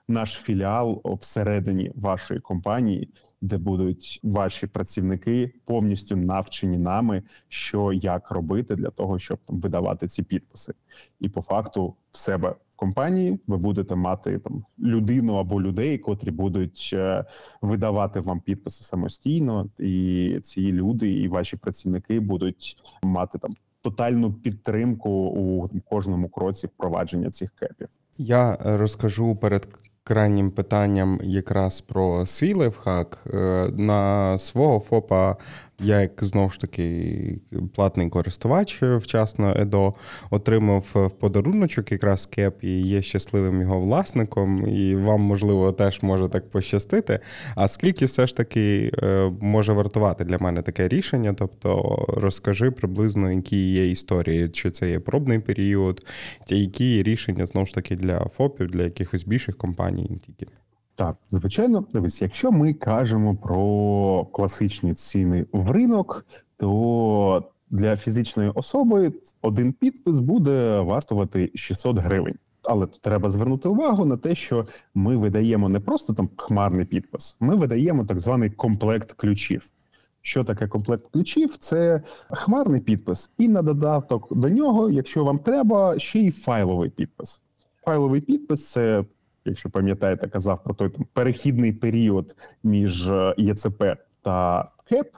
наш 0.09 0.35
філіал 0.35 1.03
всередині 1.05 1.93
вашої 1.95 2.41
компанії, 2.41 3.13
де 3.41 3.59
будуть 3.59 4.21
ваші 4.23 4.67
працівники 4.67 5.53
повністю 5.65 6.17
навчені 6.17 6.79
нами, 6.79 7.23
що 7.49 7.93
як 7.93 8.31
робити 8.31 8.77
для 8.77 8.91
того, 8.91 9.19
щоб 9.19 9.39
видавати 9.49 10.09
ці 10.09 10.23
підписи, 10.23 10.75
і 11.21 11.29
по 11.29 11.43
факту 11.43 11.95
в 12.11 12.17
себе 12.17 12.55
компанії 12.77 13.41
ви 13.47 13.57
будете 13.57 13.95
мати 13.95 14.39
там 14.39 14.65
людину 14.79 15.35
або 15.35 15.63
людей, 15.63 15.99
котрі 15.99 16.31
будуть 16.31 16.91
е, 16.93 17.25
видавати 17.63 18.21
вам 18.21 18.41
підписи 18.41 18.85
самостійно, 18.85 19.69
і 19.79 20.39
ці 20.43 20.73
люди 20.73 21.13
і 21.13 21.29
ваші 21.29 21.57
працівники 21.57 22.21
будуть 22.21 22.77
мати 23.03 23.39
там 23.39 23.55
тотальну 23.83 24.33
підтримку 24.33 25.11
у 25.11 25.69
кожному 25.81 26.29
кроці 26.29 26.67
впровадження 26.67 27.31
цих 27.31 27.51
кепів. 27.51 27.89
Я 28.19 28.59
розкажу 28.65 29.37
перед 29.37 29.69
крайнім 30.07 30.51
питанням 30.51 31.21
якраз 31.23 31.81
про 31.81 32.27
свій 32.27 32.55
лайфхак. 32.55 33.19
Е, 33.35 33.69
на 33.77 34.39
свого 34.39 34.81
ФОПа 34.81 35.37
я, 35.81 36.01
як 36.01 36.25
знову 36.25 36.51
ж 36.51 36.61
таки, 36.61 37.39
платний 37.75 38.09
користувач 38.09 38.83
вчасно 38.83 39.55
ЕДО, 39.57 39.95
отримав 40.31 40.87
в 40.95 41.11
подаруночок 41.11 41.93
якраз 41.93 42.27
кеп 42.27 42.65
і 42.65 42.81
є 42.81 43.03
щасливим 43.03 43.61
його 43.61 43.81
власником, 43.81 44.69
і 44.69 44.97
вам, 44.97 45.21
можливо, 45.21 45.73
теж 45.73 46.03
може 46.03 46.29
так 46.29 46.51
пощастити. 46.51 47.21
А 47.55 47.69
скільки 47.69 48.05
все 48.05 48.27
ж 48.27 48.37
таки 48.37 48.93
е, 49.03 49.33
може 49.41 49.73
вартувати 49.73 50.25
для 50.25 50.39
мене 50.39 50.63
таке 50.63 50.89
рішення? 50.89 51.35
Тобто 51.35 52.05
розкажи 52.09 52.71
приблизно, 52.71 53.33
які 53.33 53.73
є 53.73 53.91
історії, 53.91 54.49
чи 54.49 54.71
це 54.71 54.91
є 54.91 55.01
пробний 55.01 55.39
період, 55.39 56.07
які 56.49 56.97
є 56.97 57.03
рішення 57.03 57.47
знову 57.47 57.67
ж 57.67 57.75
таки 57.75 57.97
для 57.97 58.19
ФОПів, 58.19 58.71
для 58.71 58.83
якихось 58.83 59.27
більших 59.27 59.57
компаній, 59.57 60.21
тільки. 60.27 60.47
Так, 60.97 61.17
звичайно, 61.31 61.85
дивись, 61.93 62.23
якщо 62.23 62.53
ми 62.53 62.75
кажемо 62.75 63.37
про 63.37 64.25
класичні 64.25 64.95
ціни 64.95 65.47
в 65.53 65.71
ринок, 65.71 66.27
то 66.57 67.45
для 67.71 67.97
фізичної 67.97 68.51
особи 68.55 69.13
один 69.43 69.73
підпис 69.73 70.19
буде 70.19 70.81
вартувати 70.81 71.51
600 71.55 71.99
гривень. 71.99 72.35
Але 72.63 72.87
треба 72.87 73.31
звернути 73.31 73.69
увагу 73.69 74.05
на 74.05 74.17
те, 74.17 74.35
що 74.35 74.67
ми 74.95 75.17
видаємо 75.17 75.69
не 75.69 75.81
просто 75.81 76.15
там 76.15 76.29
хмарний 76.37 76.85
підпис, 76.85 77.37
ми 77.41 77.57
видаємо 77.57 78.05
так 78.05 78.21
званий 78.21 78.51
комплект 78.51 79.13
ключів. 79.13 79.71
Що 80.23 80.45
таке 80.45 80.69
комплект 80.69 81.07
ключів? 81.13 81.57
Це 81.57 82.03
хмарний 82.31 82.81
підпис, 82.81 83.31
і 83.39 83.49
на 83.49 83.63
додаток 83.63 84.37
до 84.37 84.49
нього, 84.49 84.91
якщо 84.91 85.25
вам 85.25 85.39
треба, 85.39 85.99
ще 85.99 86.21
й 86.21 86.31
файловий 86.31 86.91
підпис. 86.91 87.43
Файловий 87.85 88.21
підпис 88.21 88.71
це 88.71 89.05
якщо 89.47 89.71
пам'ятаєте, 89.71 90.29
казав 90.29 90.65
про 90.65 90.75
той 90.75 90.89
там 90.89 91.07
перехідний 91.13 91.73
період 91.73 92.37
між 92.63 93.09
е, 93.09 93.35
ЄЦП 93.37 93.85
та 94.23 94.69
КЕП, 94.89 95.09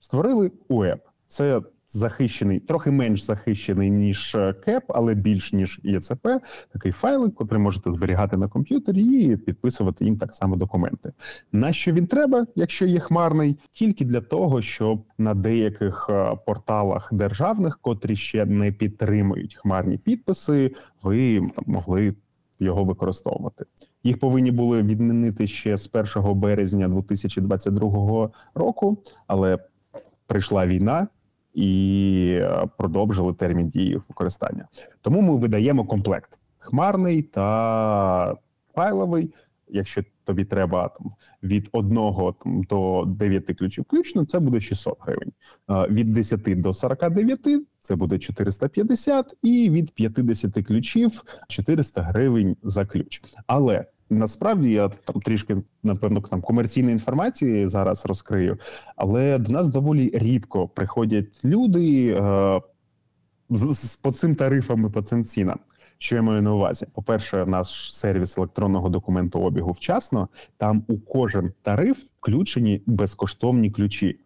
створили 0.00 0.50
УЕП. 0.68 1.00
Це 1.26 1.60
захищений, 1.92 2.60
трохи 2.60 2.90
менш 2.90 3.22
захищений 3.22 3.90
ніж 3.90 4.34
е, 4.34 4.52
КЕП, 4.52 4.84
але 4.88 5.14
більш 5.14 5.52
ніж 5.52 5.80
ЄЦП. 5.82 6.28
Такий 6.72 6.92
файлик, 6.92 7.34
який 7.40 7.58
можете 7.58 7.92
зберігати 7.92 8.36
на 8.36 8.48
комп'ютері 8.48 9.02
і 9.02 9.36
підписувати 9.36 10.04
їм 10.04 10.16
так 10.18 10.34
само 10.34 10.56
документи. 10.56 11.12
На 11.52 11.72
що 11.72 11.92
він 11.92 12.06
треба, 12.06 12.46
якщо 12.54 12.86
є 12.86 13.00
хмарний, 13.00 13.58
тільки 13.72 14.04
для 14.04 14.20
того, 14.20 14.62
щоб 14.62 15.04
на 15.18 15.34
деяких 15.34 16.06
е, 16.10 16.36
порталах 16.46 17.08
державних, 17.12 17.78
котрі 17.78 18.16
ще 18.16 18.44
не 18.46 18.72
підтримують 18.72 19.54
хмарні 19.54 19.98
підписи, 19.98 20.74
ви 21.02 21.48
могли 21.66 22.14
його 22.58 22.84
використовувати. 22.84 23.64
Їх 24.04 24.18
повинні 24.18 24.50
були 24.50 24.82
відмінити 24.82 25.46
ще 25.46 25.76
з 25.76 25.90
1 26.16 26.40
березня 26.40 26.88
2022 26.88 28.30
року, 28.54 28.98
але 29.26 29.58
прийшла 30.26 30.66
війна 30.66 31.08
і 31.54 32.38
е, 32.42 32.68
продовжили 32.78 33.34
термін 33.34 33.68
дії 33.68 34.00
використання. 34.08 34.68
Тому 35.00 35.20
ми 35.20 35.36
видаємо 35.36 35.84
комплект 35.84 36.38
хмарний 36.58 37.22
та 37.22 38.36
файловий. 38.74 39.34
Якщо 39.68 40.02
тобі 40.24 40.44
треба 40.44 40.88
там 40.88 41.12
від 41.42 41.68
1 41.72 41.94
там, 42.44 42.62
до 42.62 43.04
9 43.06 43.58
ключів 43.58 43.84
включно, 43.84 44.24
це 44.24 44.38
буде 44.38 44.60
600 44.60 44.98
гривень. 45.00 45.32
Від 45.68 46.12
10 46.12 46.60
до 46.60 46.74
49 46.74 47.40
це 47.78 47.96
буде 47.96 48.18
450, 48.18 49.36
і 49.42 49.70
від 49.70 49.94
50 49.94 50.66
ключів 50.66 51.22
400 51.48 52.02
гривень 52.02 52.56
за 52.62 52.86
ключ. 52.86 53.22
Але 53.46 53.84
насправді 54.10 54.70
я 54.70 54.88
там 54.88 55.20
трішки 55.20 55.56
напевно 55.82 56.20
там 56.20 56.42
комерційної 56.42 56.92
інформації 56.92 57.68
зараз 57.68 58.06
розкрию, 58.06 58.58
але 58.96 59.38
до 59.38 59.52
нас 59.52 59.68
доволі 59.68 60.10
рідко 60.14 60.68
приходять 60.68 61.44
люди 61.44 62.06
е, 62.08 62.60
з, 63.50 63.74
з 63.74 63.96
по 63.96 64.12
цим 64.12 64.34
тарифам 64.34 64.86
і 64.86 64.90
по 64.90 65.02
цим 65.02 65.24
цінам. 65.24 65.58
Що 66.02 66.16
я 66.16 66.22
маю 66.22 66.42
на 66.42 66.54
увазі? 66.54 66.86
По-перше, 66.94 67.46
наш 67.46 67.94
сервіс 67.94 68.38
електронного 68.38 68.88
документообігу 68.88 69.70
вчасно. 69.70 70.28
Там 70.56 70.84
у 70.88 70.98
кожен 70.98 71.52
тариф 71.62 71.98
включені 72.20 72.82
безкоштовні 72.86 73.70
ключі. 73.70 74.20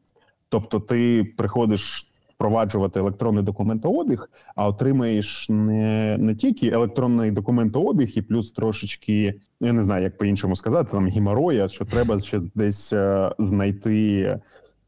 Тобто, 0.49 0.81
ти 0.81 1.25
приходиш 1.37 2.07
впроваджувати 2.35 3.01
електронний 3.01 3.45
документообіг, 3.45 4.31
а 4.55 4.69
отримаєш 4.69 5.47
не, 5.49 6.17
не 6.19 6.35
тільки 6.35 6.69
електронний 6.69 7.31
документообіг, 7.31 8.13
і 8.15 8.23
плюс 8.23 8.51
трошечки, 8.51 9.41
я 9.61 9.73
не 9.73 9.83
знаю, 9.83 10.05
як 10.05 10.19
по-іншому 10.19 10.57
сказати, 10.57 10.91
там 10.91 11.09
геморроя, 11.09 11.69
що 11.69 11.85
треба 11.85 12.21
ще 12.21 12.41
десь 12.55 12.93
е, 12.93 13.33
знайти, 13.39 14.41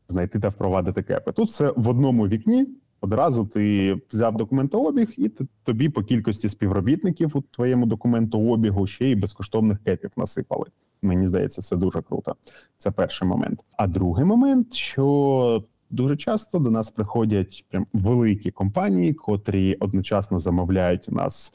знайти 0.09 0.41
та 0.41 0.49
впровадити 0.49 1.03
кепи. 1.03 1.33
Тут 1.33 1.49
все 1.49 1.73
в 1.77 1.89
одному 1.89 2.29
вікні. 2.29 2.67
Одразу 3.01 3.47
ти 3.47 3.95
взяв 4.13 4.37
документообіг, 4.37 5.15
і 5.17 5.31
тобі 5.65 5.89
по 5.89 6.03
кількості 6.03 6.49
співробітників 6.49 7.37
у 7.37 7.41
твоєму 7.41 7.87
документообігу 7.87 8.87
ще 8.87 9.11
й 9.11 9.15
безкоштовних 9.15 9.79
кепів 9.85 10.11
насипали. 10.17 10.67
Мені 11.03 11.27
здається, 11.27 11.63
це 11.63 11.77
дуже 11.77 12.03
круто. 12.03 12.35
Це 12.77 12.91
перший 12.91 13.29
момент. 13.29 13.65
А 13.77 13.87
другий 13.87 14.25
момент, 14.25 14.75
що 14.75 15.65
дуже 15.91 16.17
часто 16.17 16.59
до 16.59 16.71
нас 16.71 16.91
приходять 16.91 17.65
прям 17.71 17.87
великі 17.93 18.51
компанії, 18.51 19.15
котрі 19.15 19.75
одночасно 19.75 20.39
замовляють 20.39 21.09
у 21.09 21.13
нас 21.13 21.53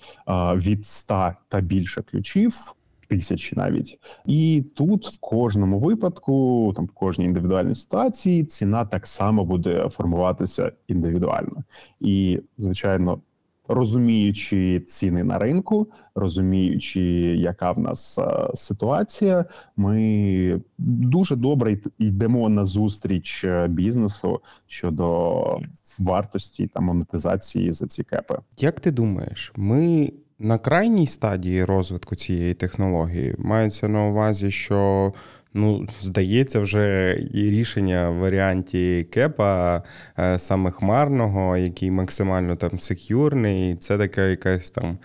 від 0.55 0.85
100 0.85 1.33
та 1.47 1.61
більше 1.61 2.01
ключів. 2.01 2.73
Тисячі 3.13 3.55
навіть, 3.55 3.99
і 4.25 4.63
тут 4.75 5.07
в 5.07 5.19
кожному 5.19 5.79
випадку, 5.79 6.73
там 6.75 6.85
в 6.85 6.91
кожній 6.91 7.25
індивідуальній 7.25 7.75
ситуації, 7.75 8.43
ціна 8.43 8.85
так 8.85 9.07
само 9.07 9.45
буде 9.45 9.89
формуватися 9.89 10.71
індивідуально. 10.87 11.63
І, 11.99 12.39
звичайно, 12.57 13.21
розуміючи 13.67 14.79
ціни 14.79 15.23
на 15.23 15.37
ринку, 15.37 15.87
розуміючи, 16.15 17.01
яка 17.37 17.71
в 17.71 17.79
нас 17.79 18.19
ситуація, 18.53 19.45
ми 19.77 20.61
дуже 20.77 21.35
добре 21.35 21.77
йдемо 21.99 22.49
на 22.49 22.65
зустріч 22.65 23.43
е, 23.43 23.67
бізнесу 23.67 24.39
щодо 24.67 25.59
вартості 25.99 26.67
та 26.67 26.79
монетизації 26.79 27.71
за 27.71 27.87
ці 27.87 28.03
кепи. 28.03 28.37
Як 28.57 28.79
ти 28.79 28.91
думаєш, 28.91 29.53
ми 29.55 30.11
на 30.39 30.57
крайній 30.57 31.07
стадії 31.07 31.65
розвитку 31.65 32.15
цієї 32.15 32.53
технології 32.53 33.35
мається 33.37 33.87
на 33.87 34.05
увазі, 34.05 34.51
що 34.51 35.13
ну, 35.53 35.87
здається, 36.01 36.59
вже 36.59 37.17
і 37.33 37.47
рішення 37.47 38.09
в 38.09 38.15
варіанті 38.15 39.07
кепа 39.11 39.83
е, 40.19 40.39
саме 40.39 40.71
хмарного, 40.71 41.57
який 41.57 41.91
максимально 41.91 42.55
там 42.55 42.79
секюрний, 42.79 43.75
це 43.75 43.97
така 43.97 44.21
якась 44.21 44.71
там. 44.71 44.97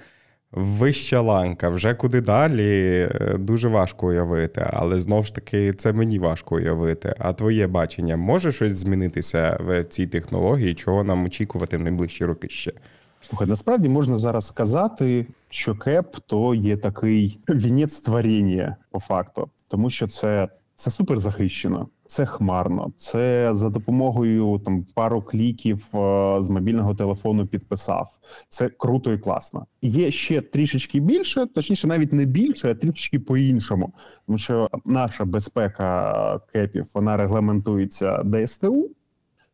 Вища 0.53 1.21
ланка, 1.21 1.69
вже 1.69 1.95
куди 1.95 2.21
далі 2.21 3.09
е, 3.11 3.37
дуже 3.39 3.69
важко 3.69 4.07
уявити, 4.07 4.67
але 4.73 5.01
знов 5.01 5.27
ж 5.27 5.35
таки 5.35 5.73
це 5.73 5.93
мені 5.93 6.19
важко 6.19 6.57
уявити. 6.57 7.15
А 7.19 7.33
твоє 7.33 7.67
бачення 7.67 8.17
може 8.17 8.53
щось 8.53 8.73
змінитися 8.73 9.59
в 9.61 9.85
цій 9.85 10.07
технології, 10.07 10.75
чого 10.75 11.05
нам 11.05 11.25
очікувати 11.25 11.77
в 11.77 11.81
найближчі 11.81 12.25
роки 12.25 12.49
ще? 12.49 12.73
Слухай, 13.21 13.49
насправді 13.49 13.89
можна 13.89 14.19
зараз 14.19 14.47
сказати, 14.47 15.27
що 15.49 15.75
кеп 15.75 16.17
то 16.27 16.55
є 16.55 16.77
такий 16.77 17.39
вінець 17.49 18.01
творіння 18.01 18.77
по 18.91 19.01
факту, 19.01 19.51
тому 19.69 19.91
що 19.91 20.07
це, 20.07 20.49
це 20.77 20.91
супер 20.91 21.21
захищено, 21.21 21.89
це 22.07 22.27
хмарно, 22.27 22.93
це 22.97 23.49
за 23.53 23.71
допомогою 23.71 24.61
там 24.65 24.87
пару 24.95 25.23
кліків 25.23 25.87
е, 25.95 26.37
з 26.41 26.49
мобільного 26.49 26.95
телефону 26.95 27.47
підписав. 27.47 28.19
Це 28.49 28.69
круто 28.69 29.13
і 29.13 29.19
класно. 29.19 29.67
Є 29.83 30.11
ще 30.11 30.41
трішечки 30.41 31.01
більше, 31.01 31.47
точніше, 31.47 31.87
навіть 31.87 32.13
не 32.13 32.25
більше, 32.25 32.71
а 32.71 32.75
трішечки 32.75 33.21
по-іншому, 33.21 33.93
тому 34.27 34.39
що 34.39 34.69
наша 34.85 35.25
безпека 35.25 36.41
кепів 36.53 36.87
вона 36.95 37.17
регламентується 37.17 38.23
ДСТУ. 38.25 38.91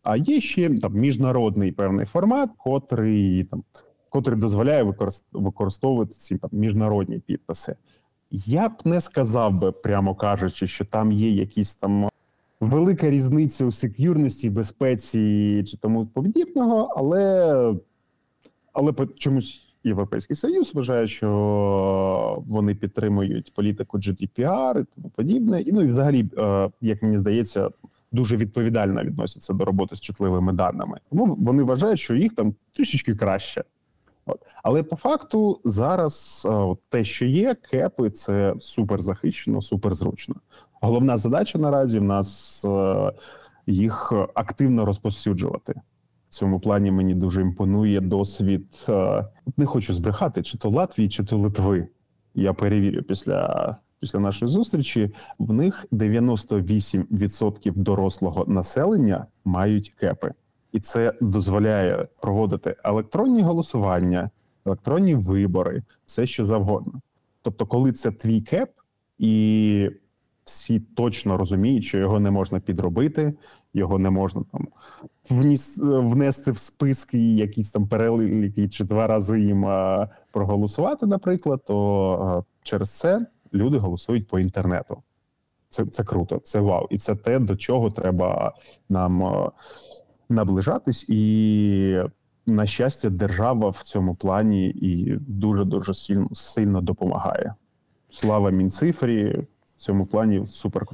А 0.04 0.16
є 0.16 0.40
ще 0.40 0.78
там 0.78 0.92
міжнародний 0.94 1.72
певний 1.72 2.06
формат, 2.06 2.50
котрий 2.58 3.44
там 3.44 3.62
котрий 4.08 4.38
дозволяє 4.38 4.82
використ- 4.82 5.22
використовувати 5.32 6.14
ці 6.14 6.36
там 6.36 6.50
міжнародні 6.52 7.18
підписи. 7.18 7.76
Я 8.30 8.68
б 8.68 8.72
не 8.84 9.00
сказав 9.00 9.54
би, 9.54 9.72
прямо 9.72 10.14
кажучи, 10.14 10.66
що 10.66 10.84
там 10.84 11.12
є 11.12 11.30
якісь 11.30 11.74
там 11.74 12.08
велика 12.60 13.10
різниця 13.10 13.64
у 13.64 13.70
сек'юрності, 13.70 14.50
безпеці 14.50 15.18
чи 15.66 15.76
тому 15.76 16.06
подібного, 16.06 16.94
але, 16.96 17.74
але 18.72 18.92
чомусь 19.16 19.60
Європейський 19.84 20.36
Союз 20.36 20.74
вважає, 20.74 21.06
що 21.06 22.42
вони 22.46 22.74
підтримують 22.74 23.54
політику 23.54 23.98
GDPR 23.98 24.80
і 24.80 24.84
тому 24.94 25.10
подібне. 25.16 25.60
І 25.60 25.72
ну 25.72 25.82
і 25.82 25.86
взагалі, 25.86 26.24
е, 26.38 26.70
як 26.80 27.02
мені 27.02 27.18
здається, 27.18 27.70
дуже 28.14 28.36
відповідально 28.36 29.02
відносяться 29.04 29.52
до 29.52 29.64
роботи 29.64 29.96
з 29.96 30.00
чутливими 30.00 30.52
даними. 30.52 30.98
Тому 31.10 31.36
вони 31.40 31.62
вважають, 31.62 32.00
що 32.00 32.14
їх 32.14 32.34
там 32.34 32.54
трішечки 32.72 33.14
краще. 33.14 33.64
От. 34.26 34.40
Але 34.62 34.82
по 34.82 34.96
факту 34.96 35.60
зараз 35.64 36.42
от 36.50 36.78
те, 36.88 37.04
що 37.04 37.26
є, 37.26 37.54
кепи, 37.54 38.10
це 38.10 38.54
супер 38.60 39.00
захищено, 39.00 39.62
супер 39.62 39.94
зручно. 39.94 40.34
Головна 40.80 41.18
задача 41.18 41.58
наразі 41.58 41.98
в 41.98 42.04
нас 42.04 42.62
е, 42.64 43.12
їх 43.66 44.12
активно 44.34 44.84
розповсюджувати. 44.84 45.74
В 46.26 46.28
цьому 46.30 46.60
плані 46.60 46.90
мені 46.90 47.14
дуже 47.14 47.40
імпонує 47.40 48.00
досвід. 48.00 48.86
е, 48.88 49.24
Не 49.56 49.66
хочу 49.66 49.94
збрехати, 49.94 50.42
чи 50.42 50.58
то 50.58 50.70
Латвії, 50.70 51.08
чи 51.08 51.24
то 51.24 51.38
Литви. 51.38 51.88
Я 52.34 52.52
перевірю 52.52 53.02
після, 53.02 53.76
після 54.04 54.18
нашої 54.18 54.50
зустрічі. 54.50 55.10
В 55.38 55.52
них 55.52 55.86
98% 55.92 57.72
дорослого 57.78 58.44
населення 58.48 59.26
мають 59.44 59.90
кепи, 59.90 60.32
і 60.72 60.80
це 60.80 61.14
дозволяє 61.20 62.08
проводити 62.20 62.76
електронні 62.84 63.42
голосування, 63.42 64.30
електронні 64.66 65.14
вибори, 65.14 65.82
все 66.04 66.26
що 66.26 66.44
завгодно. 66.44 67.00
Тобто, 67.42 67.66
коли 67.66 67.92
це 67.92 68.10
твій 68.10 68.40
кеп, 68.40 68.70
і 69.18 69.90
всі 70.44 70.80
точно 70.80 71.36
розуміють, 71.36 71.84
що 71.84 71.98
його 71.98 72.20
не 72.20 72.30
можна 72.30 72.60
підробити, 72.60 73.34
його 73.74 73.98
не 73.98 74.10
можна 74.10 74.42
там 74.52 74.68
вніс, 75.30 75.78
внести 75.78 76.50
в 76.50 76.58
списки 76.58 77.34
якісь 77.34 77.70
там 77.70 77.88
переліки 77.88 78.68
чи 78.68 78.84
два 78.84 79.06
рази 79.06 79.40
їм 79.40 79.66
проголосувати, 80.32 81.06
наприклад, 81.06 81.64
то 81.66 82.44
через 82.62 82.90
це 82.90 83.26
люди 83.54 83.78
голосують 83.78 84.28
по 84.28 84.38
інтернету. 84.38 85.02
Це, 85.68 85.86
це 85.86 86.04
круто, 86.04 86.40
це 86.44 86.60
вау. 86.60 86.86
І 86.90 86.98
це 86.98 87.14
те, 87.14 87.38
до 87.38 87.56
чого 87.56 87.90
треба 87.90 88.54
нам 88.88 89.50
наближатись. 90.28 91.08
І, 91.08 92.02
на 92.46 92.66
щастя, 92.66 93.10
держава 93.10 93.68
в 93.68 93.82
цьому 93.82 94.14
плані 94.14 94.68
і 94.68 95.16
дуже 95.18 95.64
дуже 95.64 95.94
сильно, 95.94 96.28
сильно 96.32 96.80
допомагає. 96.80 97.54
Слава 98.08 98.50
Мінцифрі 98.50 99.46
в 99.66 99.76
цьому 99.76 100.06
плані 100.06 100.46
супер 100.46 100.86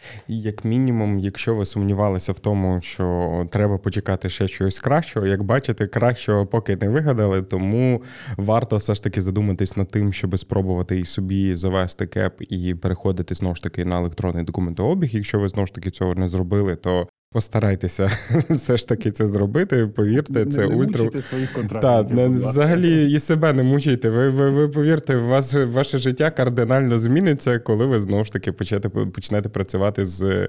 круті. 0.00 0.40
Як 0.42 0.64
мінімум, 0.64 1.18
якщо 1.18 1.54
ви 1.54 1.66
сумнівалися 1.66 2.32
в 2.32 2.38
тому, 2.38 2.80
що 2.80 3.46
треба 3.50 3.78
почекати 3.78 4.28
ще 4.28 4.48
щось 4.48 4.78
кращого, 4.78 5.26
як 5.26 5.42
бачите, 5.42 5.86
кращого 5.86 6.46
поки 6.46 6.76
не 6.76 6.88
вигадали, 6.88 7.42
тому 7.42 8.02
варто 8.36 8.76
все 8.76 8.94
ж 8.94 9.02
таки 9.02 9.20
задуматись 9.20 9.76
над 9.76 9.88
тим, 9.88 10.12
щоб 10.12 10.38
спробувати 10.38 10.98
і 10.98 11.04
собі 11.04 11.54
завести 11.54 12.06
кеп 12.06 12.42
і 12.48 12.74
переходити 12.74 13.34
знову 13.34 13.54
ж 13.54 13.62
таки 13.62 13.84
на 13.84 13.98
електронний 13.98 14.44
документообіг. 14.44 15.10
Якщо 15.12 15.40
ви 15.40 15.48
знову 15.48 15.66
ж 15.66 15.74
таки 15.74 15.90
цього 15.90 16.14
не 16.14 16.28
зробили, 16.28 16.76
то 16.76 17.08
Постарайтеся 17.32 18.10
все 18.50 18.76
ж 18.76 18.88
таки 18.88 19.10
це 19.10 19.26
зробити. 19.26 19.86
Повірте, 19.86 20.46
це 20.46 20.60
не, 20.60 20.66
не 20.68 20.74
ультра. 20.74 21.04
мучайте 21.04 21.22
своїх 21.28 21.52
контрактів. 21.52 21.80
взагалі 22.28 23.12
і 23.12 23.18
себе 23.18 23.52
не 23.52 23.62
мучайте. 23.62 24.10
Ви, 24.10 24.30
ви, 24.30 24.50
ви 24.50 24.68
повірте, 24.68 25.16
ваше, 25.16 25.64
ваше 25.64 25.98
життя 25.98 26.30
кардинально 26.30 26.98
зміниться, 26.98 27.58
коли 27.58 27.86
ви 27.86 27.98
знову 27.98 28.24
ж 28.24 28.32
таки 28.32 28.52
почнете, 28.52 28.88
почнете 28.88 29.48
працювати 29.48 30.04
з 30.04 30.22
е, 30.22 30.48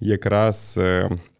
якраз. 0.00 0.78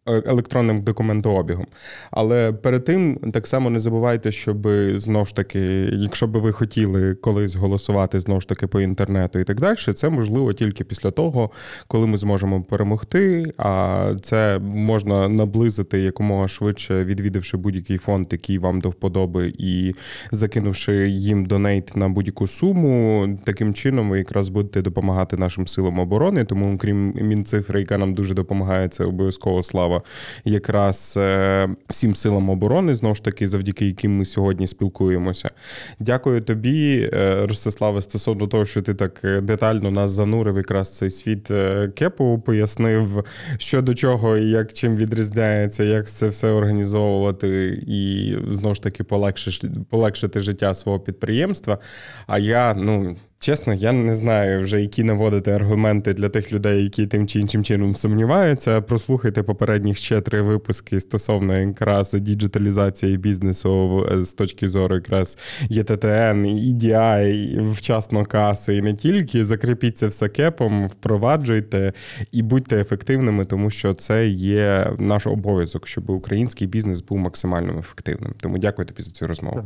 Е, 0.08 0.22
Електронним 0.26 0.82
документообігом. 0.82 1.66
Але 2.10 2.52
перед 2.52 2.84
тим 2.84 3.16
так 3.32 3.46
само 3.46 3.70
не 3.70 3.78
забувайте, 3.78 4.32
щоб 4.32 4.68
знову 4.96 5.26
ж 5.26 5.36
таки, 5.36 5.60
якщо 5.92 6.26
би 6.26 6.40
ви 6.40 6.52
хотіли 6.52 7.14
колись 7.14 7.54
голосувати 7.54 8.20
знову 8.20 8.40
ж 8.40 8.48
таки 8.48 8.66
по 8.66 8.80
інтернету 8.80 9.38
і 9.38 9.44
так 9.44 9.60
далі, 9.60 9.76
це 9.76 10.08
можливо 10.08 10.52
тільки 10.52 10.84
після 10.84 11.10
того, 11.10 11.50
коли 11.86 12.06
ми 12.06 12.16
зможемо 12.16 12.62
перемогти. 12.62 13.52
А 13.58 14.14
це 14.22 14.58
можна 14.58 15.28
наблизити 15.28 16.00
якомога 16.00 16.48
швидше, 16.48 17.04
відвідавши 17.04 17.56
будь-який 17.56 17.98
фонд, 17.98 18.26
який 18.30 18.58
вам 18.58 18.80
до 18.80 18.90
вподоби, 18.90 19.52
і 19.58 19.92
закинувши 20.30 21.08
їм 21.08 21.44
донейт 21.44 21.96
на 21.96 22.08
будь-яку 22.08 22.46
суму. 22.46 23.28
Таким 23.44 23.74
чином 23.74 24.10
ви 24.10 24.18
якраз 24.18 24.48
будете 24.48 24.82
допомагати 24.82 25.36
нашим 25.36 25.66
силам 25.66 25.98
оборони. 25.98 26.44
Тому, 26.44 26.78
крім 26.78 27.12
мінцифри, 27.14 27.80
яка 27.80 27.98
нам 27.98 28.14
дуже 28.14 28.34
допомагає, 28.34 28.88
це 28.88 29.04
обов'язково 29.04 29.62
слава 29.62 29.91
якраз 30.44 31.14
е, 31.16 31.68
всім 31.90 32.14
силам 32.14 32.50
оборони, 32.50 32.94
знову 32.94 33.14
ж 33.14 33.24
таки, 33.24 33.48
завдяки 33.48 33.86
яким 33.86 34.16
ми 34.18 34.24
сьогодні 34.24 34.66
спілкуємося. 34.66 35.48
Дякую 36.00 36.40
тобі, 36.40 37.10
е, 37.12 37.46
Ростиславе, 37.46 38.02
стосовно 38.02 38.46
того, 38.46 38.64
що 38.64 38.82
ти 38.82 38.94
так 38.94 39.20
е, 39.24 39.40
детально 39.40 39.90
нас 39.90 40.10
занурив 40.10 40.56
якраз 40.56 40.96
цей 40.96 41.10
світ 41.10 41.50
кепу, 41.94 42.42
пояснив, 42.46 43.24
що 43.58 43.82
до 43.82 43.94
чого 43.94 44.36
і 44.36 44.50
як 44.50 44.72
чим 44.72 44.96
відрізняється, 44.96 45.84
як 45.84 46.08
це 46.08 46.26
все 46.26 46.48
організовувати 46.48 47.82
і 47.86 48.34
знову 48.50 48.74
ж 48.74 48.82
таки 48.82 49.04
полегшити 49.90 50.40
життя 50.40 50.74
свого 50.74 51.00
підприємства. 51.00 51.78
А 52.26 52.38
я, 52.38 52.74
ну. 52.74 53.16
Чесно, 53.42 53.74
я 53.74 53.92
не 53.92 54.14
знаю 54.14 54.62
вже, 54.62 54.80
які 54.80 55.04
наводити 55.04 55.50
аргументи 55.50 56.14
для 56.14 56.28
тих 56.28 56.52
людей, 56.52 56.82
які 56.82 57.06
тим 57.06 57.26
чи 57.26 57.40
іншим 57.40 57.64
чином 57.64 57.94
сумніваються. 57.94 58.80
Прослухайте 58.80 59.42
попередніх 59.42 59.96
ще 59.96 60.20
три 60.20 60.42
випуски 60.42 61.00
стосовно 61.00 61.60
якраз 61.60 62.12
діджиталізації 62.12 63.18
бізнесу 63.18 64.06
е, 64.12 64.24
з 64.24 64.34
точки 64.34 64.68
зору 64.68 64.94
якраз 64.94 65.38
ЄТТН, 65.68 66.46
EDI, 66.46 67.70
вчасно 67.70 68.24
каси 68.24 68.76
і 68.76 68.82
не 68.82 68.94
тільки. 68.94 69.44
Закріпіть 69.44 69.98
це 69.98 70.06
все 70.06 70.28
кепом, 70.28 70.86
впроваджуйте 70.86 71.92
і 72.32 72.42
будьте 72.42 72.80
ефективними, 72.80 73.44
тому 73.44 73.70
що 73.70 73.94
це 73.94 74.28
є 74.28 74.92
наш 74.98 75.26
обов'язок, 75.26 75.86
щоб 75.86 76.10
український 76.10 76.66
бізнес 76.66 77.02
був 77.02 77.18
максимально 77.18 77.78
ефективним. 77.78 78.34
Тому 78.40 78.58
дякую 78.58 78.86
тобі 78.86 79.02
за 79.02 79.10
цю 79.10 79.26
розмову. 79.26 79.64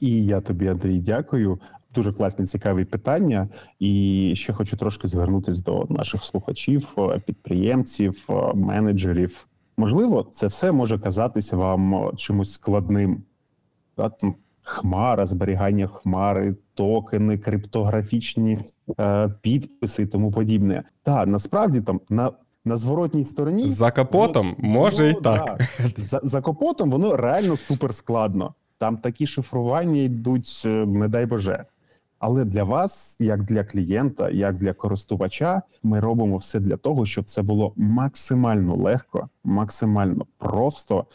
І 0.00 0.24
я 0.24 0.40
тобі, 0.40 0.68
Андрій, 0.68 1.00
дякую. 1.00 1.58
Дуже 1.96 2.12
класні, 2.12 2.46
цікаві 2.46 2.84
питання. 2.84 3.48
І 3.78 4.32
ще 4.36 4.52
хочу 4.52 4.76
трошки 4.76 5.08
звернутися 5.08 5.62
до 5.62 5.86
наших 5.90 6.24
слухачів, 6.24 6.88
е, 6.98 7.20
підприємців, 7.26 8.24
е, 8.30 8.32
менеджерів. 8.54 9.46
Можливо, 9.76 10.30
це 10.34 10.46
все 10.46 10.72
може 10.72 10.98
казатися 10.98 11.56
вам 11.56 11.94
е, 11.94 12.10
чимось 12.16 12.52
складним. 12.52 13.22
Там, 13.96 14.34
хмара, 14.62 15.26
зберігання 15.26 15.86
хмари, 15.86 16.54
токени, 16.74 17.38
криптографічні 17.38 18.58
е, 19.00 19.28
підписи 19.40 20.02
і 20.02 20.06
тому 20.06 20.30
подібне. 20.30 20.82
Та 21.02 21.26
насправді 21.26 21.80
там 21.80 22.00
на, 22.10 22.30
на 22.64 22.76
зворотній 22.76 23.24
стороні 23.24 23.66
За 23.68 23.90
капотом 23.90 24.54
воно- 24.58 24.74
може 24.74 25.10
і 25.10 25.14
так. 25.14 25.22
да, 25.58 25.58
за, 26.02 26.20
за 26.22 26.40
капотом 26.42 26.90
воно 26.90 27.16
реально 27.16 27.56
супер 27.56 27.94
складно. 27.94 28.54
Там 28.78 28.96
такі 28.96 29.26
шифрування 29.26 30.00
йдуть, 30.00 30.62
не 30.86 31.08
дай 31.08 31.26
Боже. 31.26 31.64
Але 32.28 32.44
для 32.44 32.64
вас, 32.64 33.16
як 33.20 33.42
для 33.42 33.64
клієнта, 33.64 34.30
як 34.30 34.56
для 34.56 34.72
користувача, 34.72 35.62
ми 35.82 36.00
робимо 36.00 36.36
все 36.36 36.60
для 36.60 36.76
того, 36.76 37.06
щоб 37.06 37.24
це 37.24 37.42
було 37.42 37.72
максимально 37.76 38.76
легко, 38.76 39.28
максимально 39.44 40.26
просто, 40.38 41.06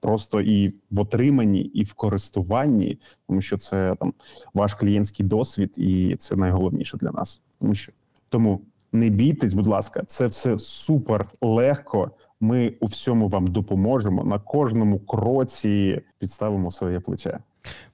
просто 0.00 0.40
і 0.40 0.68
в 0.90 1.00
отриманні, 1.00 1.60
і 1.60 1.84
в 1.84 1.94
користуванні, 1.94 2.98
тому 3.28 3.40
що 3.40 3.58
це 3.58 3.96
там 4.00 4.14
ваш 4.54 4.74
клієнтський 4.74 5.26
досвід, 5.26 5.74
і 5.76 6.16
це 6.16 6.36
найголовніше 6.36 6.96
для 6.96 7.10
нас. 7.10 7.42
Тому 7.60 7.74
що 7.74 7.92
тому 8.28 8.60
не 8.92 9.08
бійтесь, 9.08 9.54
будь 9.54 9.66
ласка, 9.66 10.02
це 10.06 10.26
все 10.26 10.58
супер 10.58 11.26
легко. 11.40 12.10
Ми 12.40 12.74
у 12.80 12.86
всьому 12.86 13.28
вам 13.28 13.46
допоможемо 13.46 14.24
на 14.24 14.38
кожному 14.38 14.98
кроці 14.98 16.00
підставимо 16.18 16.70
своє 16.70 17.00
плече. 17.00 17.38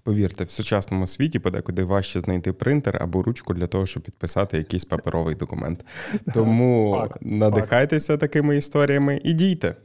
Повірте, 0.02 0.44
в 0.44 0.50
сучасному 0.50 1.06
світі 1.06 1.38
подекуди 1.38 1.82
важче 1.84 2.20
знайти 2.20 2.52
принтер 2.52 3.02
або 3.02 3.22
ручку 3.22 3.54
для 3.54 3.66
того, 3.66 3.86
щоб 3.86 4.02
підписати 4.02 4.58
якийсь 4.58 4.84
паперовий 4.84 5.34
документ. 5.34 5.84
Тому 6.34 6.96
Факт, 6.98 7.18
надихайтеся 7.20 8.16
такими 8.16 8.56
історіями 8.56 9.20
і 9.24 9.32
дійте. 9.32 9.76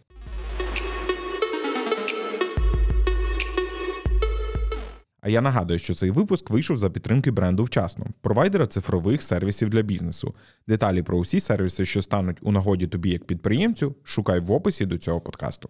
А 5.21 5.29
я 5.29 5.41
нагадую, 5.41 5.79
що 5.79 5.93
цей 5.93 6.11
випуск 6.11 6.49
вийшов 6.49 6.77
за 6.77 6.89
підтримки 6.89 7.31
бренду 7.31 7.63
вчасно, 7.63 8.05
провайдера 8.21 8.67
цифрових 8.67 9.23
сервісів 9.23 9.69
для 9.69 9.81
бізнесу. 9.81 10.35
Деталі 10.67 11.01
про 11.01 11.17
усі 11.17 11.39
сервіси, 11.39 11.85
що 11.85 12.01
стануть 12.01 12.37
у 12.41 12.51
нагоді 12.51 12.87
тобі 12.87 13.09
як 13.09 13.25
підприємцю, 13.25 13.95
шукай 14.03 14.39
в 14.39 14.51
описі 14.51 14.85
до 14.85 14.97
цього 14.97 15.21
подкасту. 15.21 15.69